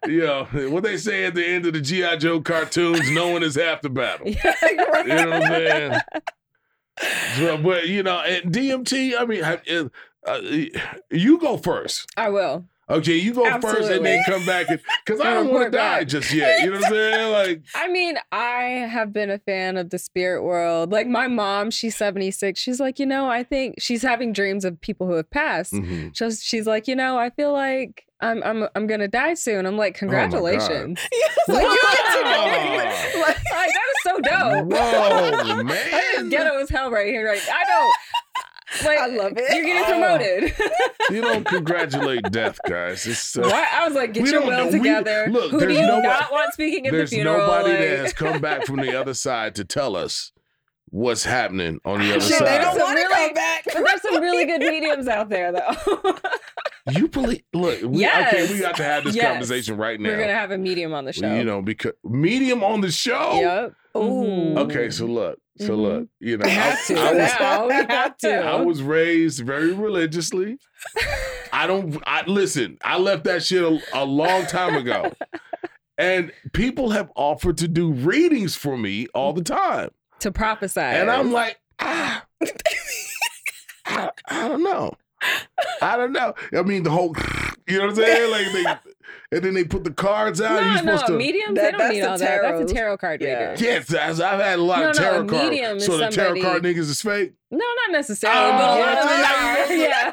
I- 0.03 0.07
you 0.07 0.21
know 0.21 0.45
what 0.69 0.83
they 0.83 0.95
say 0.97 1.25
at 1.25 1.35
the 1.35 1.45
end 1.45 1.65
of 1.65 1.73
the 1.73 1.81
GI 1.81 2.17
Joe 2.17 2.39
cartoons: 2.41 3.09
"No 3.11 3.29
one 3.29 3.43
is 3.43 3.55
half 3.55 3.81
the 3.81 3.89
battle." 3.89 4.27
You 5.07 5.13
know 5.15 5.29
what 5.29 5.43
I'm 5.43 5.47
saying? 5.51 5.99
So, 7.37 7.57
but 7.57 7.87
you 7.87 8.03
know, 8.03 8.19
and 8.19 8.51
DMT. 8.53 9.13
I 9.19 9.25
mean, 9.25 9.43
uh, 9.43 9.57
uh, 10.25 10.41
you 11.11 11.37
go 11.39 11.57
first. 11.57 12.07
I 12.17 12.29
will. 12.29 12.65
Okay, 12.89 13.17
you 13.17 13.33
go 13.33 13.59
first 13.59 13.89
and 13.91 14.05
then 14.05 14.23
come 14.25 14.45
back 14.45 14.67
because 14.67 15.19
I 15.19 15.35
And 15.35 15.45
don't 15.47 15.53
want 15.53 15.71
to 15.73 15.77
die 15.77 15.99
back. 15.99 16.07
just 16.07 16.33
yet. 16.33 16.61
You 16.61 16.67
know 16.71 16.77
what 16.77 16.85
I'm 16.85 16.91
saying? 16.91 17.31
Like, 17.37 17.61
I 17.75 17.87
mean, 17.89 18.17
I 18.31 18.61
have 18.89 19.11
been 19.11 19.29
a 19.29 19.39
fan 19.39 19.75
of 19.77 19.89
the 19.89 19.99
spirit 19.99 20.43
world. 20.43 20.91
Like 20.91 21.05
my 21.07 21.27
mom, 21.27 21.69
she's 21.69 21.95
76. 21.97 22.59
She's 22.59 22.79
like, 22.79 22.97
you 22.99 23.05
know, 23.05 23.29
I 23.29 23.43
think 23.43 23.75
she's 23.79 24.01
having 24.01 24.31
dreams 24.33 24.63
of 24.65 24.79
people 24.79 25.05
who 25.07 25.13
have 25.15 25.29
passed. 25.29 25.73
mhm. 25.73 26.13
Just 26.13 26.43
she's 26.43 26.65
like, 26.65 26.87
you 26.87 26.95
know, 26.95 27.17
I 27.17 27.29
feel 27.29 27.51
like 27.51 28.05
I'm 28.21 28.41
I'm 28.43 28.67
I'm 28.75 28.87
gonna 28.87 29.07
die 29.09 29.33
soon. 29.35 29.65
I'm 29.65 29.77
like, 29.77 29.95
Oh 29.97 29.99
congratulations. 29.99 30.99
Like, 31.49 31.63
you 31.63 31.67
Wow. 31.69 31.93
get 31.93 33.13
to- 33.13 33.19
like, 33.19 33.37
that 33.43 33.67
is 33.67 34.03
so 34.03 34.19
dope. 34.19 34.65
Whoa, 34.71 35.63
That 35.63 36.03
is 36.15 36.19
man. 36.21 36.29
ghetto 36.29 36.57
as 36.57 36.69
hell 36.69 36.89
right 36.91 37.07
here. 37.07 37.25
Right. 37.27 37.41
I 37.51 37.63
don't 37.65 37.93
like 38.83 38.97
I 38.99 39.07
love 39.07 39.33
it. 39.37 39.53
You're 39.55 39.63
getting 39.65 39.83
Oh. 39.83 39.85
promoted. 40.17 40.53
you 41.11 41.21
don't 41.21 41.45
congratulate 41.45 42.23
death, 42.31 42.59
guys. 42.67 43.05
It's 43.07 43.37
uh, 43.37 43.41
what? 43.41 43.53
I 43.73 43.85
was 43.87 43.95
like, 43.95 44.13
get 44.13 44.23
we 44.23 44.31
your 44.31 44.41
will 44.41 44.51
know- 44.51 44.65
we- 44.67 44.71
together. 44.71 45.27
look, 45.29 45.51
Who 45.51 45.59
do 45.59 45.73
you 45.73 45.81
nobody- 45.81 46.07
not 46.07 46.31
want 46.31 46.53
speaking 46.53 46.85
at 46.87 46.91
the 46.91 46.97
there's 46.97 47.09
funeral? 47.11 47.37
nobody 47.39 47.69
Like- 47.69 47.79
that 47.79 47.97
has 47.99 48.13
come 48.13 48.41
back 48.41 48.65
from 48.65 48.77
the 48.77 48.99
other 48.99 49.13
side 49.13 49.55
to 49.55 49.65
tell 49.65 49.95
us 49.95 50.31
what's 50.89 51.23
happening 51.25 51.79
on 51.85 51.99
the 51.99 52.11
other 52.11 52.21
Shit, 52.21 52.39
They 52.39 52.57
don't 52.59 52.77
want 52.77 52.97
to 52.97 53.03
Really- 53.03 53.13
come 53.27 53.33
back. 53.33 53.63
But 53.65 53.73
there's 53.85 54.01
some 54.01 54.21
really 54.21 54.45
good 54.45 54.59
mediums 54.61 55.07
out 55.07 55.29
there, 55.29 55.51
though. 55.51 55.95
You 56.89 57.07
believe? 57.07 57.41
Look, 57.53 57.81
we, 57.81 58.07
okay, 58.07 58.47
we 58.53 58.59
got 58.59 58.75
to 58.77 58.83
have 58.83 59.03
this 59.03 59.15
Yes. 59.15 59.25
conversation 59.31 59.77
right 59.77 59.99
now. 59.99 60.09
We're 60.09 60.19
gonna 60.19 60.33
have 60.33 60.51
a 60.51 60.57
medium 60.57 60.93
on 60.93 61.05
the 61.05 61.13
show. 61.13 61.33
You 61.35 61.43
know, 61.43 61.61
because 61.61 61.93
medium 62.03 62.63
on 62.63 62.81
the 62.81 62.91
show. 62.91 63.33
Yep. 63.39 63.73
Ooh. 63.97 63.99
Mhm. 63.99 64.57
Okay, 64.59 64.89
so 64.91 65.05
look, 65.05 65.39
so 65.57 65.69
Mhm. 65.75 65.81
look, 65.81 66.07
you 66.19 66.37
know, 66.37 66.45
I, 66.45 66.49
have 66.49 66.85
to. 66.87 66.99
I 66.99 67.13
was 67.13 67.31
now. 67.39 67.67
We 67.67 67.73
have 67.73 68.17
to. 68.17 68.35
I 68.45 68.61
was 68.61 68.81
raised 68.83 69.43
very 69.45 69.73
religiously. 69.73 70.59
I 71.51 71.65
don't. 71.67 72.01
I 72.05 72.23
listen. 72.27 72.77
I 72.83 72.97
left 72.99 73.23
that 73.25 73.43
shit 73.43 73.63
a, 73.63 73.79
a 73.93 74.05
long 74.05 74.45
time 74.45 74.75
ago, 74.75 75.11
and 75.97 76.31
people 76.53 76.91
have 76.91 77.11
offered 77.15 77.57
to 77.57 77.67
do 77.67 77.91
readings 77.91 78.55
for 78.55 78.77
me 78.77 79.07
all 79.15 79.33
the 79.33 79.43
time, 79.43 79.89
to 80.19 80.31
prophesy. 80.31 80.79
and 80.79 81.09
I'm 81.09 81.31
like, 81.31 81.57
ah, 81.79 82.23
I, 83.85 84.11
I 84.27 84.47
don't 84.47 84.63
know. 84.63 84.93
I 85.81 85.97
don't 85.97 86.11
know. 86.11 86.33
I 86.53 86.61
mean, 86.63 86.83
the 86.83 86.89
whole, 86.89 87.15
you 87.67 87.77
know 87.77 87.87
what 87.87 87.89
I'm 87.91 87.95
saying? 87.95 88.31
Like 88.63 88.79
and 89.31 89.41
then 89.43 89.53
they 89.53 89.63
put 89.63 89.83
the 89.83 89.91
cards 89.91 90.39
out. 90.41 90.57
and 90.61 90.67
no, 90.67 90.73
you're 90.75 90.83
no, 90.83 90.91
supposed 90.95 91.07
to. 91.07 91.17
mediums. 91.17 91.55
That- 91.55 91.63
they 91.63 91.71
don't 91.71 91.77
that's 91.79 91.93
need 91.93 92.01
the 92.01 92.09
all 92.11 92.17
that. 92.17 92.41
That's 92.41 92.71
a 92.71 92.73
tarot 92.73 92.97
card 92.97 93.21
Yeah. 93.21 93.51
reader. 93.51 93.63
Yes, 93.63 93.93
I've 93.93 94.21
I've 94.21 94.39
had 94.39 94.59
a 94.59 94.61
lot 94.61 94.79
No, 94.79 94.89
of 94.91 94.95
no, 94.95 95.01
a 95.01 95.05
tarot 95.05 95.23
medium 95.49 95.65
cards. 95.71 95.83
is 95.83 95.85
So 95.87 95.97
the 95.97 96.07
tarot 96.09 96.41
card 96.41 96.63
niggas 96.63 96.77
is 96.79 97.01
fake. 97.01 97.33
No, 97.49 97.59
not 97.59 97.91
necessarily, 97.93 98.39
Oh, 98.41 98.57
but 98.57 98.77
a 98.77 98.81
lot 98.81 98.97
of 98.97 99.09
yeah. 99.09 99.65
them. 99.67 99.77
Yeah, 99.77 100.11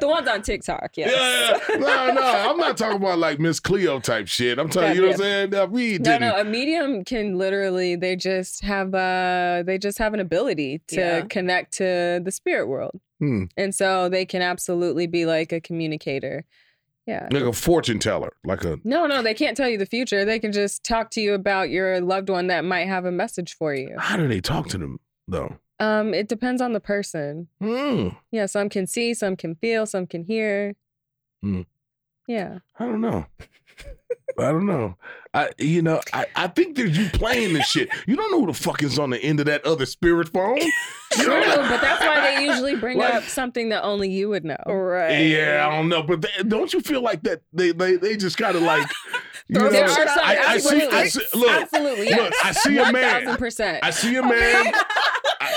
the 0.00 0.08
ones 0.08 0.28
on 0.28 0.42
TikTok. 0.42 0.90
Yes. 0.96 1.60
Yeah, 1.70 1.76
no, 1.76 2.12
no, 2.12 2.20
I'm 2.22 2.56
not 2.58 2.76
talking 2.76 2.96
about 2.96 3.18
like 3.18 3.38
Miss 3.38 3.58
Cleo 3.60 4.00
type 4.00 4.28
shit. 4.28 4.58
I'm 4.58 4.68
telling 4.68 4.90
you, 4.90 4.96
you 4.96 5.00
know 5.02 5.06
what 5.08 5.14
I'm 5.14 5.20
saying? 5.20 5.50
Now, 5.50 5.64
we 5.66 5.92
No, 5.92 6.04
didn't. 6.04 6.20
no, 6.20 6.40
a 6.40 6.44
medium 6.44 7.04
can 7.04 7.38
literally 7.38 7.96
they 7.96 8.16
just 8.16 8.62
have 8.64 8.94
uh 8.94 9.62
they 9.66 9.78
just 9.78 9.96
have 9.98 10.12
an 10.14 10.20
ability 10.20 10.82
to 10.88 10.96
Yeah. 10.96 11.20
connect 11.22 11.72
to 11.78 12.20
the 12.22 12.30
spirit 12.30 12.66
world. 12.68 13.00
Hmm. 13.18 13.44
And 13.56 13.74
so 13.74 14.08
they 14.10 14.26
can 14.26 14.42
absolutely 14.42 15.06
be 15.06 15.24
like 15.24 15.52
a 15.52 15.60
communicator. 15.60 16.44
Yeah. 17.06 17.28
like 17.30 17.42
a 17.42 17.52
fortune 17.52 17.98
teller, 17.98 18.32
like 18.44 18.64
a. 18.64 18.78
No, 18.82 19.06
no, 19.06 19.22
they 19.22 19.34
can't 19.34 19.56
tell 19.56 19.68
you 19.68 19.76
the 19.76 19.84
future. 19.86 20.24
They 20.24 20.38
can 20.38 20.52
just 20.52 20.84
talk 20.84 21.10
to 21.10 21.20
you 21.20 21.34
about 21.34 21.68
your 21.68 22.00
loved 22.00 22.30
one 22.30 22.46
that 22.46 22.64
might 22.64 22.86
have 22.88 23.04
a 23.04 23.12
message 23.12 23.54
for 23.56 23.74
you. 23.74 23.94
How 23.98 24.16
do 24.16 24.26
they 24.26 24.40
talk 24.40 24.68
to 24.68 24.78
them 24.78 24.98
though? 25.28 25.58
Um, 25.80 26.14
it 26.14 26.28
depends 26.28 26.62
on 26.62 26.72
the 26.72 26.80
person. 26.80 27.48
Hmm. 27.60 28.08
Yeah, 28.30 28.46
some 28.46 28.68
can 28.68 28.86
see, 28.86 29.12
some 29.12 29.36
can 29.36 29.54
feel, 29.56 29.86
some 29.86 30.06
can 30.06 30.24
hear. 30.24 30.74
Hmm. 31.42 31.62
Yeah. 32.26 32.60
I 32.78 32.86
don't 32.86 33.00
know. 33.00 33.26
I 34.38 34.50
don't 34.52 34.66
know. 34.66 34.96
I 35.34 35.50
you 35.58 35.82
know 35.82 36.00
I, 36.12 36.26
I 36.36 36.46
think 36.46 36.76
that 36.76 36.88
you 36.90 37.08
playing 37.10 37.54
this 37.54 37.66
shit. 37.66 37.88
You 38.06 38.16
don't 38.16 38.30
know 38.30 38.40
who 38.40 38.46
the 38.46 38.52
fuck 38.58 38.82
is 38.82 38.98
on 38.98 39.10
the 39.10 39.18
end 39.18 39.40
of 39.40 39.46
that 39.46 39.64
other 39.66 39.84
spirit 39.86 40.28
phone. 40.28 40.56
You 40.58 40.72
True, 41.24 41.40
know? 41.40 41.56
but 41.68 41.80
that's 41.80 42.00
why 42.04 42.20
they 42.22 42.44
usually 42.46 42.74
bring 42.76 42.98
Like- 42.98 43.14
up 43.14 43.22
something 43.24 43.68
that 43.68 43.82
only 43.84 44.08
you 44.10 44.28
would 44.30 44.44
know. 44.44 44.56
Right. 44.66 45.26
Yeah, 45.26 45.66
I 45.68 45.76
don't 45.76 45.88
know, 45.88 46.02
but 46.02 46.22
they, 46.22 46.42
don't 46.42 46.72
you 46.72 46.80
feel 46.80 47.02
like 47.02 47.22
that? 47.24 47.42
They 47.52 47.72
they 47.72 47.96
they 47.96 48.16
just 48.16 48.36
kind 48.36 48.56
of 48.56 48.62
like. 48.62 48.88
You 49.46 49.58
know, 49.60 49.68
There 49.68 49.84
are 49.84 49.88
Shut 49.90 50.08
some. 50.08 50.24
I, 50.24 50.38
I 50.38 50.56
see. 50.58 50.86
I 50.86 51.02
absolutely. 51.02 51.10
see. 51.10 51.38
Look, 51.38 51.50
absolutely, 51.50 52.08
yes. 52.08 52.18
look. 52.18 52.32
I 52.46 52.52
see 52.52 52.78
a 52.78 52.92
man. 52.92 53.24
thousand 53.24 53.36
percent. 53.36 53.78
I 53.84 53.90
see 53.90 54.16
a 54.16 54.22
man. 54.22 54.72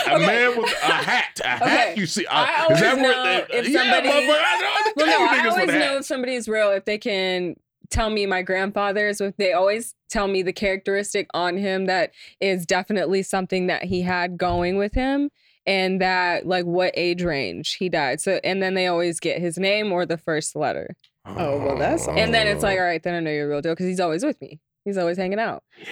A, 0.08 0.16
a 0.16 0.20
man 0.20 0.58
with 0.58 0.70
a 0.84 0.92
hat. 0.92 1.40
A 1.42 1.48
hat. 1.48 1.98
You 1.98 2.06
see? 2.06 2.26
Uh, 2.26 2.34
I 2.34 2.44
is 2.44 2.64
always 2.64 2.80
that 2.82 2.98
know 2.98 3.08
what? 3.48 3.56
if 3.56 3.70
yeah, 3.70 3.80
somebody- 3.80 4.10
motherfucker, 4.10 4.42
I 4.46 4.62
know. 4.62 4.94
Well, 4.98 5.08
no, 5.08 5.26
I 5.26 5.48
always 5.50 5.68
know 5.68 5.74
hat. 5.74 5.96
if 6.00 6.06
somebody 6.06 6.36
is 6.36 6.50
real 6.50 6.72
if 6.72 6.84
they 6.84 6.98
can 6.98 7.56
tell 7.90 8.10
me 8.10 8.26
my 8.26 8.42
grandfather's. 8.42 9.22
If 9.22 9.36
they 9.38 9.54
always 9.54 9.94
tell 10.10 10.28
me 10.28 10.42
the 10.42 10.54
characteristic 10.54 11.28
on 11.34 11.58
him 11.58 11.86
that 11.86 12.12
is 12.40 12.66
definitely 12.66 13.24
something 13.24 13.68
that 13.68 13.84
he 13.86 14.02
had 14.02 14.38
going 14.38 14.78
with 14.78 14.94
him, 14.94 15.30
and 15.66 16.00
that 16.02 16.46
like 16.48 16.66
what 16.66 16.94
age 16.96 17.24
range 17.24 17.76
he 17.76 17.90
died. 17.90 18.22
So, 18.22 18.40
and 18.44 18.62
then 18.64 18.74
they 18.74 18.88
always 18.88 19.20
get 19.20 19.40
his 19.42 19.58
name 19.58 19.92
or 19.92 20.06
the 20.06 20.18
first 20.18 20.56
letter, 20.56 20.96
Oh, 21.26 21.58
well, 21.60 21.78
that's 21.78 22.08
and 22.08 22.34
then 22.34 22.48
it's 22.48 22.64
Oh. 22.64 22.68
like, 22.68 22.80
all 22.80 22.86
right, 22.86 23.04
then 23.04 23.14
I 23.16 23.20
know 23.20 23.32
you're 23.32 23.48
a 23.48 23.50
real 23.50 23.62
deal 23.62 23.74
because 23.74 23.86
he's 23.88 24.00
always 24.00 24.24
with 24.24 24.40
me. 24.40 24.62
He's 24.86 24.98
always 24.98 25.18
hanging 25.18 25.40
out. 25.40 25.62
Yeah. 25.78 25.88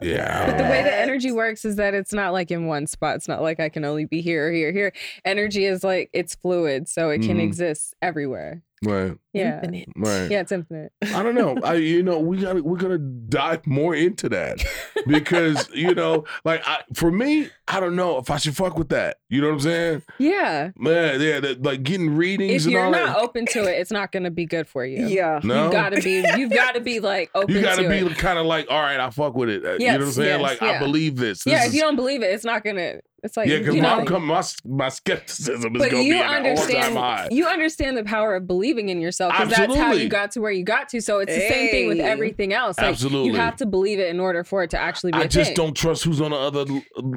Yeah. 0.00 0.46
But 0.46 0.58
the 0.58 0.64
way 0.64 0.82
the 0.82 0.94
energy 0.94 1.32
works 1.32 1.64
is 1.64 1.76
that 1.76 1.94
it's 1.94 2.12
not 2.12 2.32
like 2.34 2.50
in 2.50 2.66
one 2.66 2.86
spot. 2.86 3.16
It's 3.16 3.28
not 3.28 3.40
like 3.42 3.58
I 3.58 3.70
can 3.70 3.84
only 3.84 4.04
be 4.04 4.20
here 4.20 4.48
or 4.48 4.52
here, 4.52 4.70
here. 4.70 4.92
Energy 5.24 5.64
is 5.64 5.82
like 5.82 6.10
it's 6.12 6.34
fluid, 6.34 6.86
so 6.88 7.08
it 7.10 7.22
can 7.22 7.38
Mhm. 7.38 7.44
exist 7.44 7.94
everywhere. 8.02 8.62
Right. 8.84 9.16
Yeah. 9.32 9.56
Infinite. 9.56 9.88
Right. 9.96 10.30
Yeah, 10.30 10.40
it's 10.40 10.52
infinite. 10.52 10.92
I 11.02 11.22
don't 11.22 11.34
know. 11.34 11.56
I 11.64 11.74
you 11.74 12.02
know 12.02 12.18
we 12.18 12.38
got 12.38 12.54
to 12.54 12.60
we're 12.62 12.76
gonna 12.78 12.98
dive 12.98 13.66
more 13.66 13.94
into 13.94 14.28
that 14.30 14.62
because 15.06 15.68
you 15.74 15.94
know 15.94 16.24
like 16.44 16.62
I, 16.66 16.82
for 16.94 17.10
me 17.10 17.48
I 17.68 17.80
don't 17.80 17.96
know 17.96 18.18
if 18.18 18.30
I 18.30 18.36
should 18.36 18.56
fuck 18.56 18.76
with 18.78 18.90
that. 18.90 19.18
You 19.28 19.40
know 19.40 19.48
what 19.48 19.54
I'm 19.54 19.60
saying? 19.60 20.02
Yeah. 20.18 20.70
Man, 20.76 21.20
yeah, 21.20 21.40
that, 21.40 21.62
like 21.62 21.82
getting 21.82 22.14
readings 22.16 22.62
If 22.62 22.66
and 22.66 22.72
you're 22.72 22.90
not 22.90 23.06
that. 23.06 23.16
open 23.18 23.46
to 23.46 23.64
it, 23.64 23.78
it's 23.80 23.90
not 23.90 24.12
gonna 24.12 24.30
be 24.30 24.46
good 24.46 24.68
for 24.68 24.84
you. 24.84 25.06
Yeah. 25.06 25.40
No, 25.42 25.64
You've 25.64 25.72
gotta 25.72 26.00
be 26.00 26.24
you've 26.36 26.52
gotta 26.52 26.80
be 26.80 27.00
like 27.00 27.30
open 27.34 27.54
you 27.54 27.62
got 27.62 27.76
to 27.76 27.82
to 27.84 27.88
be 27.88 27.96
it. 27.98 28.18
kind 28.18 28.38
of 28.38 28.46
like, 28.46 28.66
all 28.70 28.80
right, 28.80 29.00
I 29.00 29.10
fuck 29.10 29.34
with 29.34 29.48
it. 29.48 29.64
Uh, 29.64 29.72
you 29.72 29.86
know 29.86 29.92
what 29.94 30.02
I'm 30.02 30.12
saying? 30.12 30.40
yes, 30.40 30.60
like 30.60 30.62
I 30.62 30.78
believe 30.78 31.16
this. 31.16 31.44
This 31.44 31.52
Yeah, 31.52 31.62
is- 31.62 31.68
if 31.70 31.74
you 31.74 31.80
don't 31.80 31.96
believe 31.96 32.22
it, 32.22 32.26
it's 32.32 32.44
not 32.44 32.62
gonna 32.64 33.00
it's 33.22 33.36
like 33.36 33.48
yeah, 33.48 33.58
because 33.58 33.74
you 33.74 33.82
my, 33.82 33.98
know, 33.98 34.04
come, 34.04 34.26
my 34.26 34.42
my 34.66 34.88
skepticism 34.88 35.74
is 35.74 35.82
but 35.82 35.90
gonna 35.90 36.02
you 36.02 36.12
be 36.14 36.18
at 36.18 36.26
an 36.26 36.46
all-time 36.46 36.46
understand 36.46 36.96
high. 36.96 37.28
you 37.30 37.46
understand 37.46 37.96
the 37.96 38.04
power 38.04 38.36
of 38.36 38.46
believing 38.46 38.88
in 38.90 39.00
yourself 39.00 39.32
because 39.32 39.48
that's 39.48 39.58
how 39.58 39.72
Absolutely. 39.72 40.02
you 40.02 40.08
got 40.08 40.30
to 40.32 40.40
where 40.40 40.52
you 40.52 40.62
got 40.64 40.88
to. 40.90 41.00
So 41.00 41.18
it's 41.20 41.34
the 41.34 41.48
same 41.48 41.70
thing 41.70 41.88
with 41.88 41.98
everything 41.98 42.52
else. 42.52 42.76
Like, 42.78 42.88
Absolutely. 42.88 43.30
you 43.30 43.36
have 43.36 43.56
to 43.56 43.66
believe 43.66 43.98
it 43.98 44.08
in 44.10 44.20
order 44.20 44.44
for 44.44 44.62
it 44.62 44.70
to 44.70 44.78
actually 44.78 45.12
be. 45.12 45.18
I 45.18 45.22
a 45.22 45.28
just 45.28 45.48
thing. 45.48 45.54
don't 45.56 45.74
trust 45.74 46.04
who's 46.04 46.20
on 46.20 46.30
the 46.30 46.36
other 46.36 46.64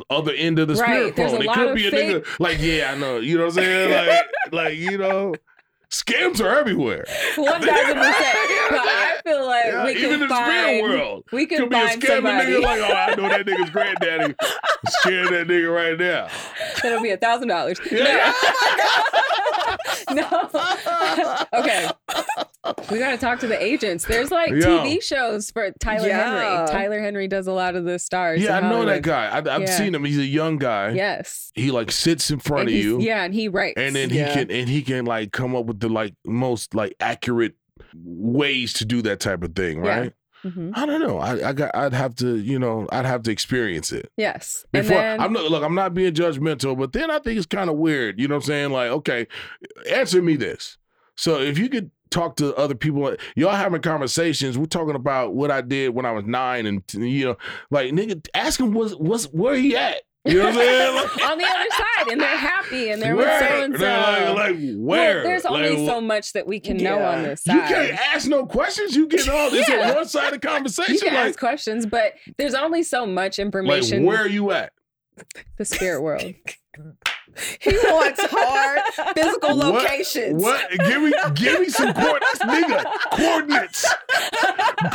other 0.09 0.31
end 0.33 0.57
of 0.59 0.67
the 0.69 0.75
Right, 0.75 0.85
spirit 0.89 1.15
there's 1.15 1.33
a 1.33 1.35
phone. 1.35 1.43
It 1.43 1.47
lot 1.47 1.55
could 1.57 1.69
of 1.69 1.75
be 1.75 1.87
a 1.87 1.91
fake- 1.91 2.23
nigga 2.23 2.39
like, 2.39 2.57
yeah, 2.61 2.91
I 2.93 2.97
know. 2.97 3.17
You 3.19 3.37
know 3.37 3.45
what 3.45 3.57
I'm 3.57 3.63
saying? 3.63 4.07
Like, 4.07 4.53
like 4.53 4.77
you 4.77 4.97
know, 4.97 5.33
scams 5.91 6.39
are 6.41 6.59
everywhere. 6.59 7.05
One 7.35 7.61
thousand 7.61 7.97
percent. 7.97 8.37
But 8.69 8.79
I 8.87 9.19
feel 9.23 9.45
like 9.45 9.65
Yeah, 9.65 9.85
we 9.85 9.91
even 9.91 10.01
can 10.03 10.13
in 10.13 10.19
the 10.21 10.27
find. 10.27 10.51
spirit 10.51 10.81
world. 10.83 11.23
We 11.31 11.45
can 11.45 11.57
Could 11.59 11.69
be 11.69 11.75
a 11.75 11.79
find 11.87 12.01
scamming 12.01 12.07
somebody 12.15 12.51
nigga 12.51 12.61
like, 12.63 12.81
oh, 12.81 12.93
I 12.93 13.15
know 13.15 13.29
that 13.29 13.45
nigga's 13.45 13.69
granddaddy. 13.71 14.35
Scaring 14.87 15.31
that 15.31 15.47
nigga 15.47 15.73
right 15.75 15.97
now. 15.97 16.27
that'll 16.83 17.01
be 17.01 17.09
a 17.11 17.17
thousand 17.17 17.47
dollars. 17.47 17.79
Yeah. 17.91 18.03
No. 18.03 18.33
okay. 21.53 21.89
We 22.91 22.99
gotta 22.99 23.17
talk 23.17 23.39
to 23.39 23.47
the 23.47 23.61
agents. 23.61 24.05
There's 24.05 24.31
like 24.31 24.49
Yo. 24.51 24.57
TV 24.59 25.01
shows 25.01 25.49
for 25.51 25.71
Tyler 25.79 26.07
Yeah. 26.07 26.23
Henry. 26.57 26.67
Tyler 26.71 26.99
Henry 27.01 27.27
does 27.27 27.47
a 27.47 27.53
lot 27.53 27.75
of 27.75 27.85
the 27.85 27.97
stars. 27.99 28.41
Yeah, 28.41 28.57
I 28.57 28.61
know 28.69 28.85
that 28.85 29.01
guy. 29.01 29.27
I, 29.27 29.37
I've 29.37 29.61
Yeah. 29.61 29.77
seen 29.77 29.95
him. 29.95 30.03
He's 30.03 30.17
a 30.17 30.25
young 30.25 30.57
guy. 30.57 30.91
Yes. 30.91 31.51
He 31.55 31.71
like 31.71 31.91
sits 31.91 32.29
in 32.31 32.39
front 32.39 32.69
And 32.69 32.77
of 32.77 32.83
you. 32.83 32.99
Yeah, 33.01 33.23
and 33.23 33.33
he 33.33 33.47
writes. 33.47 33.75
and 33.77 33.95
then 33.95 34.09
he 34.09 34.17
Yeah. 34.19 34.33
can 34.33 34.51
and 34.51 34.67
he 34.69 34.81
can 34.81 35.05
like 35.05 35.31
come 35.31 35.55
up 35.55 35.65
with 35.65 35.79
the 35.79 35.89
like 35.89 36.13
most 36.25 36.75
like 36.75 36.95
accurate 36.99 37.55
ways 37.95 38.73
to 38.73 38.85
do 38.85 39.01
that 39.03 39.19
type 39.19 39.43
of 39.43 39.55
thing, 39.55 39.83
Yeah. 39.83 39.99
right? 39.99 40.13
Mhm. 40.45 40.71
I 40.73 40.85
don't 40.85 41.01
know. 41.01 41.17
I, 41.19 41.49
I 41.49 41.53
got. 41.53 41.75
I'd 41.75 41.93
have 41.93 42.15
to. 42.15 42.37
You 42.37 42.59
know. 42.59 42.87
I'd 42.91 43.05
have 43.05 43.23
to 43.23 43.31
experience 43.31 43.91
it 43.91 44.11
Yes. 44.17 44.65
before. 44.71 44.97
then, 44.97 45.19
I'm 45.19 45.33
not. 45.33 45.43
Look. 45.51 45.63
I'm 45.63 45.75
not 45.75 45.93
being 45.93 46.13
judgmental, 46.13 46.77
but 46.77 46.93
then 46.93 47.11
I 47.11 47.19
think 47.19 47.37
it's 47.37 47.45
kind 47.45 47.69
of 47.69 47.75
weird. 47.77 48.19
You 48.19 48.27
know 48.27 48.35
what 48.35 48.43
I'm 48.43 48.47
saying? 48.47 48.71
Like, 48.71 48.89
okay, 48.91 49.27
answer 49.91 50.21
me 50.21 50.35
this. 50.37 50.77
So 51.15 51.39
if 51.41 51.57
you 51.57 51.67
could 51.67 51.91
talk 52.09 52.37
to 52.37 52.55
other 52.55 52.73
people, 52.75 53.15
y'all 53.35 53.51
having 53.51 53.81
conversations. 53.81 54.57
We're 54.57 54.65
talking 54.65 54.95
about 54.95 55.35
what 55.35 55.51
I 55.51 55.61
did 55.61 55.89
when 55.93 56.05
I 56.05 56.11
was 56.13 56.23
nine, 56.25 56.65
and 56.65 56.81
you 56.93 57.25
know, 57.25 57.37
like 57.69 57.91
nigga, 57.91 58.25
ask 58.33 58.59
him 58.59 58.71
what's 58.73 58.93
what's 58.93 59.25
where 59.25 59.55
he 59.55 59.75
at. 59.75 60.01
You 60.25 60.33
know 60.39 60.45
what 60.45 60.49
I'm 60.49 60.55
saying? 60.59 60.95
Like, 60.95 61.29
on 61.31 61.37
the 61.37 61.45
other 61.45 61.69
side, 61.71 62.11
and 62.11 62.21
they're 62.21 62.37
happy, 62.37 62.89
and 62.89 63.01
they're 63.01 63.15
with 63.15 63.25
so 63.39 63.63
and 63.63 63.73
They're 63.75 64.01
Like, 64.01 64.27
so. 64.27 64.33
like 64.33 64.55
where? 64.77 65.15
Well, 65.15 65.23
there's 65.23 65.45
only 65.45 65.77
Like, 65.77 65.87
so 65.87 66.01
much 66.01 66.33
that 66.33 66.45
we 66.45 66.59
can 66.59 66.77
know 66.77 66.99
on 67.01 67.23
this 67.23 67.43
side. 67.43 67.55
You 67.55 67.61
can't 67.61 67.99
ask 68.13 68.27
no 68.27 68.45
questions. 68.45 68.95
You 68.95 69.07
get 69.07 69.29
all 69.29 69.49
this 69.49 69.67
Yeah. 69.69 69.91
a 69.91 69.95
one 69.95 70.05
sided 70.05 70.41
conversation. 70.41 70.93
You 70.95 70.99
can 70.99 71.13
like, 71.13 71.29
ask 71.29 71.39
questions, 71.39 71.85
but 71.85 72.15
there's 72.37 72.53
only 72.53 72.83
so 72.83 73.05
much 73.05 73.37
like 73.39 73.45
information. 73.45 74.03
where 74.05 74.17
are 74.17 74.27
you 74.27 74.51
at? 74.51 74.73
the 75.57 75.65
spirit 75.65 76.01
world. 76.01 76.23
He 77.61 77.71
wants 77.71 78.19
hard 78.23 78.79
physical 79.15 79.57
What- 79.57 79.83
locations. 79.83 80.41
What? 80.41 80.69
Give 80.71 81.01
me, 81.01 81.13
give 81.35 81.59
me 81.61 81.69
some 81.69 81.93
coordinates, 81.93 82.39
nigga. 82.39 82.83
Coordinates. 83.11 83.93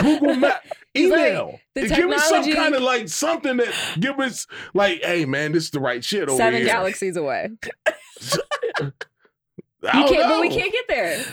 Google 0.03 0.35
Map. 0.37 0.65
Email. 0.97 1.59
give 1.75 2.09
me 2.09 2.19
some 2.19 2.45
kind 2.53 2.75
of 2.75 2.83
like 2.83 3.09
something 3.09 3.57
that 3.57 3.73
give 3.99 4.19
us 4.21 4.47
like, 4.75 5.03
hey 5.03 5.25
man, 5.25 5.53
this 5.53 5.65
is 5.65 5.71
the 5.71 5.81
right 5.81 6.05
shit 6.05 6.29
over 6.29 6.37
Seven 6.37 6.61
here. 6.61 6.67
galaxies 6.67 7.17
away. 7.17 7.51
You 8.81 8.93
can't, 9.93 10.29
but 10.29 10.41
we 10.41 10.49
can't 10.51 10.73
get 10.73 10.85
there. 10.89 11.25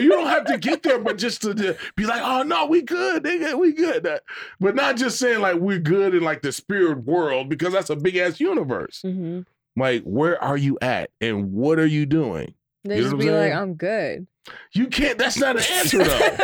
you 0.00 0.08
don't 0.08 0.26
have 0.28 0.44
to 0.46 0.56
get 0.58 0.82
there, 0.82 0.98
but 0.98 1.18
just 1.18 1.42
to, 1.42 1.52
to 1.54 1.76
be 1.96 2.06
like, 2.06 2.22
oh 2.22 2.42
no, 2.42 2.66
we 2.66 2.80
good, 2.82 3.24
nigga, 3.24 3.58
we 3.58 3.72
good. 3.72 4.06
Uh, 4.06 4.18
But 4.60 4.74
not 4.74 4.96
just 4.96 5.18
saying 5.18 5.40
like 5.40 5.56
we're 5.56 5.78
good 5.80 6.14
in 6.14 6.22
like 6.22 6.42
the 6.42 6.52
spirit 6.52 7.04
world 7.04 7.48
because 7.48 7.72
that's 7.72 7.90
a 7.90 7.96
big 7.96 8.16
ass 8.16 8.38
universe. 8.40 9.02
Mm-hmm. 9.04 9.40
Like, 9.76 10.02
where 10.02 10.42
are 10.42 10.56
you 10.56 10.78
at 10.82 11.10
and 11.20 11.52
what 11.52 11.78
are 11.78 11.86
you 11.86 12.06
doing? 12.06 12.54
They 12.84 12.96
You 12.96 13.04
know 13.04 13.10
just 13.10 13.20
be 13.22 13.30
like. 13.30 13.52
I'm 13.52 13.74
good. 13.74 14.26
You 14.74 14.88
can't. 14.88 15.18
That's 15.18 15.38
not 15.38 15.56
an 15.56 15.62
answer 15.72 16.02
though. 16.04 16.36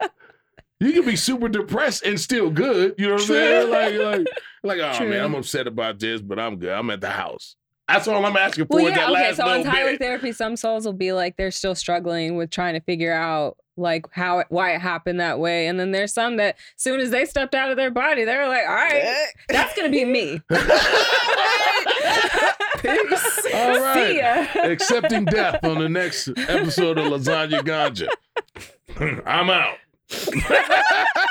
you 0.80 0.92
can 0.92 1.06
be 1.06 1.16
super 1.16 1.48
depressed 1.48 2.04
and 2.04 2.20
still 2.20 2.50
good. 2.50 2.94
You 2.98 3.06
know 3.08 3.14
what 3.14 3.22
I'm 3.22 3.26
saying? 3.26 3.70
Like, 3.70 3.94
like, 3.94 4.26
like, 4.62 4.78
oh 4.80 4.98
True. 4.98 5.08
man, 5.08 5.24
I'm 5.24 5.34
upset 5.34 5.66
about 5.66 5.98
this, 5.98 6.20
but 6.20 6.38
I'm 6.38 6.58
good. 6.58 6.70
I'm 6.70 6.90
at 6.90 7.00
the 7.00 7.10
house. 7.10 7.56
That's 7.88 8.08
all 8.08 8.24
I'm 8.24 8.36
asking 8.36 8.66
for. 8.66 8.76
Well, 8.76 8.88
yeah, 8.88 8.96
that 8.96 9.10
okay. 9.10 9.12
last 9.12 9.36
So 9.36 9.46
on 9.46 9.62
Tyler 9.62 9.92
bit. 9.92 10.00
therapy, 10.00 10.32
some 10.32 10.56
souls 10.56 10.86
will 10.86 10.92
be 10.94 11.12
like 11.12 11.36
they're 11.36 11.50
still 11.50 11.74
struggling 11.74 12.36
with 12.36 12.50
trying 12.50 12.74
to 12.74 12.80
figure 12.80 13.12
out 13.12 13.58
like 13.76 14.06
how 14.12 14.38
it, 14.38 14.46
why 14.50 14.74
it 14.74 14.80
happened 14.80 15.20
that 15.20 15.38
way, 15.38 15.66
and 15.66 15.78
then 15.78 15.90
there's 15.90 16.12
some 16.12 16.36
that 16.38 16.56
as 16.56 16.82
soon 16.82 17.00
as 17.00 17.10
they 17.10 17.24
stepped 17.24 17.54
out 17.54 17.70
of 17.70 17.76
their 17.76 17.90
body, 17.90 18.24
they're 18.24 18.48
like, 18.48 18.66
all 18.66 18.74
right, 18.74 19.26
that's 19.48 19.76
gonna 19.76 19.90
be 19.90 20.04
me. 20.04 20.40
Peace. 22.84 23.46
All 23.54 23.80
right. 23.80 23.94
See 23.94 24.18
ya. 24.18 24.46
Accepting 24.64 25.24
death 25.24 25.64
on 25.64 25.78
the 25.78 25.88
next 25.88 26.28
episode 26.28 26.98
of 26.98 27.06
Lasagna 27.06 27.60
Ganja. 27.60 28.08
I'm 29.26 29.50
out. 29.50 29.76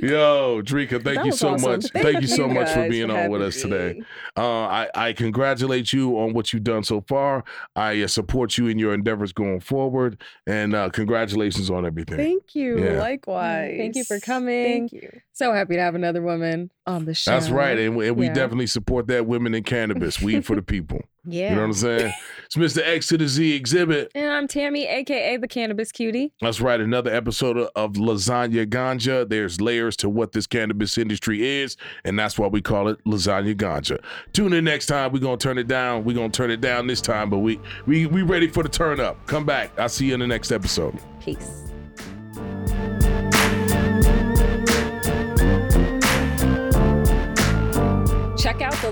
Yo, 0.00 0.62
Dreka, 0.62 1.02
thank 1.02 1.16
That 1.16 1.26
you 1.26 1.32
so 1.32 1.50
awesome. 1.54 1.70
much. 1.72 1.86
Thank, 1.92 2.20
you 2.20 2.28
so 2.28 2.46
much 2.46 2.68
for 2.68 2.82
guys 2.82 2.90
being 2.90 3.10
on 3.10 3.30
with 3.30 3.42
us 3.42 3.60
today. 3.60 4.00
Uh, 4.36 4.62
I, 4.62 4.88
I 4.94 5.12
congratulate 5.12 5.92
you 5.92 6.16
on 6.18 6.34
what 6.34 6.52
you've 6.52 6.62
done 6.62 6.84
so 6.84 7.00
far. 7.08 7.42
I 7.74 8.02
uh, 8.02 8.06
support 8.06 8.56
you 8.56 8.68
in 8.68 8.78
your 8.78 8.94
endeavors 8.94 9.32
going 9.32 9.58
forward, 9.60 10.20
and 10.46 10.74
uh, 10.74 10.90
congratulations 10.90 11.68
on 11.68 11.84
everything. 11.84 12.16
Thank 12.16 12.54
you. 12.54 12.78
Yeah. 12.78 13.00
Likewise. 13.00 13.74
Thank 13.76 13.96
you 13.96 14.04
for 14.04 14.20
coming. 14.20 14.88
Thank 14.88 14.92
you. 14.92 15.10
So 15.32 15.52
happy 15.52 15.74
to 15.74 15.80
have 15.80 15.94
another 15.96 16.22
woman 16.22 16.70
on 16.86 17.04
the 17.04 17.14
show. 17.14 17.32
That's 17.32 17.48
right, 17.50 17.78
and, 17.78 17.96
we- 17.96 18.08
and 18.08 18.16
we 18.16 18.26
Yeah. 18.26 18.34
definitely 18.34 18.66
support 18.68 19.08
that. 19.08 19.26
Women 19.26 19.52
in 19.54 19.64
cannabis, 19.64 20.20
weed 20.20 20.44
for 20.44 20.54
the 20.54 20.62
people. 20.62 21.00
Yeah. 21.24 21.50
You 21.50 21.54
know 21.56 21.60
what 21.62 21.66
I'm 21.66 21.72
saying? 21.74 22.12
It's 22.46 22.56
Mr. 22.56 22.80
X 22.82 23.08
to 23.08 23.18
the 23.18 23.28
Z 23.28 23.60
Xzibit. 23.60 24.08
and 24.14 24.30
I'm 24.30 24.48
Tammy, 24.48 24.86
aka 24.86 25.36
the 25.36 25.48
Cannabis 25.48 25.92
Cutie. 25.92 26.32
That's 26.40 26.60
right. 26.60 26.80
Another 26.80 27.12
episode 27.12 27.58
of- 27.58 27.92
Lasagna 27.94 28.66
Ganja. 28.66 29.28
There's 29.28 29.60
layers 29.60 29.96
to 29.98 30.08
what 30.08 30.32
this 30.32 30.46
cannabis 30.46 30.96
industry 30.96 31.46
is, 31.46 31.76
and 32.04 32.18
that's 32.18 32.38
why 32.38 32.46
we 32.46 32.62
call 32.62 32.88
it 32.88 32.98
Lasagna 33.04 33.54
Ganja. 33.54 33.98
Tune 34.32 34.52
in 34.52 34.64
next 34.64 34.86
time. 34.86 35.12
We're 35.12 35.18
gonna 35.18 35.36
turn 35.36 35.58
it 35.58 35.68
down. 35.68 36.04
We're 36.04 36.16
gonna 36.16 36.28
turn 36.30 36.50
it 36.50 36.60
down 36.60 36.86
this 36.86 37.00
time, 37.00 37.28
but 37.28 37.38
we 37.38 37.60
we 37.86 38.06
we 38.06 38.22
ready 38.22 38.46
for 38.48 38.62
the 38.62 38.68
turn 38.68 38.98
up. 39.00 39.26
Come 39.26 39.44
back. 39.44 39.78
I'll 39.78 39.88
see 39.88 40.06
you 40.06 40.14
in 40.14 40.20
the 40.20 40.26
next 40.26 40.50
episode. 40.52 40.96
Peace. 41.20 41.67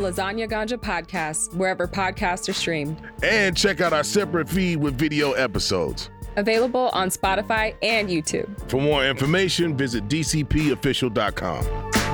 Lasagna 0.06 0.48
Ganja 0.48 0.78
podcast 0.78 1.54
wherever 1.54 1.86
podcasts 1.88 2.48
are 2.48 2.52
streamed. 2.52 2.96
And 3.22 3.56
check 3.56 3.80
out 3.80 3.92
our 3.92 4.04
separate 4.04 4.48
feed 4.48 4.76
with 4.76 4.96
video 4.96 5.32
episodes. 5.32 6.10
Available 6.36 6.90
on 6.90 7.08
Spotify 7.08 7.74
and 7.82 8.08
YouTube. 8.08 8.70
For 8.70 8.80
more 8.80 9.04
information, 9.06 9.76
visit 9.76 10.06
dcpofficial.com. 10.08 12.05